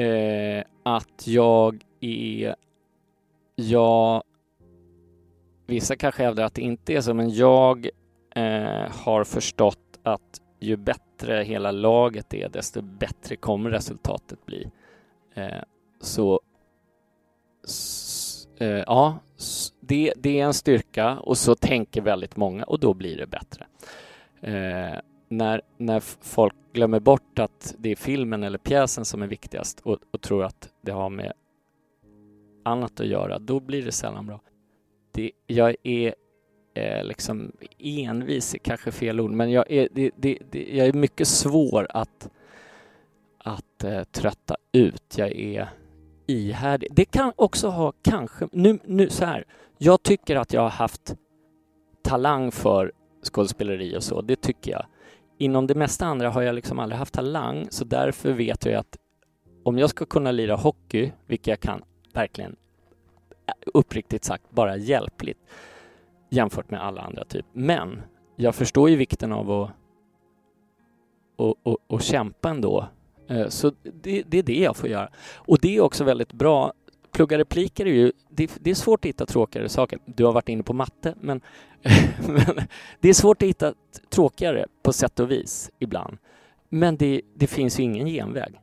[0.00, 2.54] Eh, att jag är...
[3.54, 4.22] Jag...
[5.66, 7.88] Vissa kanske hävdar att det inte är så, men jag
[8.34, 14.70] eh, har förstått att ju bättre hela laget är, desto bättre kommer resultatet bli.
[15.34, 15.62] Eh,
[16.00, 16.40] så...
[17.64, 22.80] S, eh, ja, s, det, det är en styrka och så tänker väldigt många och
[22.80, 23.66] då blir det bättre.
[24.40, 29.80] Eh, när, när folk glömmer bort att det är filmen eller pjäsen som är viktigast
[29.80, 31.32] och, och tror att det har med
[32.64, 34.40] annat att göra, då blir det sällan bra.
[35.12, 36.14] Det, jag är
[36.76, 40.92] eh, liksom envis, är kanske fel ord, men jag är, det, det, det, jag är
[40.92, 42.28] mycket svår att,
[43.38, 45.14] att eh, trötta ut.
[45.18, 45.68] Jag är
[46.26, 46.88] ihärdig.
[46.92, 49.44] Det kan också ha kanske, nu, nu så här,
[49.78, 51.14] jag tycker att jag har haft
[52.02, 54.86] talang för skådespeleri och så, det tycker jag.
[55.38, 58.96] Inom det mesta andra har jag liksom aldrig haft talang, så därför vet jag att
[59.64, 62.56] om jag ska kunna lira hockey, vilket jag kan verkligen
[63.46, 65.38] eh, uppriktigt sagt bara hjälpligt
[66.28, 67.46] jämfört med alla andra typ.
[67.52, 68.02] Men
[68.36, 69.70] jag förstår ju vikten av att
[71.36, 72.88] och, och, och kämpa ändå.
[73.28, 75.08] Eh, så det, det är det jag får göra.
[75.34, 76.72] Och det är också väldigt bra.
[77.12, 79.98] Plugga repliker är ju, det, det är svårt att hitta tråkigare saker.
[80.04, 81.40] Du har varit inne på matte, men,
[82.28, 82.60] men
[83.00, 83.74] det är svårt att hitta
[84.10, 86.18] tråkigare på sätt och vis ibland.
[86.68, 88.60] Men det, det finns ju ingen genväg.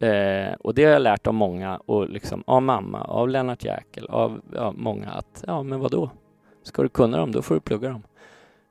[0.00, 4.06] Eh, och det har jag lärt av många, och liksom, av mamma, av Lennart Jäkel,
[4.06, 6.10] av ja, många att ja, men vadå?
[6.62, 8.02] Ska du kunna dem, då får du plugga dem.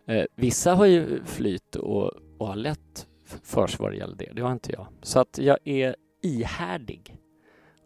[0.05, 3.07] Eh, vissa har ju flyt och, och har lätt
[3.43, 4.30] för sig vad det gäller det.
[4.34, 4.88] Det har inte jag.
[5.01, 7.18] Så att jag är ihärdig.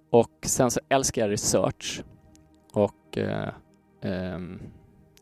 [0.09, 2.03] Och sen så älskar jag research.
[2.73, 3.49] Och eh,
[4.01, 4.39] eh,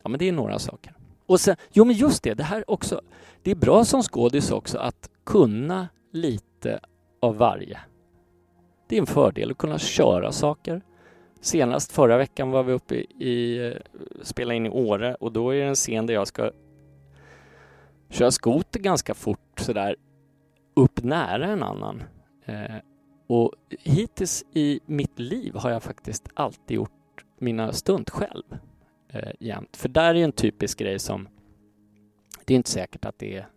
[0.03, 0.95] ja, men det är några saker.
[1.25, 3.01] Och sen, jo men just det, det här också.
[3.43, 6.79] Det är bra som skådis också att kunna lite
[7.21, 7.79] av varje.
[8.87, 10.81] Det är en fördel att kunna köra saker.
[11.43, 13.73] Senast förra veckan var vi uppe i, i
[14.21, 16.51] spela in i Åre och då är det en scen där jag ska
[18.09, 19.95] köra skoter ganska fort sådär
[20.73, 22.03] upp nära en annan.
[22.45, 22.75] Eh,
[23.27, 28.57] och hittills i mitt liv har jag faktiskt alltid gjort mina stunt själv
[29.09, 29.77] eh, jämt.
[29.77, 31.27] För där är ju en typisk grej som
[32.45, 33.47] det är inte säkert att det är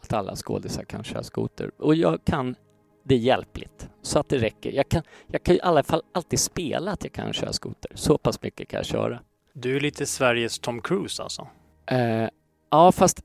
[0.00, 1.70] att alla skådisar kan köra skoter.
[1.78, 2.54] Och jag kan
[3.02, 3.88] det är hjälpligt.
[4.02, 4.72] Så att det räcker.
[4.72, 7.90] Jag kan, jag kan i alla fall alltid spela att jag kan köra skoter.
[7.94, 9.20] Så pass mycket kan jag köra.
[9.52, 11.48] Du är lite Sveriges Tom Cruise alltså?
[11.86, 12.28] Eh,
[12.70, 13.22] ja, fast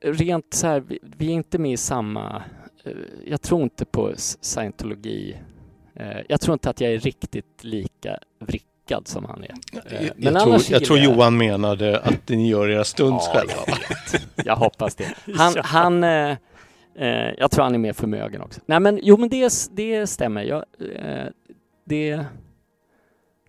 [0.00, 2.42] rent så här, vi, vi är inte med i samma...
[2.84, 2.92] Eh,
[3.26, 5.36] jag tror inte på scientologi.
[5.94, 9.54] Eh, jag tror inte att jag är riktigt lika vrickad som han är.
[9.72, 13.52] Jag, men jag, tror, jag tror Johan menade att ni gör era stunts Ja, själva.
[13.66, 14.46] jag.
[14.46, 15.14] Jag hoppas det.
[15.36, 15.62] Han, Ja.
[15.64, 16.04] han
[16.98, 17.08] eh,
[17.38, 18.60] jag tror han är mer förmögen också.
[18.66, 20.42] Nej men jo men det, det stämmer.
[20.42, 20.64] Jag,
[20.96, 21.26] eh,
[21.84, 22.24] det,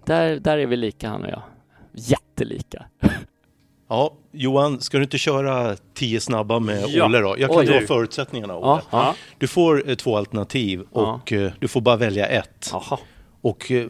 [0.06, 1.42] där, där är vi lika han och jag.
[1.94, 2.86] Jättelika.
[3.90, 7.06] Ja, Johan, ska du inte köra tio snabba med Ja.
[7.06, 7.36] Olle då?
[7.38, 7.88] Jag kan Oj, dra du.
[7.88, 8.68] förutsättningarna Olle.
[8.68, 9.16] Ja, ja.
[9.38, 12.70] Du får eh, två alternativ och eh, du får bara välja ett.
[12.72, 13.00] Jaha.
[13.42, 13.88] Och eh,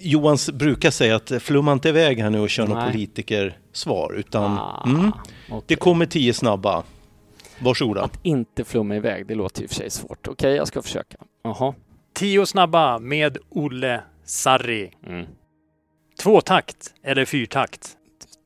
[0.00, 2.92] Johan brukar säga att flumma inte iväg här nu och kör något Nej.
[2.92, 5.12] politikersvar utan Ah, mm,
[5.50, 5.64] okej.
[5.66, 6.82] det kommer tio snabba.
[7.58, 8.02] Varsågoda.
[8.02, 10.28] Att inte flumma iväg, det låter i och för sig svårt.
[10.28, 11.16] Okej, jag ska försöka.
[11.42, 11.74] Jaha.
[12.12, 14.90] Tio snabba med Olle Sarri.
[15.06, 15.26] Mm.
[16.22, 17.96] Tvåtakt eller fyrtakt?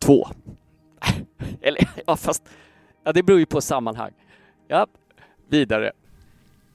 [0.02, 0.26] Två.
[1.62, 2.42] Eller, ja fast,
[3.04, 4.12] ja det beror ju på sammanhang.
[4.68, 4.86] Ja,
[5.48, 5.92] vidare.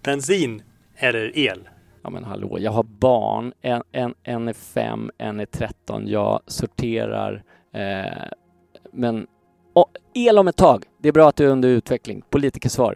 [0.04, 0.64] Bensin
[0.96, 1.70] eller el?
[2.04, 3.54] Ja men hallå, jag har barn.
[3.62, 6.08] En, en, en är fem, en är 13.
[6.08, 7.44] Jag sorterar.
[7.74, 8.28] Eh,
[8.92, 9.28] men
[9.74, 10.84] oh, el om ett tag.
[11.06, 12.22] Det är bra att du är under utveckling.
[12.30, 12.96] Politikersvar.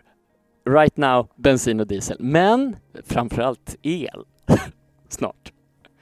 [0.69, 2.17] Right now, bensin och diesel.
[2.19, 2.75] Men
[3.05, 4.23] framförallt el.
[5.09, 5.53] Snart.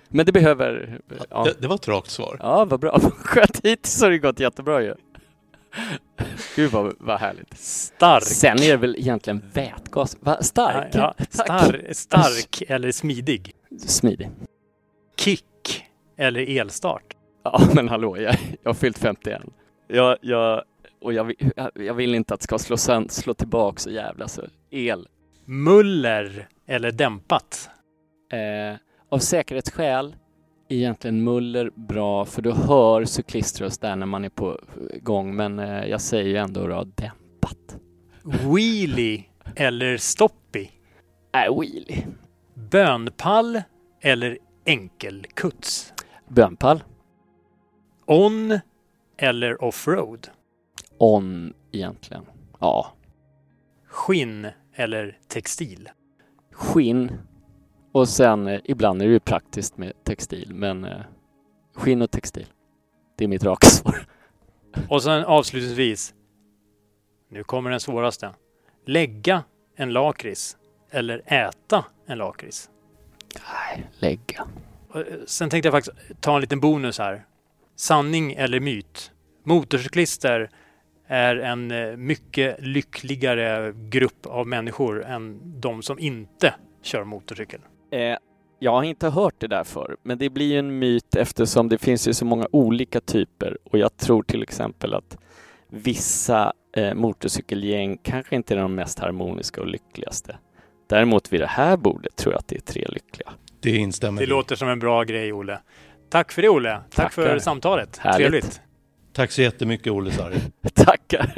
[0.09, 0.99] Men det behöver...
[1.29, 2.37] Ja, Det, det var ett rakt svar.
[2.39, 2.99] ja vad bra.
[3.17, 3.59] Skönt.
[3.65, 4.95] Hittills har det gått jättebra ju.
[6.55, 7.57] Gud vad, vad härligt.
[7.57, 8.23] Stark?
[8.23, 10.17] Sen är det väl egentligen vätgas.
[10.19, 10.43] Va?
[10.43, 10.95] Stark?
[10.95, 11.33] Ja, Tack.
[11.33, 13.51] star, stark eller smidig?
[13.79, 14.29] Smidig.
[15.17, 15.85] Kick
[16.17, 17.15] eller elstart?
[17.43, 19.41] Ja, men hallå, jag, jag har fyllt 51.
[19.87, 20.63] Jag, jag,
[21.01, 24.27] och jag, vill- jag vill inte att det ska slå, sönd, slå tillbaka så jävla
[24.27, 24.41] så.
[24.69, 25.07] El.
[25.45, 27.69] Muller eller dämpat?
[28.31, 28.77] Eh,
[29.09, 30.15] av säkerhetsskäl
[30.69, 34.59] egentligen muller bra för du hör cykliströst där när man är på
[35.01, 37.77] gång men eh, jag säger ju ändå då dämpat.
[38.23, 39.23] Wheelie
[39.55, 40.69] eller stoppie?
[41.47, 42.07] Äh, wheelie.
[42.53, 43.61] Bönpall
[44.01, 45.93] eller enkelkuts?
[46.27, 46.83] Bönpall.
[48.05, 48.59] On
[49.17, 50.27] eller offroad?
[50.97, 52.25] On egentligen.
[52.59, 52.93] Ja.
[53.87, 55.89] Skinn eller textil?
[56.51, 57.11] Skinn.
[57.91, 61.01] Och sen eh, ibland är det ju praktiskt med textil men eh,
[61.75, 62.45] skinn och textil.
[63.17, 64.05] Det är mitt raka svar.
[64.89, 66.13] Och sen avslutningsvis.
[67.29, 68.33] Nu kommer den svåraste.
[68.85, 69.43] Lägga
[69.75, 70.57] en lakrits
[70.91, 72.69] eller äta en lakrits?
[73.53, 74.47] Nej, lägga.
[74.95, 77.25] Eh, Sen tänkte jag faktiskt ta en liten bonus här.
[77.75, 79.11] Sanning eller myt?
[79.43, 80.49] Motorcyklister
[81.07, 86.53] är en eh, mycket lyckligare grupp av människor än de som inte
[86.83, 87.59] kör motorcykel.
[87.91, 88.17] Eh,
[88.59, 91.77] jag har inte hört det där för, men det blir ju en myt eftersom det
[91.77, 95.17] finns ju så många olika typer och jag tror till exempel att
[95.69, 100.37] vissa eh, motorcykelgäng kanske inte är de mest harmoniska och lyckligaste.
[100.89, 103.29] Däremot vid det här bordet tror jag att det är tre lyckliga.
[103.59, 105.59] Det instämmer Det låter som en bra grej, Olle.
[106.09, 106.81] Tack för det, Olle.
[106.89, 107.39] Tack för Tackar.
[107.39, 107.97] samtalet.
[107.97, 108.17] Härligt.
[108.17, 108.61] Trevligt.
[109.17, 110.39] Tack så jättemycket Olle Sarri.
[110.73, 111.33] Tackar!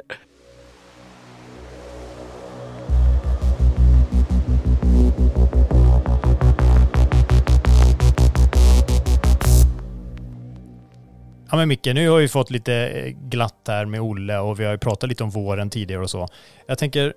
[11.51, 14.65] Ja men Micke, nu har vi fått lite eh, glatt här med Olle och vi
[14.65, 16.27] har ju pratat lite om våren tidigare och så.
[16.67, 17.13] Jag tänker,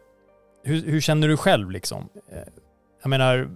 [0.64, 2.08] hur, hur känner du själv liksom?
[2.32, 2.38] Eh,
[3.02, 3.50] Jag menar,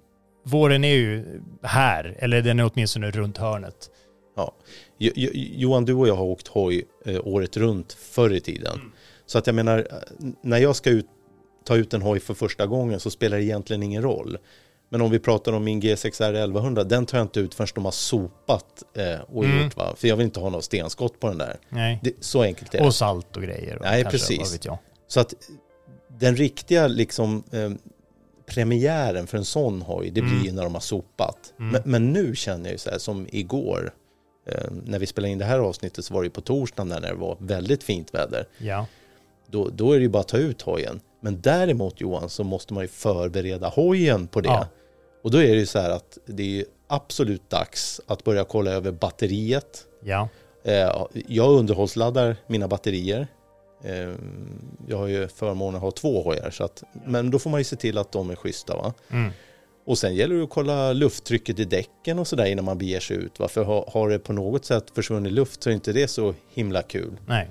[0.45, 3.91] våren är ju här, eller den är åtminstone runt hörnet.
[4.37, 4.53] Ja.
[4.99, 8.81] Jo- Jo- Johan, du och jag har åkt hoj eh, året runt förr i tiden.
[9.27, 11.07] Så att jag menar, eh, när jag ska ut,
[11.65, 14.39] ta ut en hoj för första gången så spelar det egentligen ingen roll.
[14.89, 17.85] Men om vi pratar om min G6R 1100, den tar jag inte ut förrän de
[17.85, 19.65] har sopat eh, och Mm.
[19.65, 19.95] gjort va.
[19.97, 21.57] För jag vill inte ha något stenskott på den där.
[21.69, 22.01] Nej.
[22.03, 22.85] Det, så enkelt är det.
[22.87, 23.77] Och salt och grejer.
[23.77, 24.59] Och Nej, kanske, precis.
[25.09, 25.35] Så att
[26.19, 27.71] den riktiga liksom eh,
[28.47, 30.45] premiären för en sån hoj, det blir Mm.
[30.45, 31.53] ju när de har sopat.
[31.59, 31.73] Mm.
[31.73, 33.91] Men, men nu känner jag ju så här som igår, eh,
[34.85, 37.15] när vi spelade in det här avsnittet så var det på torsdagen där när det
[37.15, 38.49] var väldigt fint väder.
[38.59, 38.87] Ja.
[39.47, 41.01] Då, då är det ju bara att ta ut hojen.
[41.21, 44.49] Men däremot Johan så måste man ju förbereda hojen på det.
[44.49, 44.67] Ja.
[45.23, 48.71] Och då är det ju så här att det är absolut dags att börja kolla
[48.71, 49.85] över batteriet.
[50.05, 50.29] Ja.
[50.65, 53.27] Eh, Jag underhållsladdar mina batterier.
[53.85, 54.15] Eh,
[54.89, 57.65] Jag har ju förmånen att ha två hojar, så att, men då får man ju
[57.65, 58.77] se till att de är schyssta.
[58.77, 58.95] Va?
[59.11, 59.31] Mm.
[59.87, 63.17] Och sen gäller det att kolla lufttrycket i däcken och sådär innan man beger sig
[63.17, 63.39] ut.
[63.41, 63.49] Va?
[63.49, 67.17] För har, det på något sätt försvunnit luft så är inte det så himla kul.
[67.27, 67.49] Nej.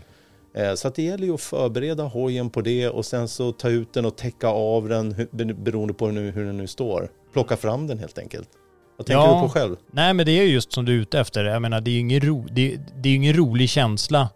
[0.53, 3.69] Eh, Så att det gäller ju att förbereda hojen på det och sen så ta
[3.69, 5.15] ut den och täcka av den
[5.63, 8.49] beroende på hur den nu står plocka fram den helt enkelt.
[8.97, 9.35] Vad tänker Ja.
[9.35, 9.75] du på själv?
[9.91, 11.43] Nej men det är ju just som du är ute efter.
[11.43, 14.29] Jag menar det är ju ingen, ro, det, det är ingen rolig känsla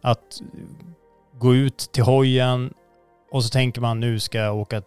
[0.00, 0.40] att
[1.38, 2.72] gå ut till hojen
[3.30, 4.82] och så tänker man nu ska jag åka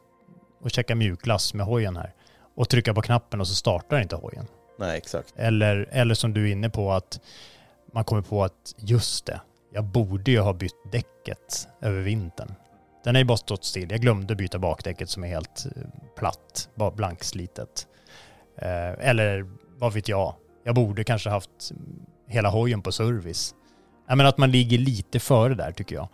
[0.64, 2.14] och checka mjukglass med hojen här.
[2.58, 4.48] Och trycka på knappen och så startar inte hojen.
[4.80, 5.34] Nej, exakt.
[5.36, 7.20] Eller, eller som du är inne på att
[7.94, 9.42] man kommer på att just det,
[9.74, 12.54] jag borde ju ha bytt däcket över vintern.
[13.04, 13.92] Den har ju bara stått still.
[13.92, 15.82] Jag glömde byta bakdäcket som är helt eh,
[16.16, 17.88] platt, bara blankslitet.
[18.56, 19.46] Eh, eller
[19.78, 21.72] vad vet jag, jag borde kanske haft
[22.28, 23.56] hela hojen på service.
[24.08, 26.08] Jag menar att man ligger lite före där tycker jag.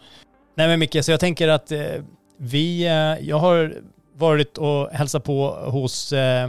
[0.56, 2.03] Nej men Micke, så jag tänker att eh,
[2.38, 3.76] vi, eh, jag har
[4.14, 6.48] varit och hälsat på hos eh,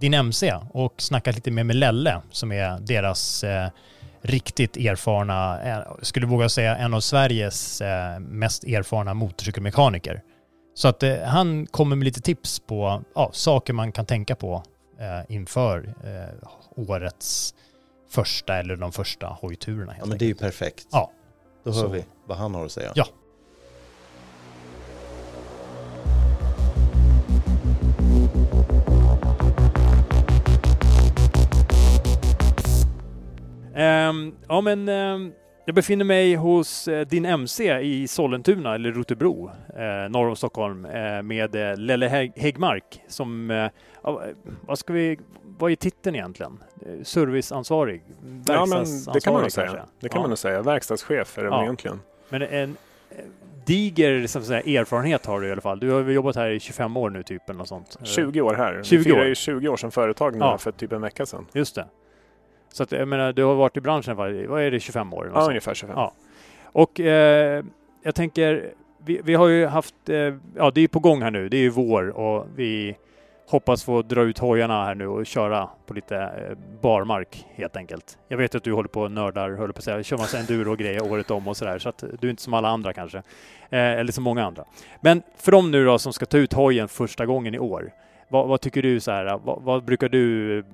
[0.00, 3.68] din MC och snackat lite mer med Lelle som är deras eh,
[4.22, 10.22] riktigt erfarna, eh, skulle våga säga en av Sveriges eh, mest erfarna motorcykelmekaniker.
[10.74, 14.62] Så att eh, han kommer med lite tips på ja, saker man kan tänka på
[14.98, 15.94] eh, inför
[16.76, 17.54] årets
[18.10, 19.94] första eller de första hojturerna.
[19.98, 20.86] Ja, men det är ju perfekt.
[20.90, 21.10] Ja.
[21.64, 21.88] Då hör Så.
[21.88, 22.92] vi vad han har att säga.
[22.94, 23.06] Ja.
[34.10, 35.32] Ehm, ja men ehm,
[35.64, 40.84] jag befinner mig hos eh, din MC i Sollentuna, eller Rotebro, eh, norr om Stockholm,
[40.84, 43.68] eh, med Lelle Hägg- Häggmark som,
[44.66, 45.18] vad ska vi,
[45.58, 46.58] vad är titeln egentligen?
[47.02, 48.02] Serviceansvarig?
[48.48, 48.84] Ja, men
[49.14, 49.66] det kan man nog säga.
[49.66, 49.84] kanske?
[50.00, 50.20] Det kan Ja.
[50.22, 50.62] man nog säga.
[50.62, 51.62] Verkstadschef är det Ja.
[51.62, 52.00] egentligen.
[52.28, 52.76] Men en
[53.66, 55.80] diger som säga, erfarenhet har du i alla fall.
[55.80, 57.96] Du har jobbat här i 25 år nu typ eller något sånt?
[58.02, 58.82] 20 år här.
[58.82, 59.26] 20 vi firar år.
[59.26, 60.58] ju 20 år som företag nu Ja.
[60.58, 61.46] för typ en vecka sedan.
[61.52, 61.86] Just det.
[62.72, 65.30] Så att jag menar, du har varit i branschen, vad är det, 25 år?
[65.34, 65.96] Ja, ungefär 25.
[65.98, 66.12] Ja.
[66.64, 67.64] Och eh,
[68.02, 68.72] jag tänker,
[69.04, 71.60] vi, vi har ju haft, eh, ja det är på gång här nu, det är
[71.60, 72.96] ju vår och vi
[73.50, 78.18] hoppas få dra ut hojarna här nu och köra på lite eh, barmark helt enkelt.
[78.28, 80.72] Jag vet att du håller på och nördar, håller på att säga, kör massa enduro
[80.72, 83.18] och grejer året om och sådär, så att du är inte som alla andra kanske.
[83.70, 84.64] Eh, eller som många andra.
[85.00, 87.92] Men för dem nu då som ska ta ut hojen första gången i år,
[88.28, 90.64] vad, vad tycker du så här, vad, vad brukar du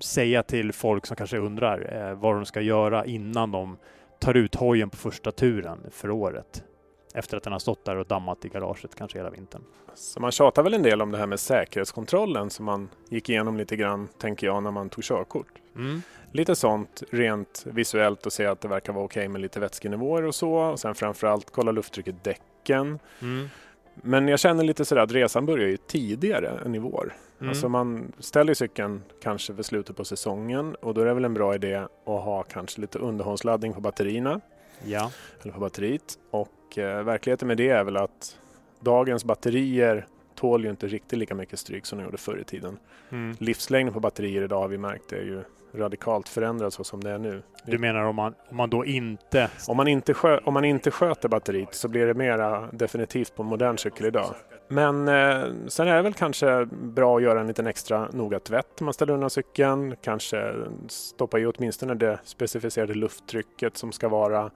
[0.00, 3.76] säga till folk som kanske undrar eh, vad de ska göra innan de
[4.20, 6.64] tar ut hojen på första turen för året?
[7.14, 9.62] Efter att den har stått där och dammat i garaget kanske hela vintern.
[9.94, 13.56] Så man tjatar väl en del om det här med säkerhetskontrollen som man gick igenom
[13.56, 15.52] lite grann, tänker jag, när man tog körkort.
[15.76, 16.02] Mm.
[16.32, 20.34] Lite sånt rent visuellt och se att det verkar vara okej med lite vätskenivåer och
[20.34, 20.52] så.
[20.52, 22.98] Och sen framförallt kolla lufttrycket i däcken.
[23.22, 23.48] Mm.
[24.02, 27.14] Men jag känner lite sådär att resan börjar ju tidigare än i vår.
[27.40, 27.48] Mm.
[27.48, 31.34] Alltså man ställer cykeln kanske för slutet på säsongen och då är det väl en
[31.34, 34.40] bra idé att ha kanske lite underhållsladdning på batterierna.
[34.84, 35.10] Ja.
[35.42, 36.18] Eller på batteriet.
[36.30, 38.38] Och eh, verkligheten med det är väl att
[38.80, 42.78] dagens batterier tål ju inte riktigt lika mycket stryk som de gjorde förr i tiden.
[43.10, 43.36] Mm.
[43.40, 45.42] Livslängden på batterier idag har vi märkt är ju
[45.74, 47.42] radikalt förändrad så som det är nu.
[47.64, 49.50] Du menar om man, om man då inte...
[49.68, 53.42] Om man inte, skö, om man inte sköter batteriet så blir det mera definitivt på
[53.42, 54.34] en modern cykel idag.
[54.68, 58.80] Men eh, sen är det väl kanske bra att göra en liten extra noga tvätt
[58.80, 59.96] när man ställer undan cykeln.
[60.02, 60.54] Kanske
[60.88, 64.50] stoppa i åtminstone det specificerade lufttrycket som ska vara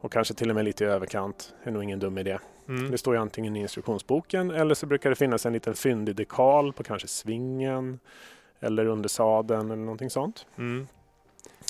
[0.00, 1.54] och kanske till och med lite i överkant.
[1.64, 2.38] är nog ingen dum idé.
[2.68, 2.90] Mm.
[2.90, 6.72] Det står ju antingen i instruktionsboken eller så brukar det finnas en liten fyndig dekal
[6.72, 7.98] på kanske svingen
[8.60, 10.46] eller under sadeln eller någonting sånt.
[10.58, 10.86] Mm.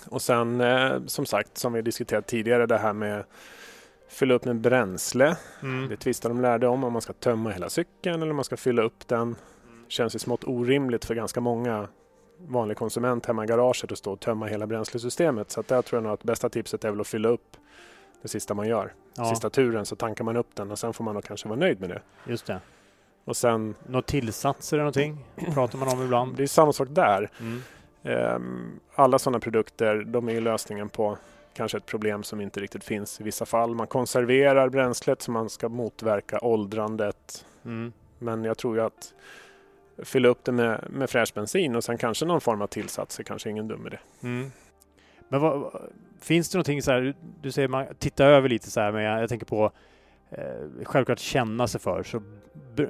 [0.08, 3.24] Och sen eh, som sagt, som vi diskuterat tidigare, det här med
[4.08, 5.36] fylla upp med bränsle.
[5.62, 5.88] Mm.
[5.88, 8.56] Det tvistar de lärde om, om man ska tömma hela cykeln eller om man ska
[8.56, 9.36] fylla upp den.
[9.88, 11.88] Känns ju smått orimligt för ganska många
[12.38, 15.50] vanlig konsument hemma i garaget att stå och tömma hela bränslesystemet.
[15.50, 17.56] Så att där tror jag nog att bästa tipset är väl att fylla upp
[18.22, 18.92] det sista man gör.
[19.14, 19.24] Ja.
[19.24, 21.80] Sista turen så tankar man upp den och sen får man nog kanske vara nöjd
[21.80, 22.02] med det.
[22.26, 22.60] Just det.
[23.24, 25.24] Och sen, Något tillsatser eller någonting?
[25.54, 26.36] Pratar man om ibland?
[26.36, 27.30] det är samma sak där.
[27.40, 27.62] Mm.
[28.02, 31.16] Ehm, Alla sådana produkter, de är ju lösningen på
[31.54, 33.74] kanske ett problem som inte riktigt finns i vissa fall.
[33.74, 37.44] Man konserverar bränslet så man ska motverka åldrandet.
[37.64, 37.92] Mm.
[38.18, 39.14] Men jag tror ju att
[40.04, 43.22] fylla upp det med, med fräsch bensin och sen kanske någon form av tillsats är
[43.24, 43.98] kanske ingen dum idé.
[44.22, 44.52] Mm.
[45.28, 45.82] Men vad, vad-
[46.20, 49.22] finns det någonting så här, du säger man tittar över lite så här, men jag,
[49.22, 49.70] jag tänker på
[50.30, 52.22] eh, självklart känna sig för, så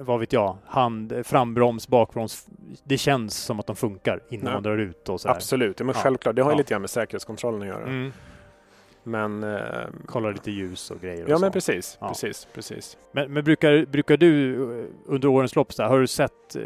[0.01, 2.47] vad vet jag, hand, frambroms, bakbroms,
[2.85, 4.55] det känns som att de funkar innan Nej.
[4.55, 5.35] man drar ut och så här.
[5.35, 6.01] Absolut, ja, men Ja.
[6.03, 6.37] självklart.
[6.37, 6.59] Det har ju Ja.
[6.59, 7.83] lite grann med säkerhetskontrollen att göra.
[7.87, 8.13] Mm.
[9.03, 9.61] Men, eh,
[10.07, 11.41] Kolla lite ljus och grejer och ja så.
[11.41, 12.97] men precis, precis, precis.
[13.13, 16.63] Men, men brukar, brukar du eh, under årens lopp, så här, har du sett eh,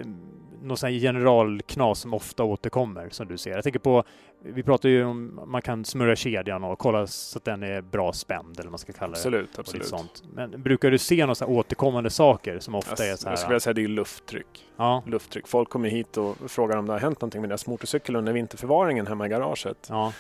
[0.65, 3.51] någon sån här generalknas som ofta återkommer som du ser?
[3.51, 4.05] Jag tänker på,
[4.41, 8.13] vi pratar ju om man kan smörja kedjan och kolla så att den är bra
[8.13, 9.19] spänd eller vad man ska kalla det.
[9.19, 9.87] Absolut, absolut.
[9.87, 10.23] Sånt.
[10.35, 13.33] Men brukar du se några återkommande saker som ofta är så här?
[13.33, 14.67] Jag skulle vilja säga det är lufttryck.
[14.77, 15.03] Ja.
[15.07, 15.49] lufttryck.
[15.49, 19.07] Folk kommer hit och frågar om det har hänt någonting med deras motorcykel under vinterförvaringen
[19.07, 19.87] hemma i garaget.
[19.91, 20.13] Ja.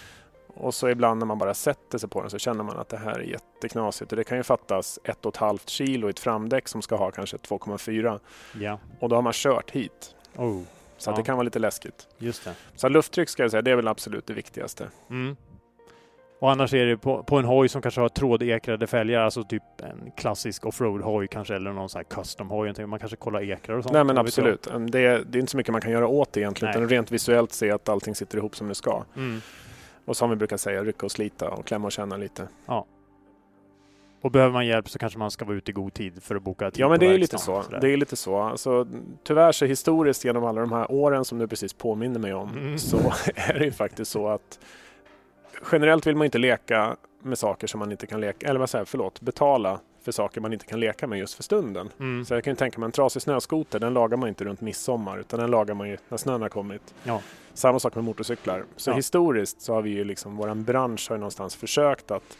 [0.56, 2.96] Och så ibland när man bara sätter sig på den så känner man att det
[2.96, 4.12] här är jätteknasigt.
[4.12, 6.96] Och det kan ju fattas ett och ett halvt kilo i ett framdäck som ska
[6.96, 8.20] ha kanske 2,4.
[8.60, 8.78] Ja.
[9.00, 10.13] Och då har man kört hit.
[10.36, 10.62] Oh.
[10.96, 11.16] Så Ja.
[11.16, 12.08] det kan vara lite läskigt.
[12.18, 12.54] Just det.
[12.76, 14.88] Så lufttryck ska jag säga, det är väl absolut det viktigaste.
[15.10, 15.36] Mm.
[16.38, 19.62] Och annars är det på, på en hoj som kanske har trådekrade fälgar, alltså typ
[19.78, 22.86] en klassisk offroad-hoj kanske, eller någon sån här custom-hoj.
[22.86, 23.92] Man kanske kollar ekrar och sånt.
[23.92, 24.68] Nej men absolut.
[24.88, 26.72] Det är, det är inte så mycket man kan göra åt det egentligen.
[26.74, 26.82] Nej.
[26.82, 29.04] Utan rent visuellt se att allting sitter ihop som det ska.
[29.16, 29.40] Mm.
[30.04, 32.48] Och som vi brukar säga, rycka och slita och klämma och känna lite.
[32.66, 32.86] Ja.
[34.24, 36.42] Och behöver man hjälp så kanske man ska vara ute i god tid för att
[36.42, 37.62] boka tid Ja men det är lite så.
[37.62, 37.80] sådär.
[37.80, 38.36] Det är lite så.
[38.38, 38.86] Alltså,
[39.24, 42.78] tyvärr så historiskt genom alla de här åren som du precis påminner mig om Mm.
[42.78, 42.96] så
[43.34, 44.58] är det ju faktiskt så att
[45.72, 48.84] generellt vill man inte leka med saker som man inte kan leka, eller vad säger
[48.84, 51.88] förlåt, betala för saker man inte kan leka med just för stunden.
[52.00, 52.24] Mm.
[52.24, 55.18] Så jag kan ju tänka mig en trasig snöskoter, den lagar man inte runt midsommar
[55.18, 56.94] utan den lagar man ju när snön har kommit.
[57.04, 57.20] Ja.
[57.54, 58.64] Samma sak med motorcyklar.
[58.76, 58.94] Så Ja.
[58.94, 62.36] historiskt så har vi ju liksom, våran bransch har ju någonstans försökt att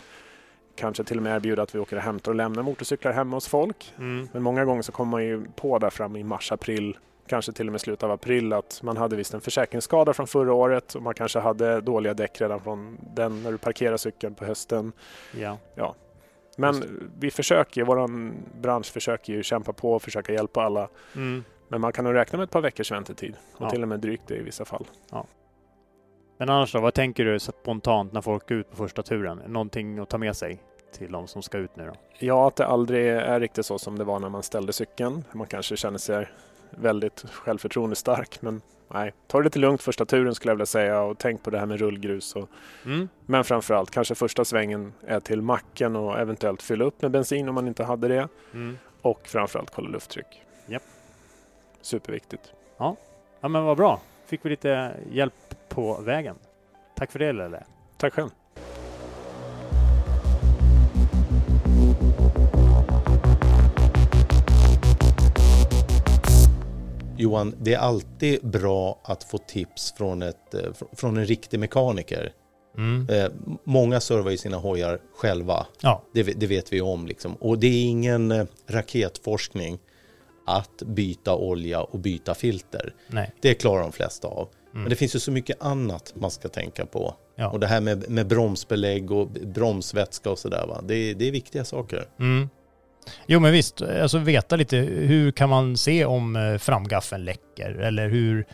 [0.77, 3.49] kanske till och med erbjuda att vi åker och hämtar och lämnar motorcyklar hemma hos
[3.49, 3.95] folk.
[3.99, 4.29] Mm.
[4.33, 7.69] Men många gånger så kommer man ju på där fram i mars, april, kanske till
[7.69, 11.03] och med slutet av april att man hade visst en försäkringsskada från förra året och
[11.03, 14.93] man kanske hade dåliga däck redan från den när du parkerar cykeln på hösten.
[15.37, 15.59] Ja.
[15.75, 15.95] Ja.
[16.57, 16.83] Men
[17.19, 18.09] vi försöker, vår
[18.61, 20.89] bransch försöker ju kämpa på och försöka hjälpa alla.
[21.15, 21.45] Mm.
[21.69, 23.71] Men man kan nog räkna med ett par veckors väntetid och Ja.
[23.71, 24.87] till och med drygt det i vissa fall.
[26.37, 29.43] Men annars då, vad tänker du spontant när folk går ut på första turen?
[29.47, 30.63] Någonting att ta med sig
[30.93, 31.93] till de som ska ut nu då?
[32.19, 35.25] Ja, att det aldrig är riktigt så som det var när man ställde cykeln.
[35.33, 36.29] Man kanske känner sig
[36.71, 41.01] väldigt självförtroende stark, men nej, ta det lite lugnt första turen skulle jag vilja säga
[41.03, 42.37] och tänk på det här med rullgrus.
[42.37, 42.49] Och,
[42.85, 43.09] Mm.
[43.27, 47.55] men framförallt kanske första svängen är till macken och eventuellt fylla upp med bensin om
[47.55, 48.29] man inte hade det.
[48.55, 48.79] Mm.
[49.03, 50.43] Och framförallt kolla lufttryck.
[50.67, 50.83] Japp.
[51.81, 52.53] Superviktigt.
[52.77, 52.97] Ja.
[53.41, 54.01] ja, men vad bra.
[54.27, 55.35] Fick vi lite hjälp
[55.69, 56.37] på vägen.
[56.97, 57.65] Tack för det Lelle.
[57.97, 58.31] Tack själv.
[67.17, 71.61] Johan, det är alltid bra att få tips från, ett, eh, fr- från en riktig
[71.61, 72.33] mekaniker.
[72.77, 73.09] Mm.
[73.11, 73.31] Eh,
[73.65, 75.67] många servar ju sina hojar själva.
[75.81, 76.03] Ja.
[76.15, 77.07] Det, det vet vi om.
[77.07, 77.35] Liksom.
[77.35, 79.79] Och det är ingen eh, raketforskning
[80.47, 82.95] att byta olja och byta filter.
[83.07, 83.33] Nej.
[83.41, 84.49] Det klarar de flesta av.
[84.75, 84.83] Mm.
[84.83, 87.15] Men det finns ju så mycket annat man ska tänka på.
[87.37, 87.51] Ja.
[87.51, 90.79] Och det här med, med bromsbelägg och bromsvätska och sådär.
[90.83, 92.05] Det, det är viktiga saker.
[92.19, 92.49] Mm.
[93.27, 98.09] Jo men visst, alltså veta lite hur kan man se om eh, framgaffeln läcker eller
[98.09, 98.47] hur,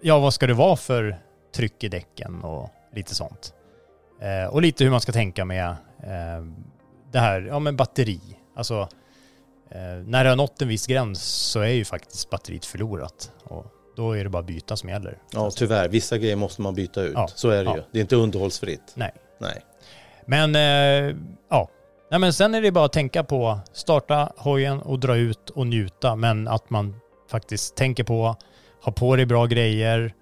[0.00, 1.18] ja vad ska det vara för
[1.54, 3.54] tryck i däcken och lite sånt.
[4.20, 5.68] Eh, och lite hur man ska tänka med
[6.02, 6.44] eh,
[7.12, 8.20] det här, ja men batteri.
[8.56, 8.88] Alltså
[10.04, 13.32] när det har nått en viss gräns så är ju faktiskt batteriet förlorat.
[13.44, 13.66] Och
[13.96, 15.18] då är det bara att byta som gäller.
[15.32, 15.88] Ja, tyvärr.
[15.88, 17.12] Vissa grejer måste man byta ut.
[17.14, 17.28] Ja.
[17.34, 17.76] Så är det Ja.
[17.76, 17.82] ju.
[17.92, 18.92] Det är inte underhållsfritt.
[18.94, 19.12] Nej.
[19.38, 19.62] Nej.
[20.26, 21.16] Men eh,
[21.50, 21.68] ja,
[22.10, 25.66] Nej, men sen är det bara att tänka på starta hojen och dra ut och
[25.66, 26.16] njuta.
[26.16, 27.00] Men att man
[27.30, 28.36] faktiskt tänker på,
[28.84, 30.14] ha på dig bra grejer,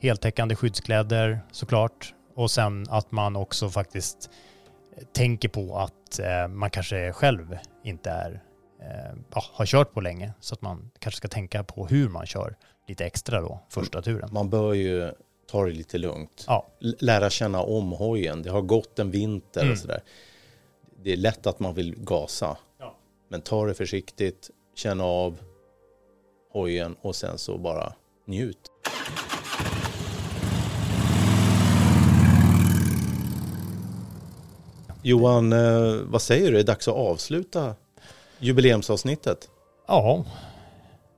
[0.00, 2.14] heltäckande skyddskläder såklart.
[2.36, 4.30] Och sen att man också faktiskt
[5.12, 8.38] tänker på att eh, man kanske själv inte är, eh,
[9.34, 10.32] ja, har kört på länge.
[10.40, 12.56] Så att man kanske ska tänka på hur man kör
[12.88, 14.28] lite extra då, första turen.
[14.32, 15.12] Man bör ju
[15.50, 16.44] ta det lite lugnt.
[16.46, 16.66] Ja.
[16.80, 18.42] Lära känna om hojen.
[18.42, 19.72] Det har gått en vinter Mm.
[19.72, 20.00] och sådär.
[21.02, 22.56] Det är lätt att man vill gasa.
[22.78, 22.96] Ja.
[23.28, 25.38] Men ta det försiktigt, känna av
[26.52, 27.92] hojen och sen så bara
[28.26, 28.58] njut.
[35.02, 36.52] Johan, eh, vad säger du?
[36.52, 37.74] Det är dags att avsluta
[38.40, 39.48] jubileumsavsnittet.
[39.88, 40.24] Ja,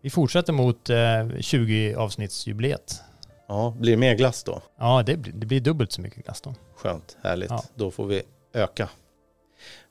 [0.02, 3.00] vi fortsätter mot eh, 20-avsnittsjubileet.
[3.48, 4.62] Ja, blir det mer glass då?
[4.78, 6.54] Ja, det blir, det blir dubbelt så mycket glass då.
[6.76, 7.50] Skönt, härligt.
[7.50, 7.64] Ja.
[7.74, 8.22] Då får vi
[8.54, 8.88] öka.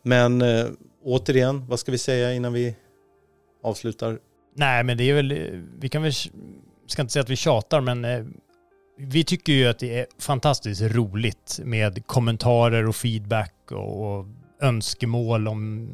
[0.04, 0.66] Men eh,
[1.04, 2.76] återigen, vad ska vi säga innan vi
[3.64, 4.20] avslutar?
[4.56, 5.38] Nej, men det är väl, eh,
[5.80, 6.14] vi kan väl,
[6.88, 8.26] ska inte säga att vi tjatar, men eh,
[8.98, 14.26] vi tycker ju att det är fantastiskt roligt med kommentarer och feedback och, och
[14.62, 15.90] önskemål om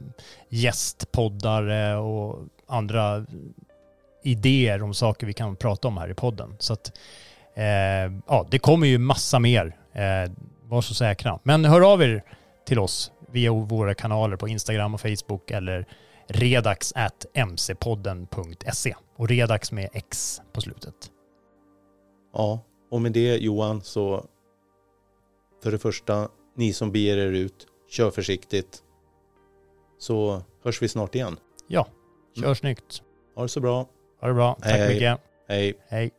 [0.49, 3.25] gästpoddare och andra
[4.23, 6.55] idéer om saker vi kan prata om här i podden.
[6.59, 6.91] Så att,
[7.55, 9.77] eh, ja, det kommer ju massa mer.
[9.93, 10.31] Eh,
[10.63, 11.39] var så säkra.
[11.43, 12.23] Men hör av er
[12.65, 15.85] till oss via våra kanaler på Instagram och Facebook eller
[16.27, 21.11] redax.mcpodden.se och redax med X på slutet.
[22.33, 22.59] Ja,
[22.91, 24.25] och med det Johan så
[25.63, 28.83] för det första, ni som beger er ut, kör försiktigt.
[29.97, 31.39] Så hörs vi snart igen.
[31.67, 31.87] Ja,
[32.35, 32.55] kör Mm.
[32.55, 33.01] snyggt.
[33.35, 33.87] Ha det så bra.
[34.21, 34.53] Ha det bra.
[34.55, 34.93] Tack Hej, hej.
[34.93, 35.19] mycket.
[35.47, 35.73] Hej.
[35.87, 36.11] Hej.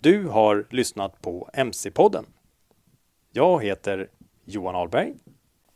[0.00, 2.24] Du har lyssnat på MC-podden.
[3.32, 4.08] Jag heter
[4.44, 5.14] Johan Ahlberg.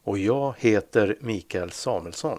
[0.02, 2.38] Och jag heter Mikael Samuelsson.